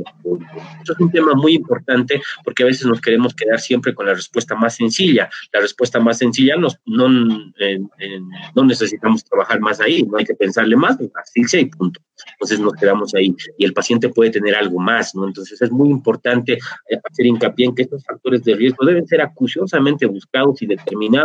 Esto 0.80 0.92
es 0.92 1.00
un 1.00 1.10
tema 1.10 1.34
muy 1.34 1.54
importante 1.54 2.20
porque 2.44 2.62
a 2.62 2.66
veces 2.66 2.86
nos 2.86 3.00
queremos 3.00 3.34
quedar 3.34 3.60
siempre 3.60 3.94
con 3.94 4.06
la 4.06 4.14
respuesta 4.14 4.54
más 4.54 4.76
sencilla. 4.76 5.28
La 5.52 5.60
respuesta 5.60 6.00
más 6.00 6.18
sencilla 6.18 6.56
nos, 6.56 6.78
no, 6.84 7.08
no 7.08 8.64
necesitamos 8.64 9.24
trabajar 9.24 9.60
más 9.60 9.80
ahí, 9.80 10.02
no 10.02 10.18
hay 10.18 10.24
que 10.24 10.34
pensarle 10.34 10.76
más, 10.76 10.98
asfixia 11.14 11.60
y 11.60 11.66
punto. 11.66 12.00
Entonces 12.32 12.60
nos 12.60 12.74
quedamos 12.74 13.14
ahí 13.14 13.34
y 13.58 13.64
el 13.64 13.72
paciente 13.72 14.08
puede 14.08 14.30
tener 14.30 14.54
algo 14.54 14.78
más. 14.78 15.14
Entonces 15.14 15.60
es 15.60 15.70
muy 15.70 15.88
importante 15.88 16.54
eh, 16.54 16.98
hacer 17.10 17.26
hincapié 17.26 17.66
en 17.66 17.74
que 17.74 17.82
estos 17.82 18.04
factores 18.04 18.44
de 18.44 18.54
riesgo 18.54 18.84
deben 18.84 19.06
ser 19.06 19.22
acuciosamente 19.22 20.06
buscados 20.06 20.60
y 20.62 20.66
determinados 20.66 21.23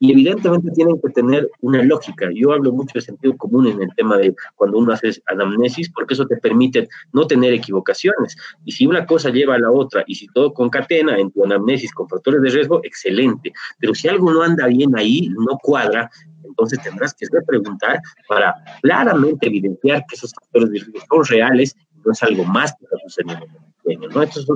y 0.00 0.12
evidentemente 0.12 0.70
tienen 0.72 1.00
que 1.00 1.10
tener 1.10 1.50
una 1.60 1.82
lógica. 1.82 2.28
Yo 2.32 2.52
hablo 2.52 2.72
mucho 2.72 2.92
de 2.94 3.00
sentido 3.00 3.36
común 3.36 3.66
en 3.66 3.82
el 3.82 3.94
tema 3.96 4.16
de 4.16 4.34
cuando 4.54 4.78
uno 4.78 4.92
hace 4.92 5.10
anamnesis, 5.26 5.90
porque 5.90 6.14
eso 6.14 6.26
te 6.26 6.36
permite 6.36 6.88
no 7.12 7.26
tener 7.26 7.52
equivocaciones. 7.52 8.36
Y 8.64 8.72
si 8.72 8.86
una 8.86 9.06
cosa 9.06 9.30
lleva 9.30 9.56
a 9.56 9.58
la 9.58 9.70
otra 9.70 10.04
y 10.06 10.14
si 10.14 10.28
todo 10.28 10.52
concatena 10.52 11.18
en 11.18 11.30
tu 11.32 11.44
anamnesis 11.44 11.92
con 11.92 12.08
factores 12.08 12.42
de 12.42 12.50
riesgo, 12.50 12.80
excelente. 12.84 13.52
Pero 13.78 13.94
si 13.94 14.08
algo 14.08 14.32
no 14.32 14.42
anda 14.42 14.66
bien 14.66 14.96
ahí, 14.96 15.28
no 15.30 15.58
cuadra, 15.62 16.10
entonces 16.44 16.80
tendrás 16.82 17.14
que 17.14 17.26
preguntar 17.46 18.00
para 18.28 18.54
claramente 18.82 19.46
evidenciar 19.46 20.04
que 20.08 20.16
esos 20.16 20.32
factores 20.32 20.70
de 20.70 20.78
riesgo 20.80 21.24
son 21.24 21.36
reales 21.36 21.76
y 21.94 22.00
no 22.04 22.12
es 22.12 22.22
algo 22.22 22.44
más 22.44 22.72
que 22.78 22.84
está 22.84 22.96
sucediendo 22.98 23.46
en 23.84 24.02
el 24.02 24.10
¿no? 24.10 24.22
Esto 24.22 24.40
es 24.40 24.46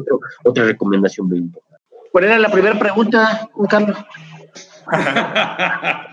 otra 0.45 0.64
recomendación 0.64 1.28
muy 1.28 1.38
importante. 1.38 1.72
¿Cuál 2.12 2.24
era 2.24 2.38
la 2.38 2.51
primera 2.51 2.78
pregunta, 2.78 3.49
Carlos? 3.70 3.97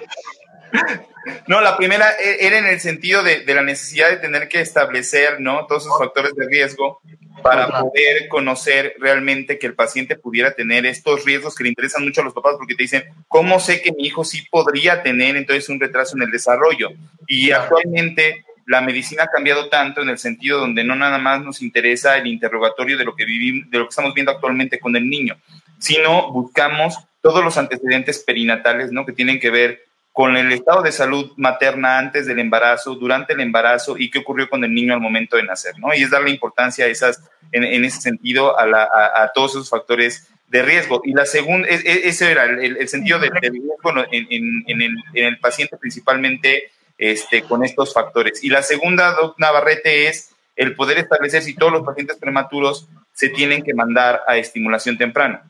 No, 1.47 1.61
la 1.61 1.77
primera 1.77 2.11
e, 2.11 2.45
era 2.45 2.57
en 2.59 2.67
el 2.67 2.79
sentido 2.79 3.23
de, 3.23 3.43
la 3.45 3.63
necesidad 3.63 4.09
de 4.09 4.17
tener 4.17 4.47
que 4.47 4.61
establecer, 4.61 5.39
¿no? 5.39 5.65
Todos 5.67 5.83
esos 5.83 5.97
factores 5.97 6.33
de 6.35 6.47
riesgo 6.47 7.01
para 7.43 7.67
poder 7.67 8.27
conocer 8.27 8.95
realmente 8.99 9.57
que 9.57 9.67
el 9.67 9.73
paciente 9.73 10.17
pudiera 10.17 10.51
tener 10.51 10.85
estos 10.85 11.23
riesgos 11.23 11.55
que 11.55 11.63
le 11.63 11.69
interesan 11.69 12.03
mucho 12.03 12.21
a 12.21 12.25
los 12.25 12.33
papás 12.33 12.55
porque 12.57 12.75
te 12.75 12.83
dicen, 12.83 13.03
¿cómo 13.27 13.59
sé 13.59 13.81
que 13.81 13.93
mi 13.93 14.05
hijo 14.05 14.25
sí 14.25 14.45
podría 14.51 15.03
tener 15.03 15.37
entonces 15.37 15.69
un 15.69 15.79
retraso 15.79 16.17
en 16.17 16.23
el 16.23 16.31
desarrollo? 16.31 16.89
Y 17.27 17.51
actualmente 17.51 18.45
la 18.65 18.81
medicina 18.81 19.23
ha 19.23 19.27
cambiado 19.27 19.69
tanto 19.69 20.01
en 20.01 20.09
el 20.09 20.19
sentido 20.19 20.59
donde 20.59 20.83
no 20.83 20.95
nada 20.95 21.17
más 21.17 21.41
nos 21.41 21.61
interesa 21.61 22.17
el 22.17 22.27
interrogatorio 22.27 22.97
de 22.97 23.05
lo 23.05 23.15
que 23.15 23.25
vivimos, 23.25 23.69
de 23.69 23.79
lo 23.79 23.85
que 23.85 23.89
estamos 23.89 24.13
viendo 24.13 24.31
actualmente 24.31 24.79
con 24.79 24.95
el 24.95 25.09
niño, 25.09 25.37
sino 25.79 26.31
buscamos 26.31 26.97
todos 27.21 27.43
los 27.43 27.57
antecedentes 27.57 28.19
perinatales, 28.19 28.91
¿no? 28.91 29.05
Que 29.05 29.13
tienen 29.13 29.39
que 29.39 29.49
ver 29.49 29.81
con 30.11 30.35
el 30.35 30.51
estado 30.51 30.81
de 30.81 30.91
salud 30.91 31.31
materna 31.37 31.97
antes 31.97 32.25
del 32.25 32.39
embarazo, 32.39 32.95
durante 32.95 33.33
el 33.33 33.39
embarazo 33.39 33.97
y 33.97 34.09
qué 34.09 34.19
ocurrió 34.19 34.49
con 34.49 34.63
el 34.63 34.73
niño 34.73 34.93
al 34.93 34.99
momento 34.99 35.37
de 35.37 35.43
nacer, 35.43 35.79
¿no? 35.79 35.93
Y 35.93 36.03
es 36.03 36.09
darle 36.09 36.29
importancia 36.29 36.85
a 36.85 36.87
esas, 36.89 37.23
en, 37.51 37.85
ese 37.85 38.01
sentido, 38.01 38.59
a, 38.59 39.31
todos 39.33 39.51
esos 39.51 39.69
factores 39.69 40.27
de 40.47 40.61
riesgo. 40.61 41.01
Y 41.05 41.13
la 41.13 41.25
segunda, 41.25 41.67
e, 41.69 41.75
e, 41.75 42.09
ese 42.09 42.31
era 42.31 42.43
el, 42.45 42.87
sentido 42.89 43.19
del 43.19 43.31
riesgo 43.31 43.93
en, 44.11 44.95
el, 45.13 45.39
paciente 45.39 45.77
principalmente 45.77 46.71
este, 46.97 47.43
con 47.43 47.63
estos 47.63 47.93
factores. 47.93 48.43
Y 48.43 48.49
la 48.49 48.61
segunda, 48.61 49.13
Doc 49.13 49.39
Navarrete, 49.39 50.07
es 50.07 50.31
el 50.55 50.75
poder 50.75 50.97
establecer 50.97 51.43
si 51.43 51.55
todos 51.55 51.71
los 51.71 51.83
pacientes 51.83 52.17
prematuros 52.17 52.89
se 53.13 53.29
tienen 53.29 53.63
que 53.63 53.73
mandar 53.73 54.21
a 54.27 54.35
estimulación 54.35 54.97
temprana. 54.97 55.49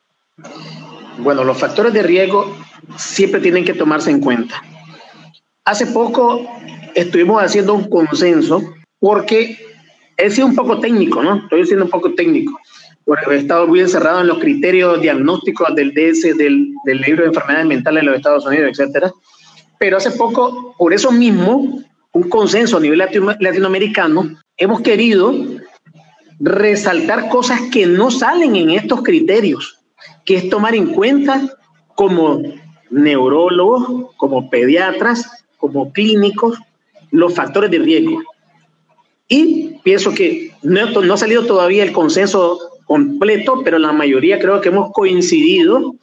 Bueno, 1.19 1.43
los 1.43 1.57
factores 1.57 1.93
de 1.93 2.03
riesgo 2.03 2.55
siempre 2.97 3.41
tienen 3.41 3.65
que 3.65 3.73
tomarse 3.73 4.09
en 4.09 4.21
cuenta. 4.21 4.61
Hace 5.65 5.87
poco 5.87 6.47
estuvimos 6.95 7.43
haciendo 7.43 7.73
un 7.73 7.89
consenso 7.89 8.61
porque 8.99 9.57
he 10.17 10.29
sido 10.29 10.47
un 10.47 10.55
poco 10.55 10.79
técnico, 10.79 11.21
¿no? 11.21 11.37
Estoy 11.37 11.65
siendo 11.65 11.85
un 11.85 11.91
poco 11.91 12.13
técnico, 12.13 12.59
porque 13.05 13.31
he 13.31 13.37
estado 13.37 13.67
muy 13.67 13.79
encerrado 13.79 14.21
en 14.21 14.27
los 14.27 14.39
criterios 14.39 15.01
diagnósticos 15.01 15.75
del 15.75 15.93
DS, 15.93 16.37
del, 16.37 16.73
del 16.85 17.01
libro 17.01 17.23
de 17.23 17.29
enfermedades 17.29 17.67
mentales 17.67 18.01
de 18.01 18.07
los 18.07 18.17
Estados 18.17 18.45
Unidos, 18.45 18.71
etcétera. 18.71 19.11
Pero 19.77 19.97
hace 19.97 20.11
poco, 20.11 20.75
por 20.77 20.93
eso 20.93 21.11
mismo, 21.11 21.81
un 22.11 22.29
consenso 22.29 22.77
a 22.77 22.81
nivel 22.81 22.97
latinoamericano, 22.97 24.37
hemos 24.57 24.81
querido 24.81 25.33
resaltar 26.39 27.29
cosas 27.29 27.61
que 27.71 27.85
no 27.85 28.11
salen 28.11 28.55
en 28.55 28.71
estos 28.71 29.03
criterios 29.03 29.78
que 30.29 30.35
es 30.35 30.47
tomar 30.47 30.75
en 30.75 30.93
cuenta 30.93 31.41
como 31.95 32.39
neurólogos, 32.91 34.13
como 34.15 34.47
pediatras, 34.51 35.43
como 35.57 35.91
clínicos, 35.91 36.55
los 37.09 37.33
factores 37.33 37.71
de 37.71 37.79
riesgo. 37.79 38.21
Y 39.27 39.79
pienso 39.83 40.13
que 40.13 40.51
no, 40.61 41.13
ha 41.13 41.17
salido 41.17 41.47
todavía 41.47 41.81
el 41.83 41.93
consenso 41.93 42.59
completo, 42.85 43.61
pero 43.65 43.79
la 43.79 43.91
mayoría 43.91 44.37
creo 44.37 44.61
que 44.61 44.69
hemos 44.69 44.91
coincidido 44.91 45.95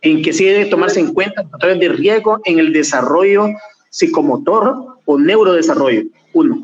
en 0.00 0.22
que 0.22 0.32
sí 0.32 0.46
debe 0.46 0.64
tomarse 0.64 1.00
en 1.00 1.12
cuenta 1.12 1.46
factores 1.46 1.78
de 1.78 1.90
riesgo 1.90 2.40
en 2.46 2.60
el 2.60 2.72
desarrollo 2.72 3.48
psicomotor 3.90 4.96
o 5.04 5.18
neurodesarrollo. 5.18 6.04
Uno. 6.32 6.62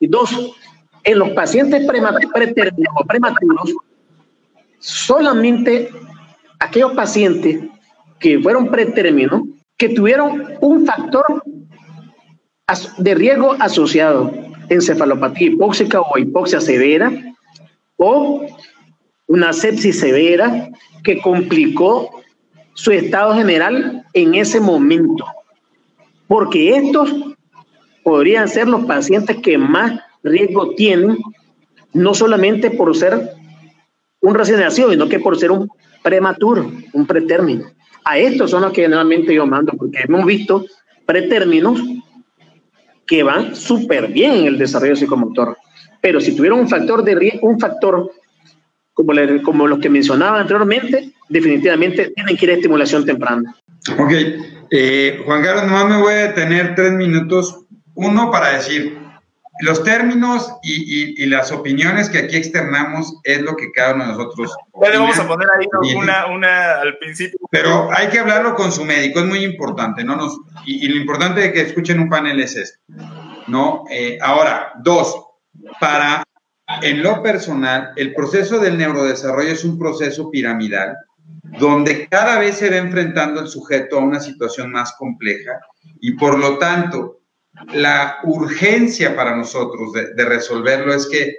Y 0.00 0.08
dos, 0.08 0.30
en 1.04 1.18
los 1.20 1.30
pacientes 1.30 1.86
prematuros, 1.86 3.72
solamente 4.80 5.90
aquellos 6.58 6.92
pacientes 6.92 7.60
que 8.18 8.38
fueron 8.40 8.68
pretérminos, 8.70 9.42
que 9.76 9.90
tuvieron 9.90 10.54
un 10.60 10.86
factor 10.86 11.42
de 12.98 13.14
riesgo 13.14 13.56
asociado, 13.60 14.32
encefalopatía 14.68 15.48
hipóxica 15.48 16.00
o 16.00 16.18
hipoxia 16.18 16.60
severa, 16.60 17.12
o 17.96 18.46
una 19.28 19.52
sepsis 19.52 20.00
severa 20.00 20.68
que 21.04 21.20
complicó 21.20 22.10
su 22.74 22.90
estado 22.90 23.34
general 23.34 24.04
en 24.12 24.34
ese 24.34 24.60
momento. 24.60 25.24
Porque 26.26 26.76
estos 26.76 27.14
podrían 28.02 28.48
ser 28.48 28.68
los 28.68 28.84
pacientes 28.84 29.36
que 29.42 29.58
más 29.58 30.00
riesgo 30.22 30.74
tienen, 30.74 31.18
no 31.92 32.14
solamente 32.14 32.70
por 32.70 32.96
ser 32.96 33.30
un 34.20 34.34
recién 34.34 34.60
nacido, 34.60 34.90
sino 34.90 35.08
que 35.08 35.20
por 35.20 35.38
ser 35.38 35.50
un 35.50 35.68
prematuro, 36.06 36.70
un 36.92 37.04
pretérmino. 37.04 37.64
A 38.04 38.16
estos 38.16 38.52
son 38.52 38.62
los 38.62 38.72
que 38.72 38.82
generalmente 38.82 39.34
yo 39.34 39.44
mando, 39.44 39.72
porque 39.72 40.04
hemos 40.06 40.24
visto 40.24 40.64
pretérminos 41.04 41.82
que 43.04 43.24
van 43.24 43.56
súper 43.56 44.06
bien 44.06 44.32
en 44.34 44.46
el 44.46 44.56
desarrollo 44.56 44.94
psicomotor. 44.94 45.58
Pero 46.00 46.20
si 46.20 46.36
tuvieron 46.36 46.60
un 46.60 46.68
factor 46.68 47.02
de 47.02 47.40
un 47.42 47.58
factor 47.58 48.12
como, 48.94 49.12
como 49.42 49.66
los 49.66 49.80
que 49.80 49.88
mencionaba 49.88 50.38
anteriormente, 50.38 51.10
definitivamente 51.28 52.12
tienen 52.14 52.36
que 52.36 52.44
ir 52.44 52.50
a 52.52 52.54
estimulación 52.54 53.04
temprana. 53.04 53.56
Ok, 53.98 54.12
eh, 54.70 55.22
Juan 55.26 55.42
Carlos, 55.42 55.66
nomás 55.66 55.88
me 55.88 56.00
voy 56.00 56.12
a 56.12 56.28
detener 56.28 56.76
tres 56.76 56.92
minutos. 56.92 57.64
Uno 57.94 58.30
para 58.30 58.52
decir, 58.52 58.96
los 59.60 59.82
términos 59.84 60.54
y, 60.62 61.24
las 61.26 61.50
opiniones 61.50 62.08
que 62.08 62.18
aquí 62.18 62.36
externamos 62.36 63.16
es 63.24 63.40
lo 63.40 63.56
que 63.56 63.72
cada 63.72 63.94
uno 63.94 64.04
de 64.04 64.12
nosotros. 64.12 64.54
Ya 64.82 64.90
le 64.90 64.98
vamos 64.98 65.18
a 65.18 65.26
poner 65.26 65.48
ahí 65.58 65.94
una, 65.94 66.26
una 66.26 66.80
al 66.80 66.98
principio. 66.98 67.38
Pero 67.50 67.88
hay 67.92 68.08
que 68.08 68.18
hablarlo 68.18 68.54
con 68.54 68.70
su 68.70 68.84
médico, 68.84 69.20
es 69.20 69.26
muy 69.26 69.44
importante, 69.44 70.04
¿no? 70.04 70.16
Nos, 70.16 70.38
y, 70.66 70.86
lo 70.88 70.96
importante 70.96 71.40
de 71.40 71.52
que 71.52 71.62
escuchen 71.62 72.00
un 72.00 72.08
panel 72.08 72.40
es 72.40 72.56
esto, 72.56 72.80
¿no? 73.48 73.84
Eh, 73.90 74.18
ahora, 74.20 74.72
dos, 74.82 75.26
para, 75.80 76.22
en 76.82 77.02
lo 77.02 77.22
personal, 77.22 77.92
el 77.96 78.14
proceso 78.14 78.58
del 78.58 78.78
neurodesarrollo 78.78 79.50
es 79.50 79.64
un 79.64 79.78
proceso 79.78 80.30
piramidal, 80.30 80.96
donde 81.58 82.06
cada 82.08 82.38
vez 82.38 82.56
se 82.56 82.70
va 82.70 82.76
enfrentando 82.76 83.40
el 83.40 83.48
sujeto 83.48 83.98
a 83.98 84.04
una 84.04 84.20
situación 84.20 84.72
más 84.72 84.94
compleja 84.98 85.60
y 86.00 86.12
por 86.12 86.38
lo 86.38 86.58
tanto 86.58 87.20
la 87.72 88.18
urgencia 88.24 89.16
para 89.16 89.36
nosotros 89.36 89.92
de, 89.92 90.24
resolverlo 90.24 90.94
es 90.94 91.06
que 91.06 91.36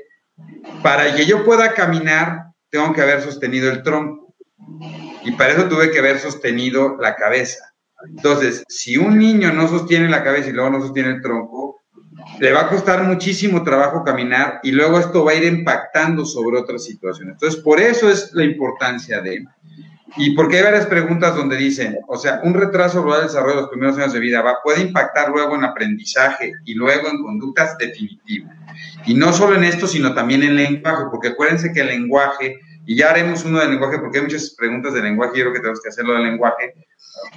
para 0.82 1.16
que 1.16 1.26
yo 1.26 1.46
pueda 1.46 1.74
caminar, 1.74 2.52
tengo 2.70 2.94
que 2.94 3.02
haber 3.02 3.22
sostenido 3.22 3.70
el 3.72 3.84
tronco. 3.84 4.36
Y 5.24 5.32
para 5.32 5.54
eso 5.54 5.68
tuve 5.68 5.92
que 5.92 6.00
haber 6.00 6.20
sostenido 6.20 6.98
la 7.00 7.16
cabeza. 7.16 7.74
Entonces, 8.06 8.64
si 8.68 8.98
un 8.98 9.18
niño 9.18 9.52
no 9.52 9.68
sostiene 9.68 10.10
la 10.10 10.24
cabeza 10.24 10.50
y 10.50 10.54
luego 10.54 10.70
no 10.70 10.82
sostiene 10.82 11.10
el 11.10 11.22
tronco, 11.22 11.82
le 12.40 12.52
va 12.52 12.62
a 12.62 12.70
costar 12.70 13.04
muchísimo 13.04 13.64
trabajo 13.64 14.04
caminar 14.04 14.60
y 14.64 14.72
luego 14.72 15.00
esto 15.00 15.24
va 15.24 15.32
a 15.32 15.36
ir 15.36 15.44
impactando 15.44 16.26
sobre 16.26 16.60
otras 16.60 16.84
situaciones. 16.84 17.34
Entonces, 17.34 17.62
por 17.62 17.80
eso 17.80 18.10
es 18.10 18.32
la 18.34 18.44
importancia 18.44 19.22
de 19.22 19.46
y 20.16 20.36
porque 20.36 20.58
hay 20.58 20.64
varias 20.64 20.86
preguntas 20.86 21.36
donde 21.36 21.58
dicen, 21.58 21.98
o 22.08 22.18
sea, 22.18 22.40
un 22.44 22.54
retraso 22.54 23.02
global 23.02 23.22
del 23.22 23.28
desarrollo 23.28 23.56
de 23.56 23.62
los 23.62 23.70
primeros 23.70 23.98
años 23.98 24.14
de 24.14 24.20
vida 24.20 24.42
va, 24.42 24.58
puede 24.64 24.82
impactar 24.82 25.30
luego 25.30 25.56
en 25.56 25.66
aprendizaje 25.66 26.54
y 26.66 26.76
luego 26.76 27.10
en 27.10 27.22
conductas 27.22 27.78
definitivas. 27.78 28.56
Y 29.06 29.14
no 29.14 29.34
solo 29.34 29.56
en 29.56 29.66
esto, 29.66 29.88
sino 29.88 30.14
también 30.14 30.44
en 30.44 30.56
lenguaje, 30.56 31.04
porque 31.12 31.30
acuérdense 31.30 31.74
que 31.74 31.82
el 31.82 31.88
lenguaje 31.88 32.60
y 32.88 32.96
ya 32.96 33.10
haremos 33.10 33.44
uno 33.44 33.60
de 33.60 33.68
lenguaje, 33.68 34.00
porque 34.00 34.20
hay 34.20 34.24
muchas 34.24 34.56
preguntas 34.58 34.94
de 34.94 35.02
lenguaje, 35.02 35.38
yo 35.38 35.44
creo 35.44 35.54
que 35.54 35.60
tenemos 35.60 35.82
que 35.82 35.90
hacerlo 35.90 36.14
de 36.14 36.24
lenguaje, 36.24 36.74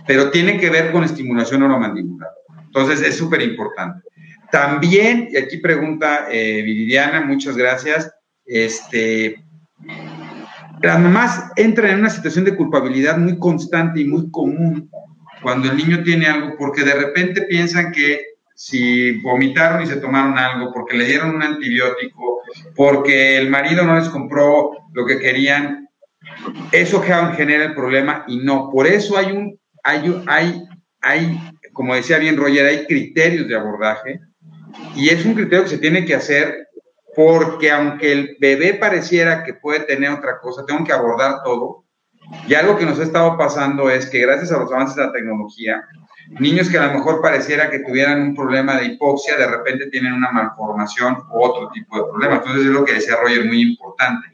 pero 0.07 0.31
tiene 0.31 0.59
que 0.61 0.71
ver 0.71 0.93
con 0.93 1.03
estimulación 1.03 1.65
oromandibular. 1.65 2.31
Entonces, 2.67 3.01
es 3.01 3.17
súper 3.17 3.43
importante. 3.43 4.09
También, 4.53 5.29
y 5.29 5.37
aquí 5.37 5.59
pregunta 5.59 6.29
eh, 6.31 6.63
Viridiana, 6.63 7.23
muchas 7.23 7.57
gracias, 7.57 8.13
este, 8.45 9.45
las 10.83 11.01
mamás 11.01 11.51
entran 11.57 11.91
en 11.91 12.01
una 12.01 12.11
situación 12.11 12.45
de 12.45 12.57
culpabilidad 12.57 13.19
muy 13.19 13.39
constante 13.39 14.01
y 14.01 14.05
muy 14.05 14.31
común 14.31 14.91
cuando 15.43 15.71
el 15.71 15.77
niño 15.77 16.03
tiene 16.03 16.27
algo, 16.27 16.57
porque 16.59 16.85
de 16.85 16.95
repente 16.95 17.43
piensan 17.43 17.93
que 17.93 18.21
si 18.55 19.13
vomitaron 19.21 19.83
y 19.83 19.87
se 19.87 19.97
tomaron 19.97 20.37
algo, 20.37 20.71
porque 20.73 20.97
le 20.97 21.07
dieron 21.07 21.35
un 21.35 21.43
antibiótico, 21.43 22.43
porque 22.77 23.39
el 23.39 23.49
marido 23.49 23.85
no 23.85 23.97
les 23.99 24.09
compró 24.11 24.73
lo 24.93 25.07
que 25.07 25.19
querían, 25.19 25.89
eso 26.73 27.01
genera 27.01 27.65
el 27.65 27.75
problema 27.75 28.25
y 28.29 28.39
no. 28.39 28.71
Por 28.71 28.87
eso 28.87 29.17
hay 29.17 29.33
un, 29.33 29.59
hay, 29.83 30.23
hay, 30.27 30.63
hay, 31.01 31.41
como 31.73 31.95
decía 31.95 32.19
bien 32.19 32.37
Roger, 32.37 32.67
hay 32.67 32.87
criterios 32.87 33.49
de 33.49 33.57
abordaje 33.57 34.21
y 34.95 35.09
es 35.09 35.25
un 35.25 35.35
criterio 35.35 35.65
que 35.65 35.71
se 35.71 35.79
tiene 35.79 36.05
que 36.05 36.15
hacer 36.15 36.69
porque 37.15 37.71
aunque 37.71 38.13
el 38.13 38.37
bebé 38.41 38.75
pareciera 38.75 39.45
que 39.45 39.55
puede 39.55 39.81
tener 39.81 40.11
otra 40.11 40.39
cosa, 40.41 40.65
tengo 40.67 40.85
que 40.85 40.93
abordar 40.93 41.43
todo. 41.43 41.85
Y 42.47 42.55
algo 42.55 42.79
que 42.79 42.87
nos 42.87 43.01
ha 43.01 43.03
estado 43.03 43.37
pasando 43.37 43.91
es 43.91 44.07
que 44.07 44.21
gracias 44.21 44.53
a 44.53 44.59
los 44.59 44.71
avances 44.73 44.97
de 44.97 45.07
la 45.07 45.13
tecnología, 45.13 45.83
niños 46.39 46.69
que 46.69 46.79
a 46.79 46.87
lo 46.87 46.93
mejor 46.93 47.21
pareciera 47.21 47.71
que 47.71 47.81
tuvieran 47.81 48.23
un 48.23 48.37
problema 48.37 48.77
de 48.77 48.87
hipoxia, 48.87 49.37
de 49.37 49.49
repente 49.49 49.87
tienen 49.87 50.13
una 50.13 50.31
malformación 50.31 51.17
o 51.31 51.49
otro 51.49 51.71
tipo 51.71 51.97
de 51.97 52.05
problema. 52.11 52.37
Entonces 52.37 52.67
es 52.67 52.71
lo 52.71 52.85
que 52.85 52.95
decía 52.95 53.17
Roger, 53.17 53.45
muy 53.47 53.63
importante. 53.63 54.29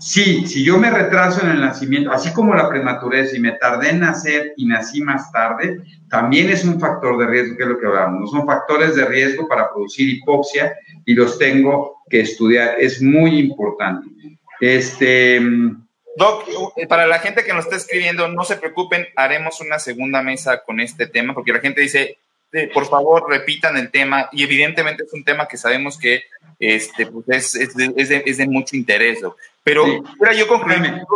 Sí, 0.00 0.46
si 0.46 0.64
yo 0.64 0.78
me 0.78 0.90
retraso 0.90 1.42
en 1.42 1.50
el 1.50 1.60
nacimiento, 1.60 2.12
así 2.12 2.32
como 2.32 2.54
la 2.54 2.68
prematurez, 2.68 3.34
y 3.34 3.40
me 3.40 3.52
tardé 3.52 3.90
en 3.90 4.00
nacer 4.00 4.52
y 4.56 4.64
nací 4.64 5.00
más 5.00 5.32
tarde, 5.32 5.82
también 6.08 6.50
es 6.50 6.64
un 6.64 6.78
factor 6.78 7.18
de 7.18 7.26
riesgo, 7.26 7.56
que 7.56 7.64
es 7.64 7.68
lo 7.68 7.80
que 7.80 7.86
hablamos. 7.86 8.30
Son 8.30 8.46
factores 8.46 8.94
de 8.94 9.04
riesgo 9.06 9.48
para 9.48 9.68
producir 9.70 10.08
hipoxia 10.08 10.72
y 11.08 11.14
los 11.14 11.38
tengo 11.38 12.02
que 12.10 12.20
estudiar. 12.20 12.76
Es 12.78 13.00
muy 13.00 13.38
importante. 13.38 14.06
Este. 14.60 15.40
Doc, 16.16 16.44
para 16.86 17.06
la 17.06 17.18
gente 17.18 17.44
que 17.44 17.54
nos 17.54 17.64
está 17.64 17.76
escribiendo, 17.76 18.28
no 18.28 18.44
se 18.44 18.56
preocupen, 18.56 19.06
haremos 19.16 19.58
una 19.62 19.78
segunda 19.78 20.20
mesa 20.20 20.62
con 20.64 20.80
este 20.80 21.06
tema, 21.06 21.32
porque 21.32 21.54
la 21.54 21.60
gente 21.60 21.80
dice, 21.80 22.18
por 22.74 22.84
favor, 22.90 23.24
repitan 23.26 23.78
el 23.78 23.90
tema, 23.90 24.28
y 24.32 24.42
evidentemente 24.42 25.04
es 25.04 25.12
un 25.14 25.24
tema 25.24 25.48
que 25.48 25.56
sabemos 25.56 25.96
que 25.96 26.24
este, 26.58 27.06
pues 27.06 27.54
es, 27.54 27.74
de, 27.74 28.46
mucho 28.46 28.76
interés, 28.76 29.20
Pero 29.64 29.86
yo 29.86 30.46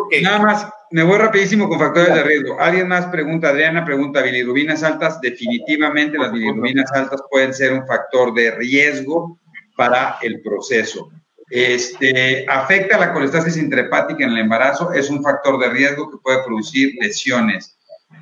que... 0.08 0.22
Nada 0.22 0.38
más, 0.38 0.68
me 0.90 1.02
voy 1.02 1.18
rapidísimo 1.18 1.68
con 1.68 1.78
factores 1.78 2.14
de 2.14 2.22
riesgo. 2.22 2.58
Alguien 2.58 2.88
más 2.88 3.06
pregunta, 3.08 3.50
Adriana 3.50 3.84
pregunta, 3.84 4.22
bilirubinas 4.22 4.82
altas, 4.84 5.20
definitivamente 5.20 6.16
las 6.16 6.32
bilirubinas 6.32 6.90
altas 6.92 7.20
pueden 7.30 7.52
ser 7.52 7.74
un 7.74 7.86
factor 7.86 8.32
de 8.32 8.52
riesgo 8.52 9.38
para 9.76 10.18
el 10.22 10.40
proceso. 10.42 11.10
Este, 11.50 12.46
afecta 12.48 12.98
la 12.98 13.12
colestasis 13.12 13.56
intrahepática 13.56 14.24
en 14.24 14.30
el 14.30 14.38
embarazo, 14.38 14.92
es 14.92 15.10
un 15.10 15.22
factor 15.22 15.58
de 15.58 15.68
riesgo 15.68 16.10
que 16.10 16.18
puede 16.18 16.42
producir 16.44 16.94
lesiones. 16.98 17.76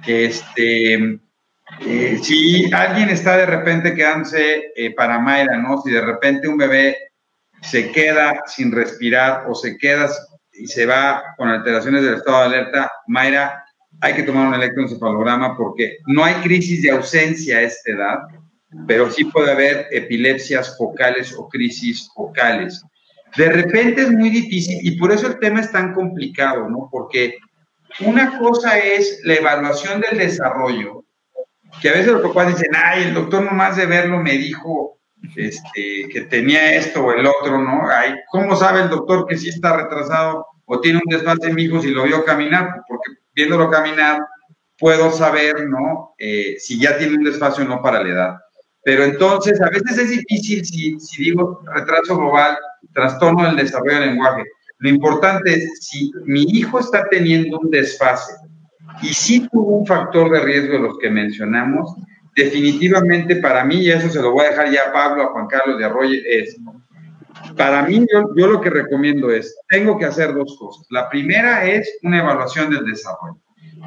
Este, 0.06 1.20
eh, 1.80 2.18
si 2.22 2.72
alguien 2.72 3.08
está 3.10 3.36
de 3.36 3.46
repente 3.46 3.94
quedándose 3.94 4.72
eh, 4.74 4.92
para 4.94 5.20
Mayra, 5.20 5.56
¿no? 5.58 5.80
Si 5.80 5.90
de 5.90 6.00
repente 6.00 6.48
un 6.48 6.56
bebé 6.56 6.96
se 7.62 7.92
queda 7.92 8.42
sin 8.46 8.72
respirar 8.72 9.44
o 9.48 9.54
se 9.54 9.78
queda 9.78 10.08
y 10.52 10.66
se 10.66 10.86
va 10.86 11.22
con 11.36 11.48
alteraciones 11.48 12.02
del 12.02 12.14
estado 12.14 12.40
de 12.40 12.56
alerta, 12.56 12.90
Mayra, 13.06 13.64
hay 14.00 14.14
que 14.14 14.22
tomar 14.22 14.48
un 14.48 14.54
electroencefalograma 14.54 15.56
porque 15.56 15.98
no 16.06 16.24
hay 16.24 16.34
crisis 16.42 16.82
de 16.82 16.90
ausencia 16.90 17.58
a 17.58 17.62
esta 17.62 17.92
edad, 17.92 18.18
pero 18.86 19.10
sí 19.10 19.24
puede 19.24 19.52
haber 19.52 19.86
epilepsias 19.90 20.76
focales 20.76 21.34
o 21.36 21.48
crisis 21.48 22.08
focales. 22.14 22.84
De 23.36 23.48
repente 23.48 24.02
es 24.02 24.10
muy 24.10 24.30
difícil 24.30 24.78
y 24.82 24.98
por 24.98 25.12
eso 25.12 25.26
el 25.26 25.38
tema 25.38 25.60
es 25.60 25.70
tan 25.70 25.94
complicado, 25.94 26.68
¿no? 26.68 26.88
Porque 26.90 27.38
una 28.00 28.38
cosa 28.38 28.78
es 28.78 29.20
la 29.24 29.34
evaluación 29.34 30.00
del 30.00 30.18
desarrollo, 30.18 31.04
que 31.80 31.88
a 31.88 31.92
veces 31.92 32.12
los 32.12 32.22
papás 32.22 32.48
dicen, 32.48 32.72
ay, 32.74 33.04
el 33.04 33.14
doctor 33.14 33.42
nomás 33.44 33.76
de 33.76 33.86
verlo 33.86 34.18
me 34.18 34.32
dijo 34.32 34.98
este, 35.36 36.08
que 36.12 36.22
tenía 36.22 36.74
esto 36.74 37.04
o 37.04 37.12
el 37.12 37.26
otro, 37.26 37.62
¿no? 37.62 37.88
Ay, 37.88 38.14
¿Cómo 38.30 38.56
sabe 38.56 38.82
el 38.82 38.88
doctor 38.88 39.26
que 39.26 39.36
sí 39.36 39.48
está 39.48 39.76
retrasado 39.76 40.46
o 40.64 40.80
tiene 40.80 40.98
un 41.04 41.10
desfase 41.10 41.48
en 41.48 41.54
mi 41.54 41.64
hijo 41.64 41.80
si 41.80 41.90
lo 41.90 42.04
vio 42.04 42.24
caminar? 42.24 42.82
Porque 42.88 43.12
viéndolo 43.34 43.70
caminar 43.70 44.20
puedo 44.78 45.12
saber, 45.12 45.68
¿no? 45.68 46.14
Eh, 46.18 46.56
si 46.58 46.80
ya 46.80 46.96
tiene 46.96 47.16
un 47.16 47.24
desfase 47.24 47.62
o 47.62 47.64
no 47.66 47.82
para 47.82 48.02
la 48.02 48.08
edad. 48.08 48.38
Pero 48.82 49.04
entonces, 49.04 49.60
a 49.60 49.68
veces 49.68 49.98
es 49.98 50.10
difícil 50.10 50.64
si, 50.64 50.98
si 50.98 51.24
digo 51.24 51.62
retraso 51.74 52.16
global, 52.16 52.56
trastorno 52.94 53.44
del 53.44 53.56
desarrollo 53.56 54.00
del 54.00 54.10
lenguaje. 54.10 54.44
Lo 54.78 54.88
importante 54.88 55.54
es 55.54 55.86
si 55.86 56.10
mi 56.24 56.42
hijo 56.42 56.80
está 56.80 57.06
teniendo 57.10 57.58
un 57.58 57.70
desfase 57.70 58.32
y 59.02 59.08
si 59.08 59.46
tuvo 59.48 59.78
un 59.78 59.86
factor 59.86 60.30
de 60.30 60.40
riesgo 60.40 60.72
de 60.74 60.78
los 60.80 60.98
que 60.98 61.10
mencionamos, 61.10 61.94
definitivamente 62.34 63.36
para 63.36 63.64
mí, 63.64 63.76
y 63.76 63.90
eso 63.90 64.08
se 64.08 64.22
lo 64.22 64.32
voy 64.32 64.46
a 64.46 64.50
dejar 64.50 64.70
ya 64.70 64.88
a 64.88 64.92
Pablo, 64.92 65.22
a 65.22 65.32
Juan 65.32 65.46
Carlos 65.46 65.78
de 65.78 65.84
Arroyo, 65.84 66.18
es, 66.26 66.56
para 67.56 67.82
mí 67.82 68.06
yo, 68.12 68.30
yo 68.36 68.46
lo 68.46 68.60
que 68.60 68.70
recomiendo 68.70 69.30
es, 69.30 69.56
tengo 69.68 69.98
que 69.98 70.06
hacer 70.06 70.34
dos 70.34 70.56
cosas. 70.58 70.86
La 70.90 71.08
primera 71.08 71.64
es 71.66 71.98
una 72.02 72.20
evaluación 72.20 72.70
del 72.70 72.84
desarrollo, 72.84 73.38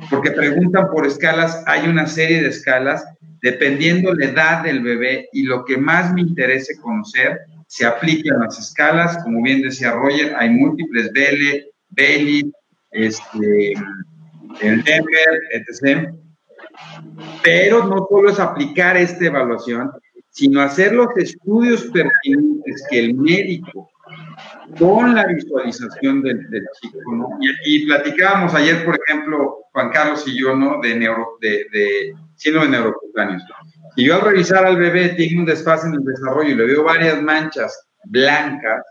porque 0.09 0.31
preguntan 0.31 0.87
por 0.91 1.05
escalas, 1.05 1.63
hay 1.65 1.87
una 1.87 2.07
serie 2.07 2.41
de 2.41 2.49
escalas 2.49 3.03
dependiendo 3.43 4.13
la 4.13 4.25
edad 4.25 4.63
del 4.63 4.81
bebé 4.81 5.27
y 5.33 5.43
lo 5.43 5.65
que 5.65 5.77
más 5.77 6.13
me 6.13 6.21
interese 6.21 6.79
conocer, 6.79 7.41
se 7.67 7.85
aplican 7.85 8.39
las 8.39 8.57
escalas, 8.57 9.21
como 9.21 9.43
bien 9.43 9.61
decía 9.61 9.91
Roger, 9.91 10.33
hay 10.39 10.49
múltiples 10.49 11.11
BL, 11.11 11.67
Bailey, 11.89 12.53
este, 12.91 13.73
el 14.61 14.83
Denver, 14.83 15.41
etc. 15.51 16.13
Pero 17.43 17.85
no 17.85 18.07
solo 18.09 18.29
es 18.29 18.39
aplicar 18.39 18.95
esta 18.95 19.25
evaluación, 19.25 19.91
sino 20.29 20.61
hacer 20.61 20.93
los 20.93 21.09
estudios 21.17 21.83
pertinentes 21.87 22.87
que 22.89 22.99
el 22.99 23.15
médico, 23.15 23.89
con 24.79 25.15
la 25.15 25.27
visualización 25.27 26.21
del, 26.21 26.47
chico, 26.81 26.97
¿no? 27.13 27.27
Y, 27.65 27.85
platicábamos 27.87 28.53
ayer, 28.55 28.85
por 28.85 28.97
ejemplo, 29.05 29.65
Juan 29.73 29.89
Carlos 29.89 30.23
y 30.27 30.39
yo, 30.39 30.55
¿no? 30.55 30.79
De, 30.79 30.95
neuro, 30.95 31.37
de 31.41 31.67
síndrome 32.43 32.69
neurocutáneos. 32.69 33.43
Y 33.95 34.05
yo 34.05 34.15
al 34.15 34.21
revisar 34.21 34.65
al 34.65 34.77
bebé 34.77 35.09
tiene 35.09 35.39
un 35.39 35.45
desfase 35.45 35.87
en 35.87 35.95
el 35.95 36.03
desarrollo 36.03 36.49
y 36.49 36.55
le 36.55 36.65
veo 36.65 36.83
varias 36.83 37.21
manchas 37.21 37.87
blancas, 38.05 38.83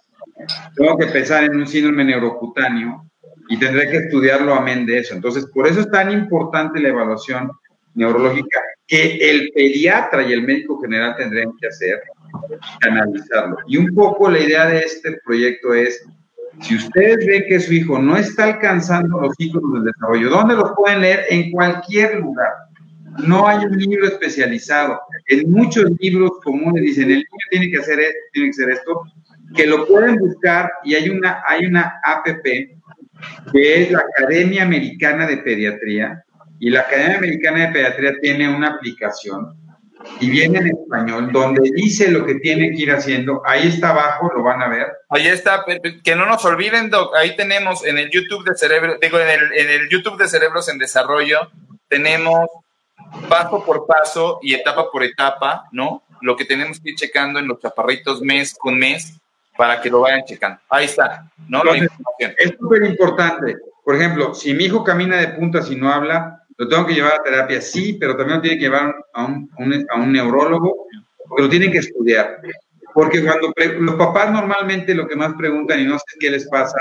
tengo 0.74 0.96
que 0.96 1.06
pensar 1.06 1.44
en 1.44 1.56
un 1.56 1.66
síndrome 1.66 2.04
neurocutáneo 2.04 3.04
y 3.48 3.58
tendré 3.58 3.90
que 3.90 3.98
estudiarlo 3.98 4.54
amén 4.54 4.86
de 4.86 4.98
eso. 4.98 5.14
Entonces, 5.14 5.46
por 5.46 5.66
eso 5.66 5.80
es 5.80 5.90
tan 5.90 6.10
importante 6.10 6.80
la 6.80 6.88
evaluación 6.88 7.50
neurológica 7.94 8.60
que 8.86 9.18
el 9.30 9.50
pediatra 9.54 10.22
y 10.22 10.32
el 10.32 10.42
médico 10.42 10.80
general 10.80 11.14
tendrían 11.16 11.52
que 11.60 11.66
hacer, 11.66 12.00
analizarlo. 12.88 13.56
Y 13.66 13.76
un 13.76 13.94
poco 13.94 14.30
la 14.30 14.38
idea 14.38 14.66
de 14.66 14.78
este 14.78 15.18
proyecto 15.24 15.74
es, 15.74 16.02
si 16.60 16.76
ustedes 16.76 17.26
ven 17.26 17.44
que 17.48 17.60
su 17.60 17.74
hijo 17.74 17.98
no 17.98 18.16
está 18.16 18.44
alcanzando 18.44 19.20
los 19.20 19.34
ciclos 19.36 19.62
del 19.74 19.84
desarrollo, 19.84 20.30
¿dónde 20.30 20.54
los 20.54 20.72
pueden 20.76 21.00
leer? 21.02 21.24
En 21.28 21.50
cualquier 21.50 22.20
lugar. 22.20 22.52
No 23.18 23.46
hay 23.46 23.64
un 23.64 23.76
libro 23.76 24.06
especializado. 24.06 25.00
En 25.28 25.50
muchos 25.50 25.90
libros 26.00 26.32
comunes 26.42 26.82
dicen, 26.82 27.04
el 27.04 27.16
niño 27.16 27.46
tiene 27.50 27.70
que 27.70 27.78
hacer 27.78 28.00
esto, 28.00 28.18
tiene 28.32 28.48
que 28.48 28.62
hacer 28.62 28.70
esto, 28.70 29.02
que 29.54 29.66
lo 29.66 29.86
pueden 29.86 30.16
buscar 30.16 30.70
y 30.84 30.94
hay 30.94 31.08
una, 31.08 31.42
hay 31.46 31.66
una 31.66 32.00
APP 32.04 32.44
que 33.52 33.82
es 33.82 33.90
la 33.90 34.00
Academia 34.00 34.64
Americana 34.64 35.26
de 35.26 35.38
Pediatría, 35.38 36.24
y 36.58 36.70
la 36.70 36.80
Academia 36.80 37.18
Americana 37.18 37.66
de 37.66 37.72
Pediatría 37.72 38.20
tiene 38.20 38.48
una 38.48 38.68
aplicación 38.68 39.56
y 40.20 40.30
viene 40.30 40.58
en 40.58 40.68
español 40.68 41.30
donde 41.32 41.70
dice 41.74 42.10
lo 42.10 42.24
que 42.24 42.36
tiene 42.36 42.70
que 42.70 42.82
ir 42.82 42.92
haciendo. 42.92 43.42
Ahí 43.44 43.68
está 43.68 43.90
abajo, 43.90 44.30
lo 44.34 44.42
van 44.42 44.62
a 44.62 44.68
ver. 44.68 44.86
Ahí 45.08 45.26
está, 45.26 45.64
que 46.04 46.14
no 46.16 46.26
nos 46.26 46.44
olviden, 46.44 46.90
Doc, 46.90 47.14
ahí 47.16 47.36
tenemos 47.36 47.84
en 47.84 47.98
el 47.98 48.10
YouTube 48.10 48.44
de 48.44 48.56
Cerebro, 48.56 48.96
digo, 49.00 49.18
en 49.18 49.28
el, 49.28 49.52
en 49.54 49.70
el 49.70 49.88
YouTube 49.88 50.18
de 50.18 50.28
Cerebros 50.28 50.68
en 50.68 50.78
Desarrollo, 50.78 51.50
tenemos 51.88 52.46
paso 53.28 53.64
por 53.64 53.86
paso 53.86 54.38
y 54.42 54.54
etapa 54.54 54.90
por 54.90 55.02
etapa, 55.02 55.64
¿no? 55.72 56.02
Lo 56.20 56.36
que 56.36 56.44
tenemos 56.44 56.80
que 56.80 56.90
ir 56.90 56.96
checando 56.96 57.38
en 57.38 57.48
los 57.48 57.60
chaparritos 57.60 58.20
mes 58.20 58.54
con 58.58 58.78
mes 58.78 59.20
para 59.56 59.80
que 59.80 59.90
lo 59.90 60.00
vayan 60.00 60.24
checando. 60.24 60.60
Ahí 60.68 60.86
está, 60.86 61.30
¿no? 61.48 61.62
es 61.74 62.54
súper 62.58 62.84
importante. 62.84 63.56
Por 63.84 63.96
ejemplo, 63.96 64.34
si 64.34 64.54
mi 64.54 64.64
hijo 64.64 64.84
camina 64.84 65.18
de 65.18 65.28
puntas 65.28 65.70
y 65.70 65.76
no 65.76 65.92
habla, 65.92 66.42
lo 66.56 66.68
tengo 66.68 66.86
que 66.86 66.94
llevar 66.94 67.14
a 67.14 67.22
terapia, 67.22 67.60
sí, 67.60 67.94
pero 67.94 68.16
también 68.16 68.36
lo 68.36 68.42
tiene 68.42 68.56
que 68.56 68.64
llevar 68.64 68.94
a 69.12 69.24
un, 69.24 69.50
a 69.90 69.96
un 69.96 70.12
neurólogo, 70.12 70.86
porque 71.28 71.42
lo 71.42 71.48
tienen 71.48 71.72
que 71.72 71.78
estudiar. 71.78 72.40
Porque 72.94 73.24
cuando 73.24 73.52
los 73.80 73.94
papás 73.96 74.30
normalmente 74.30 74.94
lo 74.94 75.08
que 75.08 75.16
más 75.16 75.34
preguntan, 75.34 75.80
y 75.80 75.84
no 75.84 75.98
sé 75.98 76.18
qué 76.20 76.30
les 76.30 76.48
pasa 76.48 76.78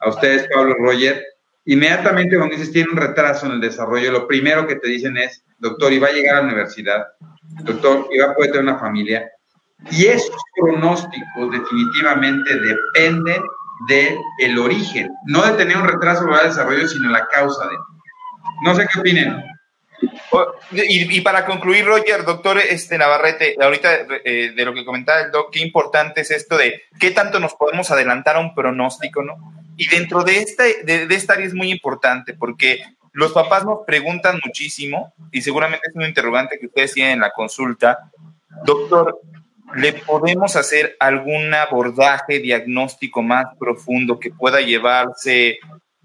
a 0.00 0.08
ustedes, 0.10 0.48
Pablo 0.52 0.74
Roger, 0.78 1.24
inmediatamente 1.64 2.36
cuando 2.36 2.54
dices 2.54 2.72
tiene 2.72 2.90
un 2.90 2.98
retraso 2.98 3.46
en 3.46 3.52
el 3.52 3.60
desarrollo, 3.60 4.12
lo 4.12 4.26
primero 4.26 4.66
que 4.66 4.76
te 4.76 4.88
dicen 4.88 5.16
es, 5.16 5.42
doctor, 5.58 5.92
y 5.92 5.98
va 5.98 6.08
a 6.08 6.12
llegar 6.12 6.36
a 6.36 6.40
la 6.40 6.46
universidad, 6.46 7.06
doctor, 7.62 8.08
y 8.10 8.18
va 8.18 8.30
a 8.30 8.34
poder 8.34 8.52
tener 8.52 8.64
una 8.64 8.78
familia. 8.78 9.30
Y 9.90 10.06
esos 10.06 10.36
pronósticos 10.58 11.52
definitivamente 11.52 12.58
dependen 12.58 13.42
del 13.88 14.18
el 14.38 14.58
origen, 14.58 15.10
no 15.26 15.44
de 15.44 15.52
tener 15.52 15.76
un 15.76 15.86
retraso 15.86 16.26
el 16.28 16.48
desarrollo, 16.48 16.88
sino 16.88 17.10
la 17.10 17.26
causa 17.26 17.66
de. 17.68 17.76
No 18.62 18.74
sé 18.74 18.86
qué 18.92 19.00
opinen. 19.00 19.44
Y, 20.72 21.20
para 21.22 21.46
concluir, 21.46 21.86
Roger, 21.86 22.24
doctor 22.24 22.58
este 22.58 22.98
Navarrete, 22.98 23.56
ahorita 23.60 24.06
eh, 24.24 24.52
de 24.54 24.64
lo 24.64 24.74
que 24.74 24.84
comentaba 24.84 25.22
el 25.22 25.30
doc, 25.30 25.50
qué 25.50 25.60
importante 25.60 26.20
es 26.20 26.30
esto 26.30 26.56
de 26.56 26.82
qué 27.00 27.12
tanto 27.12 27.40
nos 27.40 27.54
podemos 27.54 27.90
adelantar 27.90 28.36
a 28.36 28.40
un 28.40 28.54
pronóstico, 28.54 29.22
¿no? 29.22 29.36
Y 29.76 29.88
dentro 29.88 30.22
de, 30.22 30.38
este, 30.38 30.84
de, 30.84 31.14
esta 31.14 31.34
área 31.34 31.46
es 31.46 31.54
muy 31.54 31.70
importante 31.70 32.34
porque 32.34 32.80
los 33.16 33.32
papás 33.32 33.64
nos 33.64 33.78
preguntan 33.86 34.38
muchísimo 34.44 35.14
y 35.32 35.40
seguramente 35.40 35.88
es 35.88 35.96
un 35.96 36.02
interrogante 36.02 36.58
que 36.58 36.66
ustedes 36.66 36.92
tienen 36.92 37.14
en 37.14 37.20
la 37.20 37.32
consulta. 37.32 38.10
Doctor, 38.62 39.22
¿le 39.74 39.94
podemos 39.94 40.54
hacer 40.54 40.96
algún 41.00 41.54
abordaje 41.54 42.40
diagnóstico 42.40 43.22
más 43.22 43.46
profundo 43.58 44.20
que 44.20 44.32
pueda 44.32 44.60
llevarse 44.60 45.58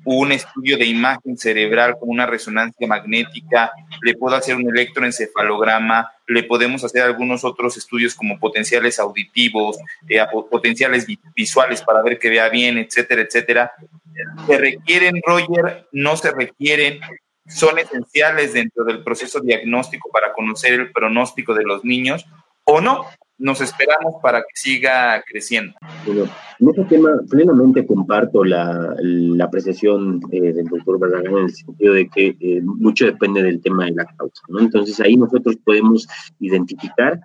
un 0.06 0.32
estudio 0.32 0.78
de 0.78 0.86
imagen 0.86 1.38
cerebral 1.38 1.98
con 2.00 2.10
una 2.10 2.26
resonancia 2.26 2.88
magnética, 2.88 3.72
le 4.02 4.16
puedo 4.16 4.36
hacer 4.36 4.56
un 4.56 4.70
electroencefalograma, 4.70 6.12
le 6.28 6.44
podemos 6.44 6.84
hacer 6.84 7.04
algunos 7.04 7.44
otros 7.44 7.78
estudios 7.78 8.16
como 8.16 8.40
potenciales 8.40 9.00
auditivos, 9.00 9.78
eh, 10.10 10.20
potenciales 10.50 11.06
visuales 11.36 11.82
para 11.82 12.02
ver 12.02 12.18
que 12.18 12.30
vea 12.30 12.50
bien, 12.50 12.78
etcétera, 12.78 13.22
etcétera. 13.22 13.72
¿Se 14.48 14.58
requieren, 14.58 15.22
Roger? 15.26 15.88
¿No 15.92 16.16
se 16.18 16.32
requieren? 16.32 17.00
¿Son 17.48 17.78
esenciales 17.80 18.54
dentro 18.54 18.84
del 18.86 19.04
proceso 19.04 19.40
diagnóstico 19.40 20.10
para 20.12 20.34
conocer 20.34 20.74
el 20.74 20.92
pronóstico 20.92 21.54
de 21.54 21.64
los 21.64 21.84
niños 21.84 22.26
o 22.64 22.82
no? 22.82 23.06
nos 23.42 23.60
esperamos 23.60 24.16
para 24.22 24.42
que 24.42 24.54
siga 24.54 25.22
creciendo. 25.28 25.74
En 26.62 26.70
este 26.70 26.84
tema 26.86 27.10
plenamente 27.28 27.88
comparto 27.88 28.44
la, 28.44 28.96
la 29.02 29.46
apreciación 29.46 30.22
eh, 30.32 30.54
del 30.54 30.68
doctor 30.68 31.00
Barragán 31.00 31.36
en 31.36 31.46
el 31.46 31.50
sentido 31.50 31.96
de 31.96 32.08
que 32.08 32.38
eh, 32.40 32.62
mucho 32.62 33.06
depende 33.06 33.42
del 33.42 33.60
tema 33.62 33.86
de 33.86 33.94
la 33.94 34.06
causa. 34.06 34.44
Entonces 34.60 35.00
ahí 35.00 35.18
nosotros 35.18 35.56
podemos 35.66 36.08
identificar 36.40 37.20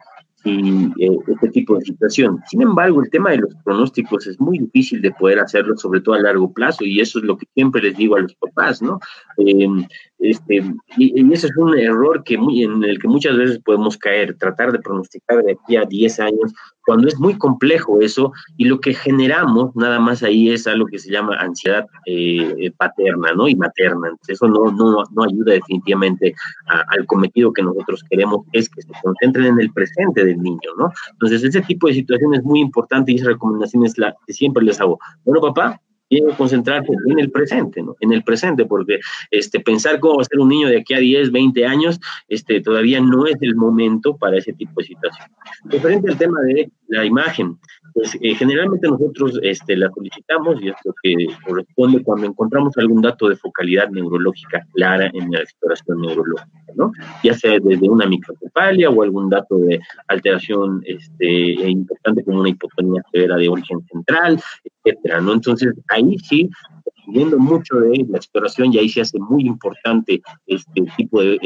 eh, 0.46 0.90
este 1.26 1.48
tipo 1.48 1.76
de 1.76 1.84
situación. 1.84 2.40
Sin 2.48 2.62
embargo, 2.62 3.02
el 3.02 3.10
tema 3.10 3.32
de 3.32 3.38
los 3.38 3.54
pronósticos 3.64 4.26
es 4.26 4.40
muy 4.40 4.58
difícil 4.58 5.02
de 5.02 5.10
poder 5.10 5.40
hacerlo, 5.40 5.76
sobre 5.76 6.00
todo 6.00 6.14
a 6.14 6.20
largo 6.20 6.52
plazo, 6.52 6.84
y 6.84 7.00
eso 7.00 7.18
es 7.18 7.24
lo 7.24 7.36
que 7.36 7.46
siempre 7.52 7.82
les 7.82 7.96
digo 7.96 8.16
a 8.16 8.20
los 8.20 8.34
papás, 8.36 8.80
¿no? 8.80 9.00
Em, 9.38 9.84
este, 10.18 10.56
y, 10.96 11.20
y, 11.20 11.32
ese 11.32 11.48
es 11.48 11.56
un 11.56 11.78
error 11.78 12.22
que 12.24 12.38
muy, 12.38 12.62
en 12.62 12.82
el 12.84 12.98
que 12.98 13.08
muchas 13.08 13.36
veces 13.36 13.58
podemos 13.58 13.96
caer, 13.98 14.36
tratar 14.38 14.72
de 14.72 14.78
pronosticar 14.78 15.42
de 15.42 15.52
aquí 15.52 15.76
a 15.76 15.84
10 15.84 16.20
años 16.20 16.52
cuando 16.86 17.08
es 17.08 17.18
muy 17.18 17.36
complejo 17.36 18.00
eso 18.00 18.32
y 18.56 18.64
lo 18.64 18.80
que 18.80 18.94
generamos 18.94 19.74
nada 19.74 19.98
más 19.98 20.22
ahí 20.22 20.50
es 20.50 20.66
algo 20.68 20.86
que 20.86 21.00
se 21.00 21.10
llama 21.10 21.36
ansiedad 21.36 21.84
eh, 22.06 22.70
paterna 22.78 23.32
¿no? 23.32 23.48
y 23.48 23.56
materna. 23.56 24.16
Eso 24.28 24.46
no, 24.46 24.70
no, 24.70 25.02
no 25.10 25.24
ayuda 25.24 25.54
definitivamente 25.54 26.34
al 26.66 27.04
cometido 27.06 27.52
que 27.52 27.62
nosotros 27.62 28.02
queremos, 28.08 28.46
es 28.52 28.68
que 28.68 28.82
se 28.82 28.92
concentren 29.02 29.46
en 29.46 29.60
el 29.60 29.72
presente 29.72 30.24
del 30.24 30.40
niño. 30.40 30.70
¿no? 30.78 30.92
Entonces 31.10 31.42
ese 31.42 31.60
tipo 31.62 31.88
de 31.88 31.94
situación 31.94 32.34
es 32.34 32.44
muy 32.44 32.60
importante 32.60 33.12
y 33.12 33.16
esa 33.16 33.30
recomendación 33.30 33.84
es 33.84 33.98
la 33.98 34.14
que 34.24 34.32
siempre 34.32 34.62
les 34.62 34.80
hago. 34.80 34.98
Bueno, 35.24 35.40
papá, 35.40 35.80
tiene 36.08 36.30
que 36.30 36.36
concentrarse 36.36 36.92
en 37.06 37.18
el 37.18 37.30
presente, 37.30 37.82
¿no? 37.82 37.96
En 38.00 38.12
el 38.12 38.22
presente, 38.22 38.64
porque 38.64 39.00
este, 39.30 39.60
pensar 39.60 40.00
cómo 40.00 40.16
va 40.16 40.22
a 40.22 40.24
ser 40.24 40.38
un 40.38 40.48
niño 40.48 40.68
de 40.68 40.78
aquí 40.78 40.94
a 40.94 40.98
10, 40.98 41.32
20 41.32 41.66
años, 41.66 42.00
este, 42.28 42.60
todavía 42.60 43.00
no 43.00 43.26
es 43.26 43.36
el 43.40 43.56
momento 43.56 44.16
para 44.16 44.38
ese 44.38 44.52
tipo 44.52 44.80
de 44.80 44.86
situación. 44.86 45.28
Referente 45.64 46.10
al 46.10 46.18
tema 46.18 46.40
de 46.42 46.70
la 46.88 47.04
imagen, 47.04 47.58
pues 47.94 48.16
eh, 48.20 48.34
generalmente 48.34 48.88
nosotros 48.88 49.40
este, 49.42 49.76
la 49.76 49.90
solicitamos 49.90 50.60
y 50.60 50.68
esto 50.68 50.94
que 51.02 51.14
corresponde 51.44 52.02
cuando 52.02 52.26
encontramos 52.26 52.76
algún 52.76 53.02
dato 53.02 53.28
de 53.28 53.36
focalidad 53.36 53.88
neurológica 53.88 54.66
clara 54.74 55.10
en 55.12 55.30
la 55.30 55.40
exploración 55.40 56.02
neurológica, 56.02 56.72
¿no? 56.74 56.92
Ya 57.22 57.34
sea 57.34 57.58
desde 57.58 57.88
una 57.88 58.06
microcefalia 58.06 58.90
o 58.90 59.02
algún 59.02 59.30
dato 59.30 59.56
de 59.58 59.80
alteración 60.08 60.82
este, 60.84 61.26
importante 61.68 62.22
como 62.22 62.40
una 62.40 62.50
hipotonía 62.50 63.02
severa 63.10 63.36
de 63.36 63.48
origen 63.48 63.80
central, 63.90 64.40
etcétera, 64.84 65.20
¿no? 65.20 65.32
Entonces, 65.32 65.74
ahí 65.96 66.18
sí 66.18 66.50
viendo 67.08 67.38
mucho 67.38 67.76
de 67.76 68.04
la 68.08 68.18
exploración 68.18 68.72
y 68.72 68.78
ahí 68.78 68.88
se 68.88 69.00
hace 69.00 69.18
muy 69.18 69.46
importante 69.46 70.20
este 70.46 70.82
tipo 70.96 71.22
de 71.22 71.38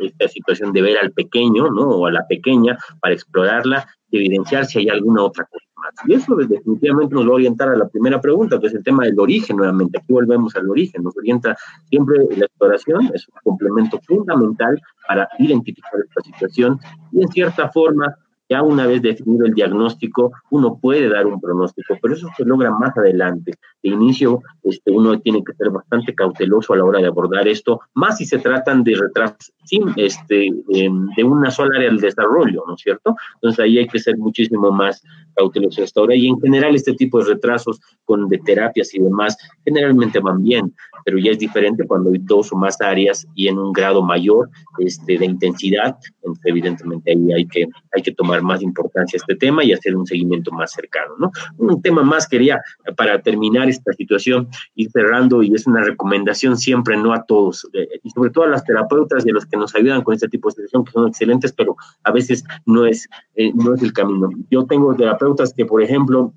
esta 0.00 0.28
situación 0.28 0.72
de 0.72 0.82
ver 0.82 0.98
al 0.98 1.12
pequeño, 1.12 1.70
¿no? 1.70 1.88
O 1.88 2.06
a 2.06 2.12
la 2.12 2.26
pequeña 2.26 2.78
para 3.00 3.14
explorarla 3.14 3.86
y 4.10 4.18
evidenciar 4.18 4.66
si 4.66 4.78
hay 4.80 4.88
alguna 4.88 5.24
otra 5.24 5.44
cosa. 5.44 5.64
Y 6.06 6.14
eso 6.14 6.34
definitivamente 6.34 7.14
nos 7.14 7.26
va 7.26 7.30
a 7.30 7.34
orientar 7.34 7.68
a 7.68 7.76
la 7.76 7.88
primera 7.88 8.20
pregunta, 8.20 8.58
que 8.58 8.68
es 8.68 8.74
el 8.74 8.82
tema 8.82 9.04
del 9.04 9.18
origen 9.20 9.56
nuevamente. 9.56 9.98
Aquí 9.98 10.12
volvemos 10.12 10.56
al 10.56 10.70
origen, 10.70 11.02
nos 11.02 11.16
orienta 11.16 11.56
siempre 11.90 12.18
la 12.36 12.46
exploración, 12.46 13.10
es 13.12 13.28
un 13.28 13.34
complemento 13.42 14.00
fundamental 14.06 14.80
para 15.06 15.28
identificar 15.38 15.92
esta 16.02 16.22
situación 16.22 16.78
y 17.12 17.22
en 17.22 17.28
cierta 17.28 17.68
forma 17.70 18.16
ya 18.54 18.62
una 18.62 18.86
vez 18.86 19.02
definido 19.02 19.46
el 19.46 19.52
diagnóstico, 19.52 20.32
uno 20.50 20.78
puede 20.80 21.08
dar 21.08 21.26
un 21.26 21.40
pronóstico, 21.40 21.98
pero 22.00 22.14
eso 22.14 22.28
se 22.36 22.44
logra 22.44 22.70
más 22.70 22.96
adelante. 22.96 23.52
De 23.82 23.90
inicio, 23.90 24.42
este, 24.62 24.92
uno 24.92 25.18
tiene 25.18 25.42
que 25.42 25.54
ser 25.54 25.70
bastante 25.70 26.14
cauteloso 26.14 26.72
a 26.72 26.76
la 26.76 26.84
hora 26.84 27.00
de 27.00 27.08
abordar 27.08 27.48
esto, 27.48 27.80
más 27.94 28.18
si 28.18 28.26
se 28.26 28.38
tratan 28.38 28.84
de 28.84 28.94
retrasos 28.94 29.52
este, 29.96 30.52
em, 30.68 31.08
de 31.16 31.24
una 31.24 31.50
sola 31.50 31.76
área 31.76 31.88
del 31.88 31.98
desarrollo, 31.98 32.62
¿no 32.66 32.74
es 32.74 32.82
cierto? 32.82 33.16
Entonces 33.34 33.64
ahí 33.64 33.78
hay 33.78 33.88
que 33.88 33.98
ser 33.98 34.16
muchísimo 34.18 34.70
más 34.70 35.02
cauteloso 35.34 35.82
hasta 35.82 36.00
ahora. 36.00 36.14
Y 36.14 36.28
en 36.28 36.40
general 36.40 36.74
este 36.74 36.92
tipo 36.94 37.18
de 37.18 37.34
retrasos 37.34 37.80
con 38.04 38.28
de 38.28 38.38
terapias 38.38 38.94
y 38.94 39.00
demás 39.00 39.36
generalmente 39.64 40.20
van 40.20 40.42
bien, 40.42 40.72
pero 41.04 41.18
ya 41.18 41.32
es 41.32 41.38
diferente 41.38 41.86
cuando 41.86 42.10
hay 42.10 42.18
dos 42.18 42.52
o 42.52 42.56
más 42.56 42.80
áreas 42.80 43.26
y 43.34 43.48
en 43.48 43.58
un 43.58 43.72
grado 43.72 44.02
mayor 44.02 44.48
este, 44.78 45.18
de 45.18 45.24
intensidad, 45.24 45.96
entonces 46.16 46.44
evidentemente 46.44 47.10
ahí 47.10 47.32
hay 47.32 47.46
que, 47.46 47.66
hay 47.92 48.02
que 48.02 48.12
tomar 48.12 48.42
más 48.44 48.62
importancia 48.62 49.16
a 49.16 49.20
este 49.20 49.36
tema 49.36 49.64
y 49.64 49.72
hacer 49.72 49.96
un 49.96 50.06
seguimiento 50.06 50.52
más 50.52 50.72
cercano, 50.72 51.14
¿no? 51.18 51.30
Un 51.58 51.82
tema 51.82 52.02
más 52.02 52.28
quería, 52.28 52.60
para 52.96 53.20
terminar 53.20 53.68
esta 53.68 53.92
situación, 53.92 54.48
ir 54.74 54.90
cerrando 54.90 55.42
y 55.42 55.52
es 55.54 55.66
una 55.66 55.82
recomendación 55.82 56.56
siempre, 56.56 56.96
no 56.96 57.12
a 57.12 57.24
todos, 57.24 57.68
eh, 57.72 57.88
y 58.02 58.10
sobre 58.10 58.30
todo 58.30 58.44
a 58.44 58.48
las 58.48 58.64
terapeutas 58.64 59.26
y 59.26 59.30
a 59.30 59.34
los 59.34 59.46
que 59.46 59.56
nos 59.56 59.74
ayudan 59.74 60.02
con 60.02 60.14
este 60.14 60.28
tipo 60.28 60.48
de 60.48 60.54
situación, 60.54 60.84
que 60.84 60.92
son 60.92 61.08
excelentes, 61.08 61.52
pero 61.52 61.76
a 62.04 62.12
veces 62.12 62.44
no 62.66 62.86
es, 62.86 63.08
eh, 63.34 63.52
no 63.54 63.74
es 63.74 63.82
el 63.82 63.92
camino. 63.92 64.30
Yo 64.50 64.66
tengo 64.66 64.94
terapeutas 64.94 65.52
que, 65.54 65.66
por 65.66 65.82
ejemplo, 65.82 66.32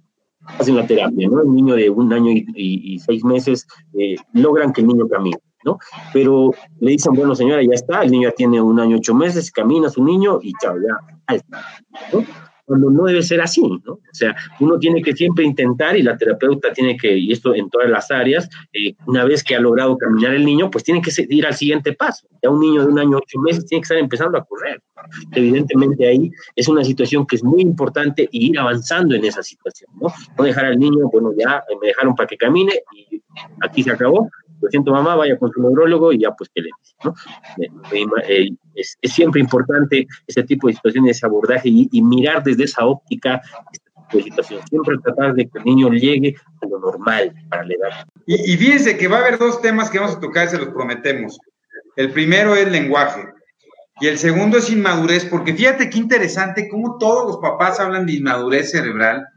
hacen 0.60 0.76
la 0.76 0.88
terapia, 0.88 1.28
¿no? 1.28 1.42
Un 1.42 1.56
niño 1.56 1.76
de 1.76 1.90
un 1.90 2.12
año 2.14 2.32
y, 2.32 3.00
seis 3.00 3.24
meses 3.24 3.68
eh, 3.94 4.16
logran 4.34 4.74
que 4.74 4.82
el 4.82 4.88
niño 4.88 5.08
camine, 5.08 5.38
¿no? 5.68 5.78
Pero 6.14 6.52
le 6.80 6.92
dicen, 6.92 7.14
bueno, 7.14 7.36
señora, 7.36 7.62
ya 7.62 7.74
está, 7.74 8.02
el 8.02 8.12
niño 8.12 8.30
ya 8.30 8.36
tiene 8.36 8.62
un 8.62 8.80
año, 8.80 8.98
ocho 8.98 9.14
meses, 9.14 9.52
camina 9.52 9.90
su 9.90 10.04
niño 10.04 10.40
y 10.42 10.54
chao, 10.62 10.78
ya, 10.78 11.36
está, 11.36 11.62
¿no? 12.14 12.24
cuando 12.68 12.90
no 12.90 13.06
debe 13.06 13.24
ser 13.24 13.40
así, 13.40 13.62
¿no? 13.62 13.94
O 13.94 14.02
sea, 14.12 14.36
uno 14.60 14.78
tiene 14.78 15.02
que 15.02 15.14
siempre 15.14 15.46
intentar 15.46 15.96
y 15.96 16.04
la 16.04 16.18
terapeuta 16.18 16.74
tiene 16.74 16.98
que, 16.98 17.18
y 17.18 17.32
esto 17.32 17.56
en 17.56 17.70
todas 17.70 17.90
las 17.90 18.12
áreas, 18.12 18.50
eh, 18.74 18.94
una 19.06 19.24
vez 19.24 19.42
que 19.42 19.56
ha 19.56 19.60
logrado 19.62 19.98
caminar 19.98 20.34
el 20.34 20.44
niño, 20.44 20.70
pues 20.70 20.84
tiene 20.84 21.02
que 21.02 21.10
ir 21.30 21.46
al 21.46 21.54
siguiente 21.54 21.94
paso. 21.94 22.28
Ya 22.44 22.50
un 22.50 22.60
niño 22.60 22.82
de 22.82 22.92
un 22.92 23.00
año, 23.00 23.18
ocho 23.18 23.40
meses, 23.40 23.66
tiene 23.66 23.82
que 23.82 23.86
estar 23.86 23.98
empezando 23.98 24.38
a 24.38 24.44
correr. 24.44 24.82
Evidentemente 25.32 26.10
ahí 26.10 26.30
es 26.58 26.68
una 26.68 26.84
situación 26.84 27.26
que 27.26 27.38
es 27.38 27.44
muy 27.44 27.62
importante 27.62 28.28
y 28.34 28.50
ir 28.50 28.60
avanzando 28.60 29.16
en 29.16 29.24
esa 29.24 29.42
situación, 29.42 29.90
¿no? 30.02 30.10
No 30.38 30.44
dejar 30.44 30.66
al 30.66 30.78
niño, 30.78 31.08
bueno, 31.10 31.32
ya 31.38 31.64
me 31.82 31.88
dejaron 31.88 32.16
para 32.16 32.28
que 32.28 32.36
camine 32.36 32.74
y 32.94 33.22
aquí 33.62 33.82
se 33.82 33.92
acabó, 33.92 34.30
lo 34.62 34.70
siento 34.70 34.92
mamá, 34.92 35.16
vaya 35.16 35.38
con 35.38 35.52
su 35.52 35.62
neurólogo 35.62 36.12
y 36.14 36.20
ya 36.20 36.32
pues 36.32 36.50
que 36.54 36.62
le 36.62 36.70
dice, 36.82 36.96
¿no? 37.04 37.14
Eh, 38.28 38.50
es, 38.76 38.98
siempre 39.04 39.42
importante 39.42 40.08
ese 40.26 40.44
tipo 40.44 40.68
de 40.68 40.74
situaciones, 40.74 41.18
ese 41.18 41.26
abordaje 41.26 41.70
y, 41.70 42.02
mirar 42.02 42.44
desde 42.44 42.64
esa 42.64 42.86
óptica 42.86 43.42
este 43.72 43.90
tipo 43.96 44.18
de 44.18 44.24
situación. 44.24 44.62
Siempre 44.68 44.98
tratar 45.04 45.34
de 45.34 45.48
que 45.48 45.58
el 45.60 45.66
niño 45.66 45.90
llegue 45.90 46.36
a 46.62 46.68
lo 46.68 46.80
normal 46.80 47.34
para 47.50 47.64
la 47.64 47.74
edad. 47.74 48.08
Y, 48.26 48.54
y 48.54 48.58
fíjense 48.58 48.98
que 48.98 49.08
va 49.08 49.18
a 49.18 49.22
haber 49.22 49.38
dos 49.38 49.62
temas 49.62 49.90
que 49.90 50.00
vamos 50.00 50.16
a 50.16 50.20
tocar, 50.20 50.48
se 50.50 50.58
los 50.58 50.70
prometemos. 50.70 51.40
El 51.96 52.12
primero 52.12 52.56
es 52.56 52.72
lenguaje. 52.72 53.34
Y 54.00 54.08
el 54.08 54.20
segundo 54.20 54.60
es 54.60 54.70
inmadurez, 54.70 55.26
porque 55.26 55.54
fíjate 55.54 55.90
qué 55.90 55.98
interesante 55.98 56.70
cómo 56.70 56.98
todos 56.98 57.26
los 57.26 57.38
papás 57.38 57.80
hablan 57.80 58.06
de 58.06 58.14
inmadurez 58.14 58.72
cerebral. 58.72 59.28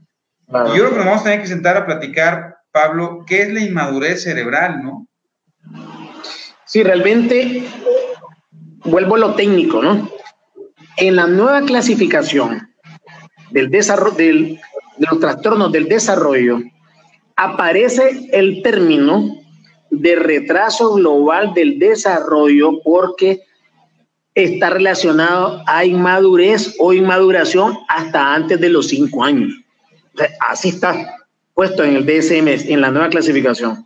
Y 0.48 0.52
yo 0.52 0.74
creo 0.74 0.90
que 0.90 0.96
nos 0.96 1.06
vamos 1.06 1.20
a 1.22 1.24
tener 1.24 1.40
que 1.40 1.46
sentar 1.46 1.76
a 1.76 1.86
platicar, 1.86 2.56
Pablo, 2.70 3.24
qué 3.26 3.42
es 3.42 3.52
la 3.52 3.60
inmadurez 3.60 4.24
cerebral, 4.24 4.82
¿no? 4.82 5.06
Sí, 6.70 6.84
realmente 6.84 7.64
vuelvo 8.84 9.16
a 9.16 9.18
lo 9.18 9.34
técnico, 9.34 9.82
¿no? 9.82 10.08
En 10.98 11.16
la 11.16 11.26
nueva 11.26 11.62
clasificación 11.62 12.70
del 13.50 13.70
desarrollo, 13.70 14.16
de 14.16 14.60
los 14.98 15.18
trastornos 15.18 15.72
del 15.72 15.88
desarrollo, 15.88 16.60
aparece 17.34 18.28
el 18.30 18.62
término 18.62 19.34
de 19.90 20.14
retraso 20.14 20.94
global 20.94 21.54
del 21.54 21.80
desarrollo 21.80 22.80
porque 22.84 23.40
está 24.36 24.70
relacionado 24.70 25.64
a 25.66 25.84
inmadurez 25.84 26.76
o 26.78 26.92
inmaduración 26.92 27.78
hasta 27.88 28.32
antes 28.32 28.60
de 28.60 28.68
los 28.68 28.86
cinco 28.86 29.24
años. 29.24 29.52
así 30.48 30.68
está 30.68 31.16
puesto 31.52 31.82
en 31.82 31.96
el 31.96 32.06
DSM, 32.06 32.70
en 32.72 32.80
la 32.80 32.92
nueva 32.92 33.08
clasificación. 33.08 33.84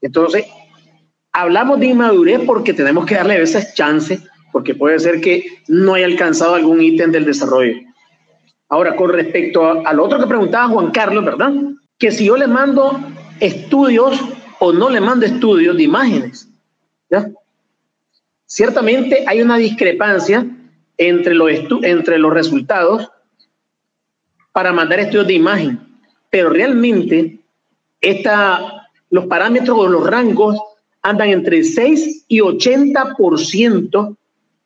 Entonces, 0.00 0.46
hablamos 1.36 1.78
de 1.78 1.88
inmadurez 1.88 2.40
porque 2.46 2.72
tenemos 2.72 3.04
que 3.04 3.14
darle 3.14 3.34
a 3.34 3.40
veces 3.40 3.74
chance, 3.74 4.18
porque 4.52 4.74
puede 4.74 4.98
ser 4.98 5.20
que 5.20 5.44
no 5.68 5.92
haya 5.92 6.06
alcanzado 6.06 6.54
algún 6.54 6.80
ítem 6.80 7.12
del 7.12 7.26
desarrollo. 7.26 7.76
Ahora, 8.70 8.96
con 8.96 9.10
respecto 9.10 9.86
al 9.86 10.00
otro 10.00 10.18
que 10.18 10.26
preguntaba 10.26 10.68
Juan 10.68 10.90
Carlos, 10.90 11.24
¿verdad? 11.24 11.52
Que 11.98 12.10
si 12.10 12.24
yo 12.24 12.38
le 12.38 12.46
mando 12.46 12.98
estudios 13.38 14.18
o 14.60 14.72
no 14.72 14.88
le 14.88 15.00
mando 15.00 15.26
estudios 15.26 15.76
de 15.76 15.82
imágenes. 15.82 16.48
Ciertamente 18.46 19.24
hay 19.26 19.42
una 19.42 19.58
discrepancia 19.58 20.46
entre 20.96 21.34
los, 21.34 21.50
entre 21.82 22.18
los 22.18 22.32
resultados 22.32 23.10
para 24.52 24.72
mandar 24.72 25.00
estudios 25.00 25.26
de 25.26 25.34
imagen, 25.34 25.80
pero 26.30 26.48
realmente 26.48 27.40
esta, 28.00 28.88
los 29.10 29.26
parámetros 29.26 29.76
o 29.76 29.88
los 29.88 30.06
rangos 30.06 30.58
andan 31.06 31.28
entre 31.28 31.62
6 31.62 32.24
y 32.26 32.40
80% 32.40 34.16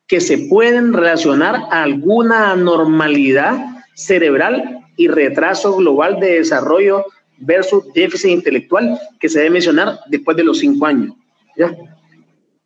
que 0.06 0.20
se 0.22 0.38
pueden 0.48 0.94
relacionar 0.94 1.54
a 1.70 1.82
alguna 1.82 2.52
anormalidad 2.52 3.84
cerebral 3.94 4.80
y 4.96 5.08
retraso 5.08 5.76
global 5.76 6.18
de 6.18 6.38
desarrollo 6.38 7.04
versus 7.36 7.92
déficit 7.92 8.30
intelectual 8.30 8.98
que 9.20 9.28
se 9.28 9.40
debe 9.40 9.50
mencionar 9.50 10.00
después 10.08 10.34
de 10.34 10.44
los 10.44 10.58
5 10.60 10.86
años. 10.86 11.14
¿ya? 11.58 11.76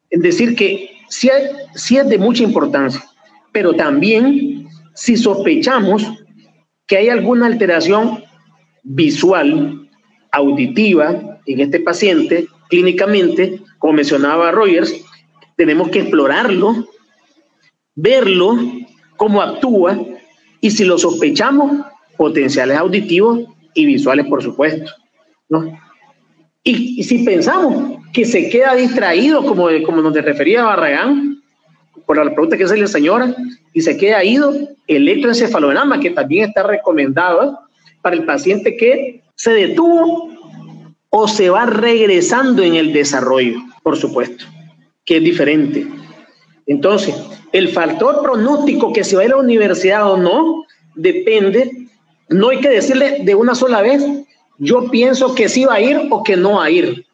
Es 0.08 0.22
decir, 0.22 0.54
que 0.54 0.90
sí, 1.08 1.28
es 1.28 2.08
de 2.08 2.18
mucha 2.18 2.44
importancia, 2.44 3.04
pero 3.50 3.74
también 3.74 4.68
si 4.94 5.16
sospechamos 5.16 6.04
que 6.86 6.98
hay 6.98 7.08
alguna 7.08 7.46
alteración 7.46 8.22
visual, 8.84 9.90
auditiva 10.30 11.40
en 11.46 11.60
este 11.60 11.80
paciente, 11.80 12.46
clínicamente, 12.68 13.60
como 13.78 13.94
mencionaba 13.94 14.50
Rogers, 14.50 14.94
tenemos 15.56 15.88
que 15.90 16.00
explorarlo, 16.00 16.88
verlo, 17.94 18.58
cómo 19.16 19.42
actúa 19.42 19.98
y 20.60 20.70
si 20.70 20.84
lo 20.84 20.98
sospechamos, 20.98 21.86
potenciales 22.16 22.76
auditivos 22.76 23.40
y 23.74 23.86
visuales, 23.86 24.26
por 24.26 24.42
supuesto. 24.42 24.90
¿no? 25.48 25.78
Y, 26.62 27.00
y 27.00 27.04
si 27.04 27.24
pensamos 27.24 27.98
que 28.12 28.24
se 28.24 28.48
queda 28.48 28.74
distraído, 28.74 29.44
como, 29.44 29.68
como 29.84 30.00
nos 30.00 30.14
refería 30.14 30.64
Barragán, 30.64 31.42
por 32.06 32.16
la 32.16 32.32
pregunta 32.32 32.56
que 32.56 32.64
hace 32.64 32.76
la 32.76 32.86
señora, 32.86 33.34
y 33.72 33.80
se 33.80 33.96
queda 33.96 34.24
ido, 34.24 34.54
electroencefalograma, 34.86 36.00
que 36.00 36.10
también 36.10 36.48
está 36.48 36.62
recomendado 36.62 37.58
para 38.02 38.16
el 38.16 38.24
paciente 38.24 38.76
que 38.76 39.22
se 39.34 39.52
detuvo 39.52 40.30
o 41.16 41.28
se 41.28 41.48
va 41.48 41.64
regresando 41.64 42.64
en 42.64 42.74
el 42.74 42.92
desarrollo, 42.92 43.60
por 43.84 43.96
supuesto, 43.96 44.46
que 45.04 45.18
es 45.18 45.22
diferente. 45.22 45.86
Entonces, 46.66 47.14
el 47.52 47.68
factor 47.68 48.20
pronóstico 48.20 48.92
que 48.92 49.04
se 49.04 49.14
va 49.14 49.22
a 49.22 49.26
ir 49.26 49.30
a 49.30 49.36
la 49.36 49.42
universidad 49.42 50.10
o 50.10 50.16
no, 50.16 50.64
depende, 50.96 51.70
no 52.30 52.48
hay 52.48 52.58
que 52.58 52.68
decirle 52.68 53.18
de 53.22 53.32
una 53.36 53.54
sola 53.54 53.80
vez, 53.80 54.04
yo 54.58 54.90
pienso 54.90 55.36
que 55.36 55.48
sí 55.48 55.64
va 55.64 55.74
a 55.74 55.80
ir 55.80 56.00
o 56.10 56.24
que 56.24 56.36
no 56.36 56.54
va 56.54 56.64
a 56.64 56.70
ir. 56.70 57.06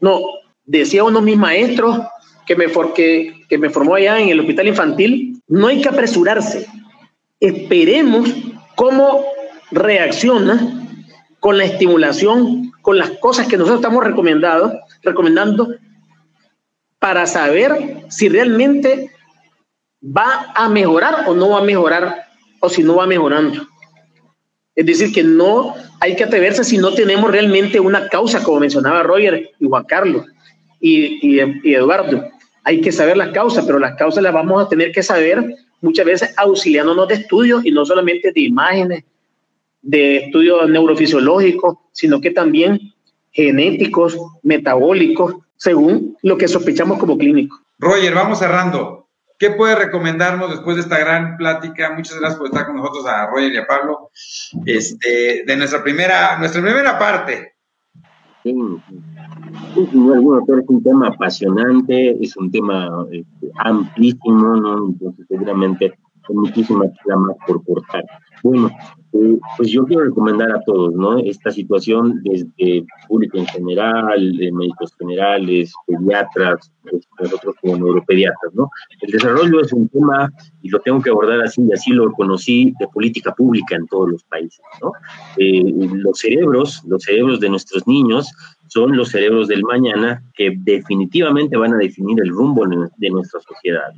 No, 0.00 0.20
decía 0.64 1.04
uno 1.04 1.20
de 1.20 1.26
mis 1.26 1.36
maestros 1.36 2.00
que 2.48 2.56
me, 2.56 2.66
que, 2.92 3.34
que 3.48 3.56
me 3.56 3.70
formó 3.70 3.94
allá 3.94 4.18
en 4.18 4.30
el 4.30 4.40
hospital 4.40 4.66
infantil, 4.66 5.40
no 5.46 5.68
hay 5.68 5.80
que 5.80 5.90
apresurarse. 5.90 6.66
Esperemos 7.38 8.34
cómo 8.74 9.24
reacciona 9.70 10.88
con 11.38 11.56
la 11.56 11.66
estimulación, 11.66 12.73
con 12.84 12.98
las 12.98 13.12
cosas 13.12 13.48
que 13.48 13.56
nosotros 13.56 13.80
estamos 13.80 14.04
recomendando, 14.04 14.78
recomendando 15.02 15.74
para 16.98 17.26
saber 17.26 18.04
si 18.10 18.28
realmente 18.28 19.10
va 20.04 20.52
a 20.54 20.68
mejorar 20.68 21.24
o 21.26 21.34
no 21.34 21.48
va 21.48 21.60
a 21.60 21.64
mejorar 21.64 22.26
o 22.60 22.68
si 22.68 22.82
no 22.82 22.96
va 22.96 23.06
mejorando. 23.06 23.66
Es 24.74 24.84
decir, 24.84 25.14
que 25.14 25.24
no 25.24 25.74
hay 25.98 26.14
que 26.14 26.24
atreverse 26.24 26.62
si 26.62 26.76
no 26.76 26.92
tenemos 26.92 27.30
realmente 27.30 27.80
una 27.80 28.06
causa, 28.10 28.44
como 28.44 28.60
mencionaba 28.60 29.02
Roger 29.02 29.50
y 29.58 29.66
Juan 29.66 29.84
Carlos 29.84 30.26
y, 30.78 31.40
Eduardo. 31.64 32.28
Hay 32.64 32.82
que 32.82 32.92
saber 32.92 33.16
las 33.16 33.30
causas, 33.30 33.64
pero 33.64 33.78
las 33.78 33.96
causas 33.96 34.22
las 34.22 34.34
vamos 34.34 34.62
a 34.62 34.68
tener 34.68 34.92
que 34.92 35.02
saber 35.02 35.56
muchas 35.80 36.04
veces 36.04 36.34
auxiliándonos 36.36 37.08
de 37.08 37.14
estudios 37.14 37.64
y 37.64 37.72
no 37.72 37.86
solamente 37.86 38.30
de 38.30 38.42
imágenes, 38.42 39.04
de 39.84 40.16
estudios 40.16 40.68
neurofisiológicos, 40.68 41.76
sino 41.92 42.20
que 42.20 42.30
también 42.30 42.92
genéticos, 43.30 44.18
metabólicos, 44.42 45.36
según 45.56 46.16
lo 46.22 46.36
que 46.36 46.48
sospechamos 46.48 46.98
como 46.98 47.18
clínico. 47.18 47.58
Roger, 47.78 48.14
vamos 48.14 48.38
cerrando. 48.38 49.08
¿Qué 49.38 49.50
puede 49.50 49.74
recomendarnos 49.74 50.50
después 50.50 50.76
de 50.76 50.82
esta 50.82 50.98
gran 50.98 51.36
plática? 51.36 51.92
Muchas 51.94 52.18
gracias 52.18 52.38
por 52.38 52.46
estar 52.46 52.66
con 52.66 52.76
nosotros 52.76 53.04
a 53.06 53.26
Roger 53.26 53.52
y 53.52 53.56
a 53.56 53.66
Pablo. 53.66 54.10
Este, 54.64 55.44
de 55.44 55.56
nuestra 55.56 55.82
primera, 55.82 56.38
nuestra 56.38 56.62
primera 56.62 56.98
parte. 56.98 57.54
Sí, 58.44 58.52
bueno, 58.52 60.44
es 60.46 60.68
un 60.68 60.82
tema 60.82 61.08
apasionante, 61.08 62.16
es 62.22 62.36
un 62.36 62.50
tema 62.50 63.06
este, 63.10 63.50
amplísimo, 63.56 64.56
¿no? 64.56 64.86
Entonces, 64.88 65.26
seguramente 65.28 65.86
hay 65.86 66.34
muchísimas 66.34 66.90
más 67.06 67.36
por 67.46 67.64
cortar. 67.64 68.04
Bueno, 68.42 68.70
eh, 69.14 69.38
pues 69.56 69.70
yo 69.70 69.84
quiero 69.84 70.04
recomendar 70.04 70.50
a 70.50 70.60
todos, 70.66 70.92
¿no? 70.94 71.18
Esta 71.18 71.52
situación 71.52 72.20
desde 72.24 72.84
público 73.06 73.38
en 73.38 73.46
general, 73.46 74.36
de 74.36 74.50
médicos 74.50 74.92
generales, 74.98 75.72
pediatras, 75.86 76.72
nosotros 77.20 77.54
como 77.60 77.76
neuropediatras, 77.76 78.52
¿no? 78.54 78.68
El 79.00 79.12
desarrollo 79.12 79.60
es 79.60 79.72
un 79.72 79.88
tema, 79.88 80.32
y 80.62 80.68
lo 80.68 80.80
tengo 80.80 81.00
que 81.00 81.10
abordar 81.10 81.42
así, 81.42 81.62
y 81.62 81.72
así 81.72 81.92
lo 81.92 82.10
conocí, 82.12 82.74
de 82.80 82.88
política 82.88 83.32
pública 83.32 83.76
en 83.76 83.86
todos 83.86 84.10
los 84.10 84.24
países, 84.24 84.64
¿no? 84.82 84.90
Eh, 85.36 85.62
los 85.92 86.18
cerebros, 86.18 86.82
los 86.88 87.04
cerebros 87.04 87.38
de 87.38 87.50
nuestros 87.50 87.86
niños 87.86 88.32
son 88.66 88.96
los 88.96 89.10
cerebros 89.10 89.46
del 89.46 89.62
mañana 89.62 90.24
que 90.34 90.54
definitivamente 90.56 91.56
van 91.56 91.74
a 91.74 91.78
definir 91.78 92.20
el 92.20 92.30
rumbo 92.30 92.66
de 92.66 93.10
nuestra 93.10 93.40
sociedad. 93.40 93.92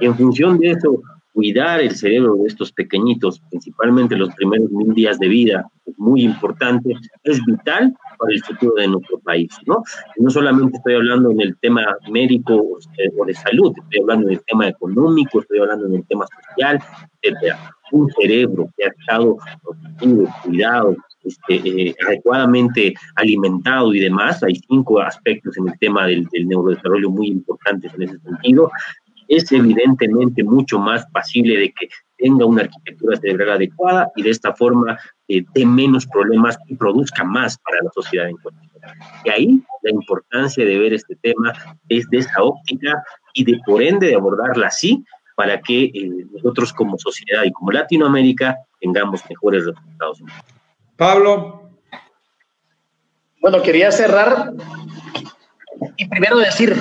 Y 0.00 0.06
en 0.06 0.14
función 0.14 0.58
de 0.58 0.70
eso, 0.70 1.02
cuidar 1.34 1.80
el 1.80 1.94
cerebro 1.94 2.36
de 2.36 2.46
estos 2.46 2.72
pequeñitos, 2.72 3.40
principalmente 3.50 4.16
los 4.16 4.32
primeros 4.34 4.70
mil 4.70 4.94
días 4.94 5.18
de 5.18 5.28
vida, 5.28 5.66
es 5.84 5.98
muy 5.98 6.22
importante, 6.22 6.94
es 7.24 7.44
vital 7.44 7.92
para 8.18 8.32
el 8.32 8.42
futuro 8.44 8.74
de 8.76 8.86
nuestro 8.86 9.18
país, 9.18 9.50
¿no? 9.66 9.82
No 10.16 10.30
solamente 10.30 10.78
estoy 10.78 10.94
hablando 10.94 11.32
en 11.32 11.40
el 11.40 11.56
tema 11.58 11.84
médico 12.08 12.54
o 12.54 13.24
de 13.26 13.34
salud, 13.34 13.74
estoy 13.76 14.00
hablando 14.00 14.28
en 14.28 14.34
el 14.34 14.44
tema 14.46 14.68
económico, 14.68 15.40
estoy 15.40 15.58
hablando 15.58 15.86
en 15.88 15.94
el 15.96 16.06
tema 16.06 16.24
social, 16.48 16.80
etcétera. 17.20 17.58
Un 17.90 18.10
cerebro 18.12 18.70
que 18.76 18.84
ha 18.84 18.88
estado 18.88 19.36
protegido, 19.62 20.28
cuidado, 20.44 20.96
este, 21.24 21.54
eh, 21.54 21.94
adecuadamente 22.06 22.94
alimentado 23.16 23.92
y 23.92 24.00
demás. 24.00 24.42
Hay 24.42 24.54
cinco 24.68 25.00
aspectos 25.00 25.56
en 25.58 25.68
el 25.68 25.78
tema 25.78 26.06
del, 26.06 26.26
del 26.32 26.46
neurodesarrollo 26.46 27.10
muy 27.10 27.28
importantes 27.28 27.92
en 27.94 28.02
ese 28.02 28.18
sentido 28.20 28.70
es 29.28 29.50
evidentemente 29.52 30.42
mucho 30.42 30.78
más 30.78 31.06
pasible 31.06 31.56
de 31.56 31.72
que 31.72 31.88
tenga 32.18 32.44
una 32.44 32.62
arquitectura 32.62 33.16
cerebral 33.18 33.50
adecuada 33.50 34.10
y 34.16 34.22
de 34.22 34.30
esta 34.30 34.54
forma 34.54 34.98
eh, 35.28 35.44
dé 35.54 35.66
menos 35.66 36.06
problemas 36.06 36.58
y 36.68 36.74
produzca 36.76 37.24
más 37.24 37.58
para 37.58 37.82
la 37.82 37.90
sociedad 37.90 38.28
en 38.28 38.36
cuestión. 38.36 38.70
Y 39.24 39.30
ahí 39.30 39.62
la 39.82 39.90
importancia 39.90 40.64
de 40.64 40.78
ver 40.78 40.92
este 40.92 41.16
tema 41.16 41.52
desde 41.84 42.18
esa 42.18 42.42
óptica 42.42 43.02
y 43.32 43.44
de 43.44 43.60
por 43.66 43.82
ende 43.82 44.08
de 44.08 44.14
abordarla 44.14 44.68
así 44.68 45.04
para 45.36 45.60
que 45.60 45.84
eh, 45.84 46.26
nosotros 46.32 46.72
como 46.72 46.98
sociedad 46.98 47.42
y 47.44 47.52
como 47.52 47.72
Latinoamérica 47.72 48.58
tengamos 48.80 49.22
mejores 49.28 49.64
resultados. 49.66 50.22
Pablo. 50.96 51.70
Bueno, 53.40 53.60
quería 53.62 53.90
cerrar 53.90 54.52
y 55.96 56.08
primero 56.08 56.38
decir 56.38 56.74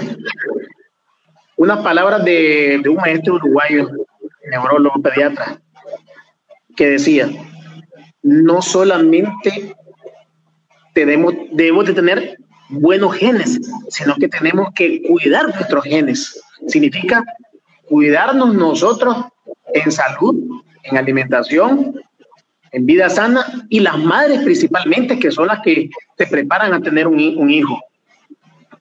unas 1.63 1.79
palabras 1.79 2.25
de, 2.25 2.83
un 2.85 2.97
maestro 2.97 3.35
uruguayo, 3.35 3.89
neurólogo 4.51 5.01
pediatra, 5.01 5.61
que 6.75 6.89
decía, 6.89 7.29
no 8.21 8.61
solamente 8.61 9.73
tenemos, 10.93 11.33
debemos 11.51 11.85
de 11.85 11.93
tener 11.93 12.37
buenos 12.67 13.15
genes, 13.15 13.61
sino 13.87 14.13
que 14.15 14.27
tenemos 14.27 14.73
que 14.75 15.03
cuidar 15.03 15.45
nuestros 15.55 15.85
genes. 15.85 16.37
Significa 16.67 17.23
cuidarnos 17.85 18.53
nosotros 18.53 19.15
en 19.73 19.89
salud, 19.89 20.35
en 20.83 20.97
alimentación, 20.97 21.95
en 22.73 22.85
vida 22.85 23.09
sana 23.09 23.65
y 23.69 23.79
las 23.79 23.97
madres 23.97 24.41
principalmente, 24.43 25.17
que 25.17 25.31
son 25.31 25.47
las 25.47 25.61
que 25.61 25.89
se 26.17 26.27
preparan 26.27 26.73
a 26.73 26.81
tener 26.81 27.07
un, 27.07 27.37
un 27.37 27.49
hijo 27.49 27.79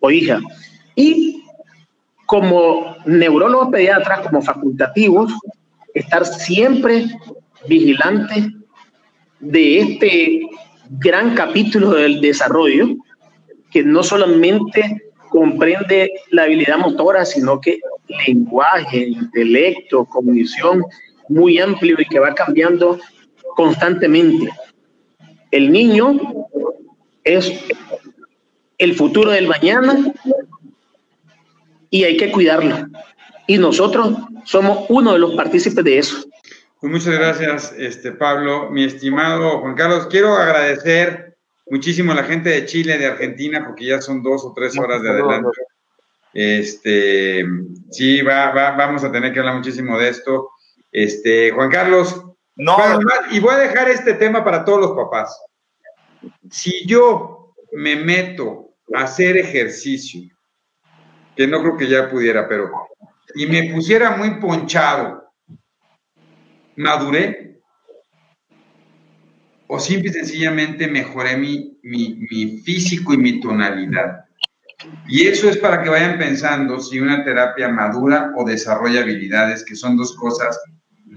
o 0.00 0.10
hija. 0.10 0.40
Y 0.96 1.41
como 2.32 2.96
neurólogos 3.04 3.68
pediatras, 3.68 4.20
como 4.20 4.40
facultativos, 4.40 5.30
estar 5.92 6.24
siempre 6.24 7.04
vigilantes 7.68 8.46
de 9.38 9.80
este 9.80 10.40
gran 10.92 11.34
capítulo 11.34 11.90
del 11.90 12.22
desarrollo, 12.22 12.96
que 13.70 13.82
no 13.82 14.02
solamente 14.02 15.12
comprende 15.28 16.10
la 16.30 16.44
habilidad 16.44 16.78
motora, 16.78 17.26
sino 17.26 17.60
que 17.60 17.80
lenguaje, 18.26 19.08
intelecto, 19.08 20.06
cognición, 20.06 20.82
muy 21.28 21.58
amplio 21.58 21.98
y 22.00 22.06
que 22.06 22.18
va 22.18 22.34
cambiando 22.34 22.98
constantemente. 23.56 24.48
El 25.50 25.70
niño 25.70 26.18
es 27.24 27.52
el 28.78 28.94
futuro 28.94 29.32
del 29.32 29.48
mañana 29.48 30.14
y 31.92 32.04
hay 32.04 32.16
que 32.16 32.32
cuidarlo. 32.32 32.88
Y 33.46 33.58
nosotros 33.58 34.16
somos 34.44 34.86
uno 34.88 35.12
de 35.12 35.18
los 35.18 35.34
partícipes 35.34 35.84
de 35.84 35.98
eso. 35.98 36.24
Pues 36.80 36.90
muchas 36.90 37.14
gracias, 37.14 37.74
este, 37.78 38.12
Pablo. 38.12 38.70
Mi 38.70 38.84
estimado 38.84 39.60
Juan 39.60 39.74
Carlos, 39.74 40.08
quiero 40.10 40.34
agradecer 40.34 41.36
muchísimo 41.66 42.12
a 42.12 42.16
la 42.16 42.24
gente 42.24 42.48
de 42.48 42.64
Chile, 42.64 42.98
de 42.98 43.06
Argentina, 43.06 43.62
porque 43.64 43.84
ya 43.84 44.00
son 44.00 44.22
dos 44.22 44.42
o 44.44 44.54
tres 44.54 44.76
horas 44.78 45.02
de 45.02 45.10
adelante. 45.10 45.60
Este, 46.32 47.44
sí, 47.90 48.22
va, 48.22 48.50
va, 48.52 48.70
vamos 48.72 49.04
a 49.04 49.12
tener 49.12 49.32
que 49.32 49.40
hablar 49.40 49.56
muchísimo 49.56 49.98
de 49.98 50.08
esto. 50.08 50.48
Este, 50.90 51.50
Juan 51.50 51.70
Carlos, 51.70 52.24
no. 52.56 52.76
y 53.30 53.38
voy 53.38 53.54
a 53.54 53.58
dejar 53.58 53.90
este 53.90 54.14
tema 54.14 54.42
para 54.42 54.64
todos 54.64 54.80
los 54.80 54.92
papás. 54.92 55.38
Si 56.50 56.86
yo 56.86 57.54
me 57.72 57.96
meto 57.96 58.70
a 58.94 59.02
hacer 59.02 59.36
ejercicio, 59.36 60.31
que 61.36 61.46
no 61.46 61.60
creo 61.60 61.76
que 61.76 61.88
ya 61.88 62.10
pudiera, 62.10 62.48
pero, 62.48 62.70
y 63.34 63.46
me 63.46 63.72
pusiera 63.72 64.16
muy 64.16 64.40
ponchado, 64.40 65.32
¿maduré? 66.76 67.60
¿O 69.66 69.78
simple 69.78 70.10
y 70.10 70.12
sencillamente 70.12 70.86
mejoré 70.86 71.36
mi, 71.36 71.78
mi, 71.82 72.26
mi 72.30 72.58
físico 72.58 73.14
y 73.14 73.16
mi 73.16 73.40
tonalidad? 73.40 74.24
Y 75.08 75.26
eso 75.26 75.48
es 75.48 75.56
para 75.56 75.82
que 75.82 75.88
vayan 75.88 76.18
pensando 76.18 76.80
si 76.80 76.98
una 76.98 77.24
terapia 77.24 77.68
madura 77.68 78.32
o 78.36 78.44
desarrolla 78.44 79.00
habilidades, 79.00 79.64
que 79.64 79.76
son 79.76 79.96
dos 79.96 80.14
cosas 80.16 80.58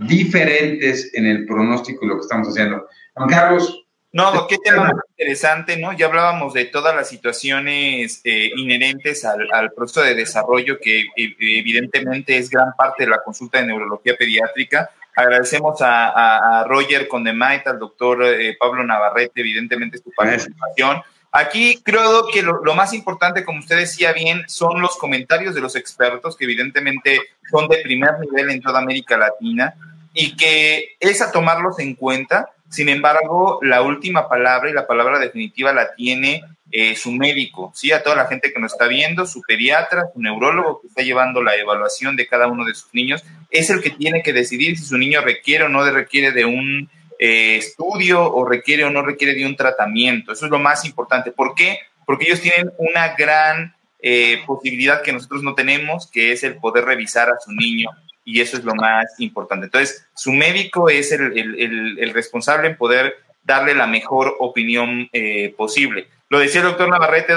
diferentes 0.08 1.12
en 1.14 1.26
el 1.26 1.46
pronóstico 1.46 2.06
y 2.06 2.08
lo 2.10 2.16
que 2.16 2.22
estamos 2.22 2.50
haciendo. 2.50 2.88
Carlos. 3.30 3.85
No, 4.16 4.48
qué 4.48 4.58
tema 4.60 4.94
interesante, 5.18 5.76
¿no? 5.76 5.92
Ya 5.92 6.06
hablábamos 6.06 6.54
de 6.54 6.64
todas 6.64 6.96
las 6.96 7.10
situaciones 7.10 8.22
eh, 8.24 8.50
inherentes 8.56 9.26
al, 9.26 9.74
proceso 9.76 10.04
de 10.04 10.16
desarrollo 10.16 10.80
que 10.80 11.02
eh, 11.02 11.36
evidentemente 11.38 12.38
es 12.38 12.50
gran 12.50 12.74
parte 12.78 13.04
de 13.04 13.10
la 13.10 13.22
consulta 13.22 13.60
de 13.60 13.66
neurología 13.68 14.16
pediátrica. 14.18 14.90
Agradecemos 15.14 15.80
a, 15.82 16.64
Roger 16.66 17.10
Condemait, 17.10 17.68
al 17.68 17.78
doctor 17.78 18.24
eh, 18.24 18.56
Pablo 18.58 18.86
Navarrete, 18.86 19.42
evidentemente 19.42 19.98
su 19.98 20.10
participación. 20.16 21.02
Aquí 21.34 21.82
creo 21.84 22.28
que 22.32 22.42
lo, 22.42 22.74
más 22.74 22.94
importante, 22.94 23.44
como 23.44 23.60
usted 23.60 23.80
decía 23.80 24.14
bien, 24.14 24.44
son 24.48 24.82
los 24.82 24.96
comentarios 24.96 25.54
de 25.54 25.60
los 25.60 25.76
expertos, 25.76 26.38
que 26.38 26.46
evidentemente 26.46 27.20
son 27.52 27.68
de 27.68 27.80
primer 27.80 28.18
nivel 28.22 28.50
en 28.50 28.62
toda 28.62 28.80
América 28.80 29.18
Latina, 29.18 29.76
y 30.14 30.38
que 30.38 30.96
es 31.02 31.22
a 31.22 31.34
tomarlos 31.34 31.80
en 31.80 31.96
cuenta. 31.96 32.52
Sin 32.70 32.90
embargo, 32.90 33.60
la 33.62 33.82
última 33.82 34.28
palabra 34.28 34.70
y 34.70 34.74
la 34.74 34.88
palabra 34.88 35.20
definitiva 35.20 35.72
la 35.74 35.94
tiene 35.96 36.42
eh, 36.72 36.96
su 36.96 37.12
médico, 37.12 37.72
¿sí? 37.76 37.92
A 37.92 38.04
toda 38.04 38.16
la 38.16 38.28
gente 38.28 38.52
que 38.52 38.60
nos 38.60 38.74
está 38.74 38.88
viendo, 38.88 39.26
su 39.26 39.42
pediatra, 39.42 40.10
su 40.14 40.22
neurólogo 40.22 40.82
que 40.82 40.88
está 40.88 41.04
llevando 41.04 41.42
la 41.42 41.56
evaluación 41.56 42.16
de 42.16 42.28
cada 42.28 42.48
uno 42.48 42.66
de 42.66 42.74
sus 42.74 42.94
niños, 42.94 43.24
es 43.50 43.70
el 43.70 43.82
que 43.82 43.92
tiene 43.92 44.24
que 44.24 44.34
decidir 44.34 44.78
si 44.78 44.84
su 44.84 44.98
niño 44.98 45.22
requiere 45.22 45.66
o 45.66 45.70
no 45.70 45.90
requiere 45.90 46.32
de 46.32 46.46
un 46.46 46.90
eh, 47.20 47.58
estudio 47.58 48.30
o 48.30 48.46
requiere 48.46 48.84
o 48.84 48.90
no 48.90 49.04
requiere 49.04 49.36
de 49.36 49.46
un 49.46 49.56
tratamiento. 49.56 50.34
Eso 50.34 50.46
es 50.46 50.52
lo 50.52 50.60
más 50.60 50.84
importante. 50.86 51.32
¿Por 51.32 51.56
qué? 51.56 51.80
Porque 52.06 52.26
ellos 52.26 52.42
tienen 52.42 52.72
una 52.78 53.16
gran 53.16 53.76
eh, 54.02 54.42
posibilidad 54.46 55.02
que 55.02 55.14
nosotros 55.14 55.44
no 55.44 55.56
tenemos, 55.56 56.10
que 56.12 56.32
es 56.32 56.44
el 56.44 56.58
poder 56.58 56.86
revisar 56.86 57.30
a 57.30 57.40
su 57.40 57.52
niño 57.52 57.90
y 58.26 58.42
eso 58.42 58.58
es 58.58 58.64
lo 58.64 58.76
más 58.76 59.06
importante. 59.20 59.68
Entonces, 59.68 60.06
su 60.16 60.34
médico 60.34 60.90
es 60.90 61.12
el, 61.12 62.12
responsable 62.14 62.68
en 62.68 62.78
poder 62.78 63.16
darle 63.44 63.76
la 63.76 63.88
mejor 63.88 64.36
opinión 64.40 65.08
eh, 65.14 65.54
posible. 65.56 66.08
Lo 66.30 66.40
decía 66.40 66.62
el 66.62 66.68
doctor 66.68 66.90
Navarrete, 66.90 67.34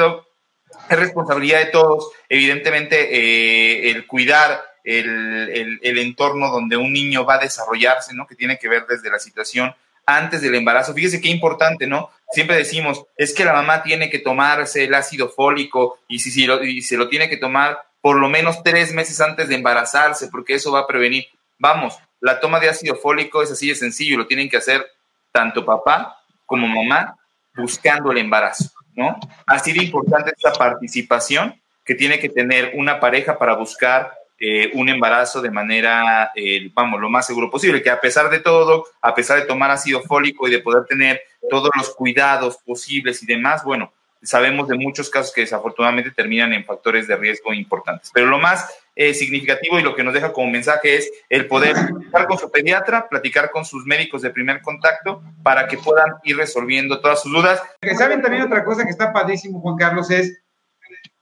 es 0.89 0.99
responsabilidad 0.99 1.61
de 1.61 1.67
todos, 1.67 2.11
evidentemente, 2.29 3.91
el 3.91 4.07
cuidar 4.07 4.65
el, 4.85 5.79
el, 5.83 5.99
entorno 5.99 6.51
donde 6.51 6.77
un 6.77 6.93
niño 6.93 7.25
va 7.25 7.35
a 7.35 7.41
desarrollarse, 7.41 8.15
¿no? 8.15 8.27
Que 8.27 8.35
tiene 8.35 8.59
que 8.59 8.69
ver 8.69 8.87
desde 8.87 9.11
la 9.11 9.19
situación 9.19 9.75
antes 10.07 10.41
del 10.41 10.55
embarazo. 10.55 10.95
Fíjese 10.95 11.21
qué 11.21 11.29
importante, 11.29 11.87
¿no? 11.87 12.11
Siempre 12.33 12.57
decimos, 12.57 13.05
es 13.17 13.35
que 13.35 13.45
la 13.45 13.53
mamá 13.53 13.83
tiene 13.83 14.09
que 14.09 14.19
tomarse 14.19 14.85
el 14.85 14.95
ácido 14.95 15.29
fólico 15.29 15.99
y 16.09 16.21
si, 16.21 16.31
si 16.31 16.47
lo, 16.47 16.65
y 16.65 16.81
se 16.81 16.97
lo 16.97 17.09
tiene 17.09 17.29
que 17.29 17.37
tomar 17.37 17.79
por 18.09 18.19
lo 18.19 18.31
menos 18.31 18.63
tres 18.63 18.95
meses 18.95 19.21
antes 19.21 19.51
de 19.51 19.55
embarazarse, 19.55 20.29
porque 20.29 20.55
eso 20.55 20.73
va 20.73 20.81
a 20.81 20.87
prevenir. 20.87 21.27
Vamos, 21.59 21.99
la 22.21 22.41
toma 22.41 22.59
de 22.59 22.71
ácido 22.71 22.95
fólico 22.95 23.43
es 23.43 23.51
así 23.51 23.69
de 23.69 23.75
sencillo, 23.75 24.17
lo 24.17 24.27
tienen 24.27 24.49
que 24.49 24.57
hacer 24.57 24.83
tanto 25.31 25.63
papá 25.63 26.17
como 26.47 26.67
mamá 26.67 27.19
buscando 27.55 28.11
el 28.11 28.17
embarazo, 28.17 28.71
¿no? 28.95 29.21
Así 29.47 29.75
de 29.75 29.85
importante 29.85 30.33
esta 30.35 30.53
participación 30.53 31.61
que 31.85 31.95
tiene 31.95 32.19
que 32.19 32.31
tener 32.31 32.73
una 32.77 32.99
pareja 32.99 33.37
para 33.37 33.55
buscar 33.57 34.11
eh, 34.39 34.71
un 34.73 34.89
embarazo 34.89 35.43
de 35.43 35.51
manera, 35.51 36.33
eh, 36.35 36.71
vamos, 36.73 37.03
lo 37.03 37.11
más 37.11 37.27
seguro 37.27 37.51
posible, 37.51 37.83
que 37.83 37.91
a 37.91 38.01
pesar 38.01 38.31
de 38.31 38.41
todo, 38.41 38.87
a 39.03 39.15
pesar 39.15 39.39
de 39.39 39.45
tomar 39.45 39.71
ácido 39.71 40.01
fólico 40.01 40.49
y 40.49 40.51
de 40.51 40.61
poder 40.61 40.87
tener 40.87 41.21
todos 41.51 41.69
los 41.77 41.91
cuidados 41.91 42.57
posibles 42.65 43.23
y 43.23 43.27
demás, 43.27 43.63
bueno, 43.65 43.93
sabemos 44.23 44.69
de 44.69 44.77
muchos 44.77 45.11
casos 45.11 45.33
que 45.33 45.43
desafortunadamente 45.43 46.11
terminan 46.11 46.53
en 46.53 46.65
factores 46.65 47.07
de 47.07 47.17
riesgo 47.17 47.53
importantes. 47.53 48.11
Pero 48.13 48.27
lo 48.27 48.39
más 48.39 48.69
eh, 48.95 49.15
significativo 49.15 49.79
y 49.79 49.83
lo 49.83 49.95
que 49.95 50.03
nos 50.03 50.13
deja 50.13 50.33
como 50.33 50.51
mensaje 50.51 50.97
es 50.97 51.11
el 51.29 51.47
poder 51.47 51.75
platicar 51.75 52.27
con 52.27 52.39
su 52.39 52.51
pediatra, 52.51 53.09
platicar 53.09 53.51
con 53.51 53.65
sus 53.65 53.87
médicos 53.87 54.23
de 54.23 54.31
primer 54.31 54.61
contacto 54.61 55.23
para 55.43 55.69
que 55.69 55.79
puedan 55.79 56.15
ir 56.25 56.37
resolviendo 56.37 57.01
todas 57.01 57.23
sus 57.23 57.33
dudas. 57.33 57.63
Que 57.81 57.95
saben 57.95 58.23
también 58.23 58.43
otra 58.43 58.65
cosa 58.65 58.85
que 58.85 58.91
está 58.91 59.13
padrísimo, 59.13 59.61
Juan 59.61 59.77
Carlos, 59.77 60.11
es 60.11 60.43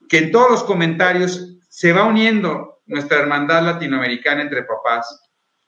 que 0.09 0.17
en 0.17 0.31
todos 0.31 0.49
los 0.49 0.63
comentarios 0.63 1.57
se 1.69 1.93
va 1.93 2.05
uniendo 2.05 2.81
nuestra 2.87 3.19
hermandad 3.19 3.63
latinoamericana 3.63 4.41
entre 4.41 4.63
papás. 4.63 5.26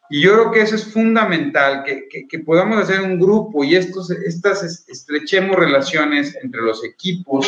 Y 0.10 0.22
yo 0.22 0.34
creo 0.34 0.52
que 0.52 0.62
eso 0.62 0.76
es 0.76 0.92
fundamental, 0.92 1.84
que, 1.84 2.08
que, 2.28 2.40
podamos 2.40 2.80
hacer 2.80 3.02
un 3.02 3.20
grupo 3.20 3.64
y 3.64 3.76
estos, 3.76 4.10
estas 4.10 4.64
estrechemos 4.88 5.56
relaciones 5.56 6.36
entre 6.42 6.62
los 6.62 6.84
equipos 6.84 7.48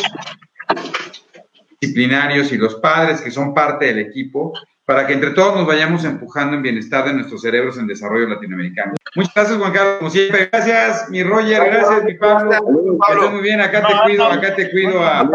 disciplinarios 1.80 2.52
y 2.52 2.56
los 2.56 2.76
padres 2.76 3.20
que 3.20 3.32
son 3.32 3.52
parte 3.52 3.86
del 3.86 3.98
equipo, 3.98 4.52
para 4.84 5.06
que 5.06 5.14
entre 5.14 5.30
todos 5.30 5.56
nos 5.56 5.66
vayamos 5.66 6.04
empujando 6.04 6.56
en 6.56 6.62
bienestar 6.62 7.04
de 7.04 7.14
nuestros 7.14 7.42
cerebros 7.42 7.78
en 7.78 7.88
desarrollo 7.88 8.28
latinoamericano. 8.28 8.94
Muchas 9.16 9.34
gracias, 9.34 9.58
Juan 9.58 9.72
Carlos, 9.72 9.98
como 9.98 10.10
siempre. 10.10 10.48
Gracias, 10.52 11.08
mi 11.10 11.24
Roger, 11.24 11.64
gracias, 11.64 12.04
mi 12.04 12.14
Pablo. 12.14 12.98
Pablo. 12.98 13.30
muy 13.32 13.42
bien, 13.42 13.60
acá 13.60 13.84
te 13.86 13.94
cuido, 14.04 14.26
acá 14.26 14.54
te 14.54 14.70
cuido 14.70 15.02
a, 15.02 15.28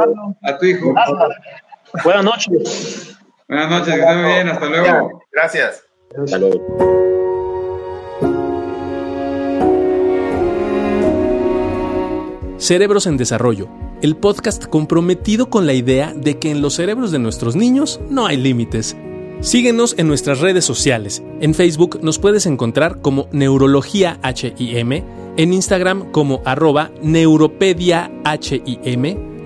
a 0.43 0.57
tu 0.57 0.65
hijo. 0.65 0.93
Buenas 2.03 2.23
noches. 2.23 3.17
Buenas 3.47 3.69
noches, 3.69 3.93
que 3.95 3.99
estén 3.99 4.25
bien, 4.25 4.49
hasta 4.49 4.65
luego. 4.65 5.23
Gracias. 5.31 5.86
Hasta 6.15 6.37
luego. 6.37 6.61
Cerebros 12.57 13.05
en 13.05 13.17
Desarrollo, 13.17 13.67
el 14.01 14.15
podcast 14.15 14.65
comprometido 14.65 15.49
con 15.49 15.67
la 15.67 15.73
idea 15.73 16.13
de 16.15 16.39
que 16.39 16.49
en 16.49 16.61
los 16.61 16.73
cerebros 16.75 17.11
de 17.11 17.19
nuestros 17.19 17.55
niños 17.55 17.99
no 18.09 18.25
hay 18.25 18.37
límites. 18.37 18.95
Síguenos 19.41 19.93
en 19.99 20.07
nuestras 20.07 20.39
redes 20.39 20.65
sociales. 20.65 21.21
En 21.39 21.53
Facebook 21.53 21.99
nos 22.01 22.17
puedes 22.17 22.47
encontrar 22.47 23.01
como 23.01 23.27
Neurología 23.31 24.19
HIM, 24.23 25.03
en 25.37 25.53
Instagram 25.53 26.11
como 26.11 26.41
arroba 26.45 26.89
Neuropedia 27.03 28.11
HIM 28.25 29.36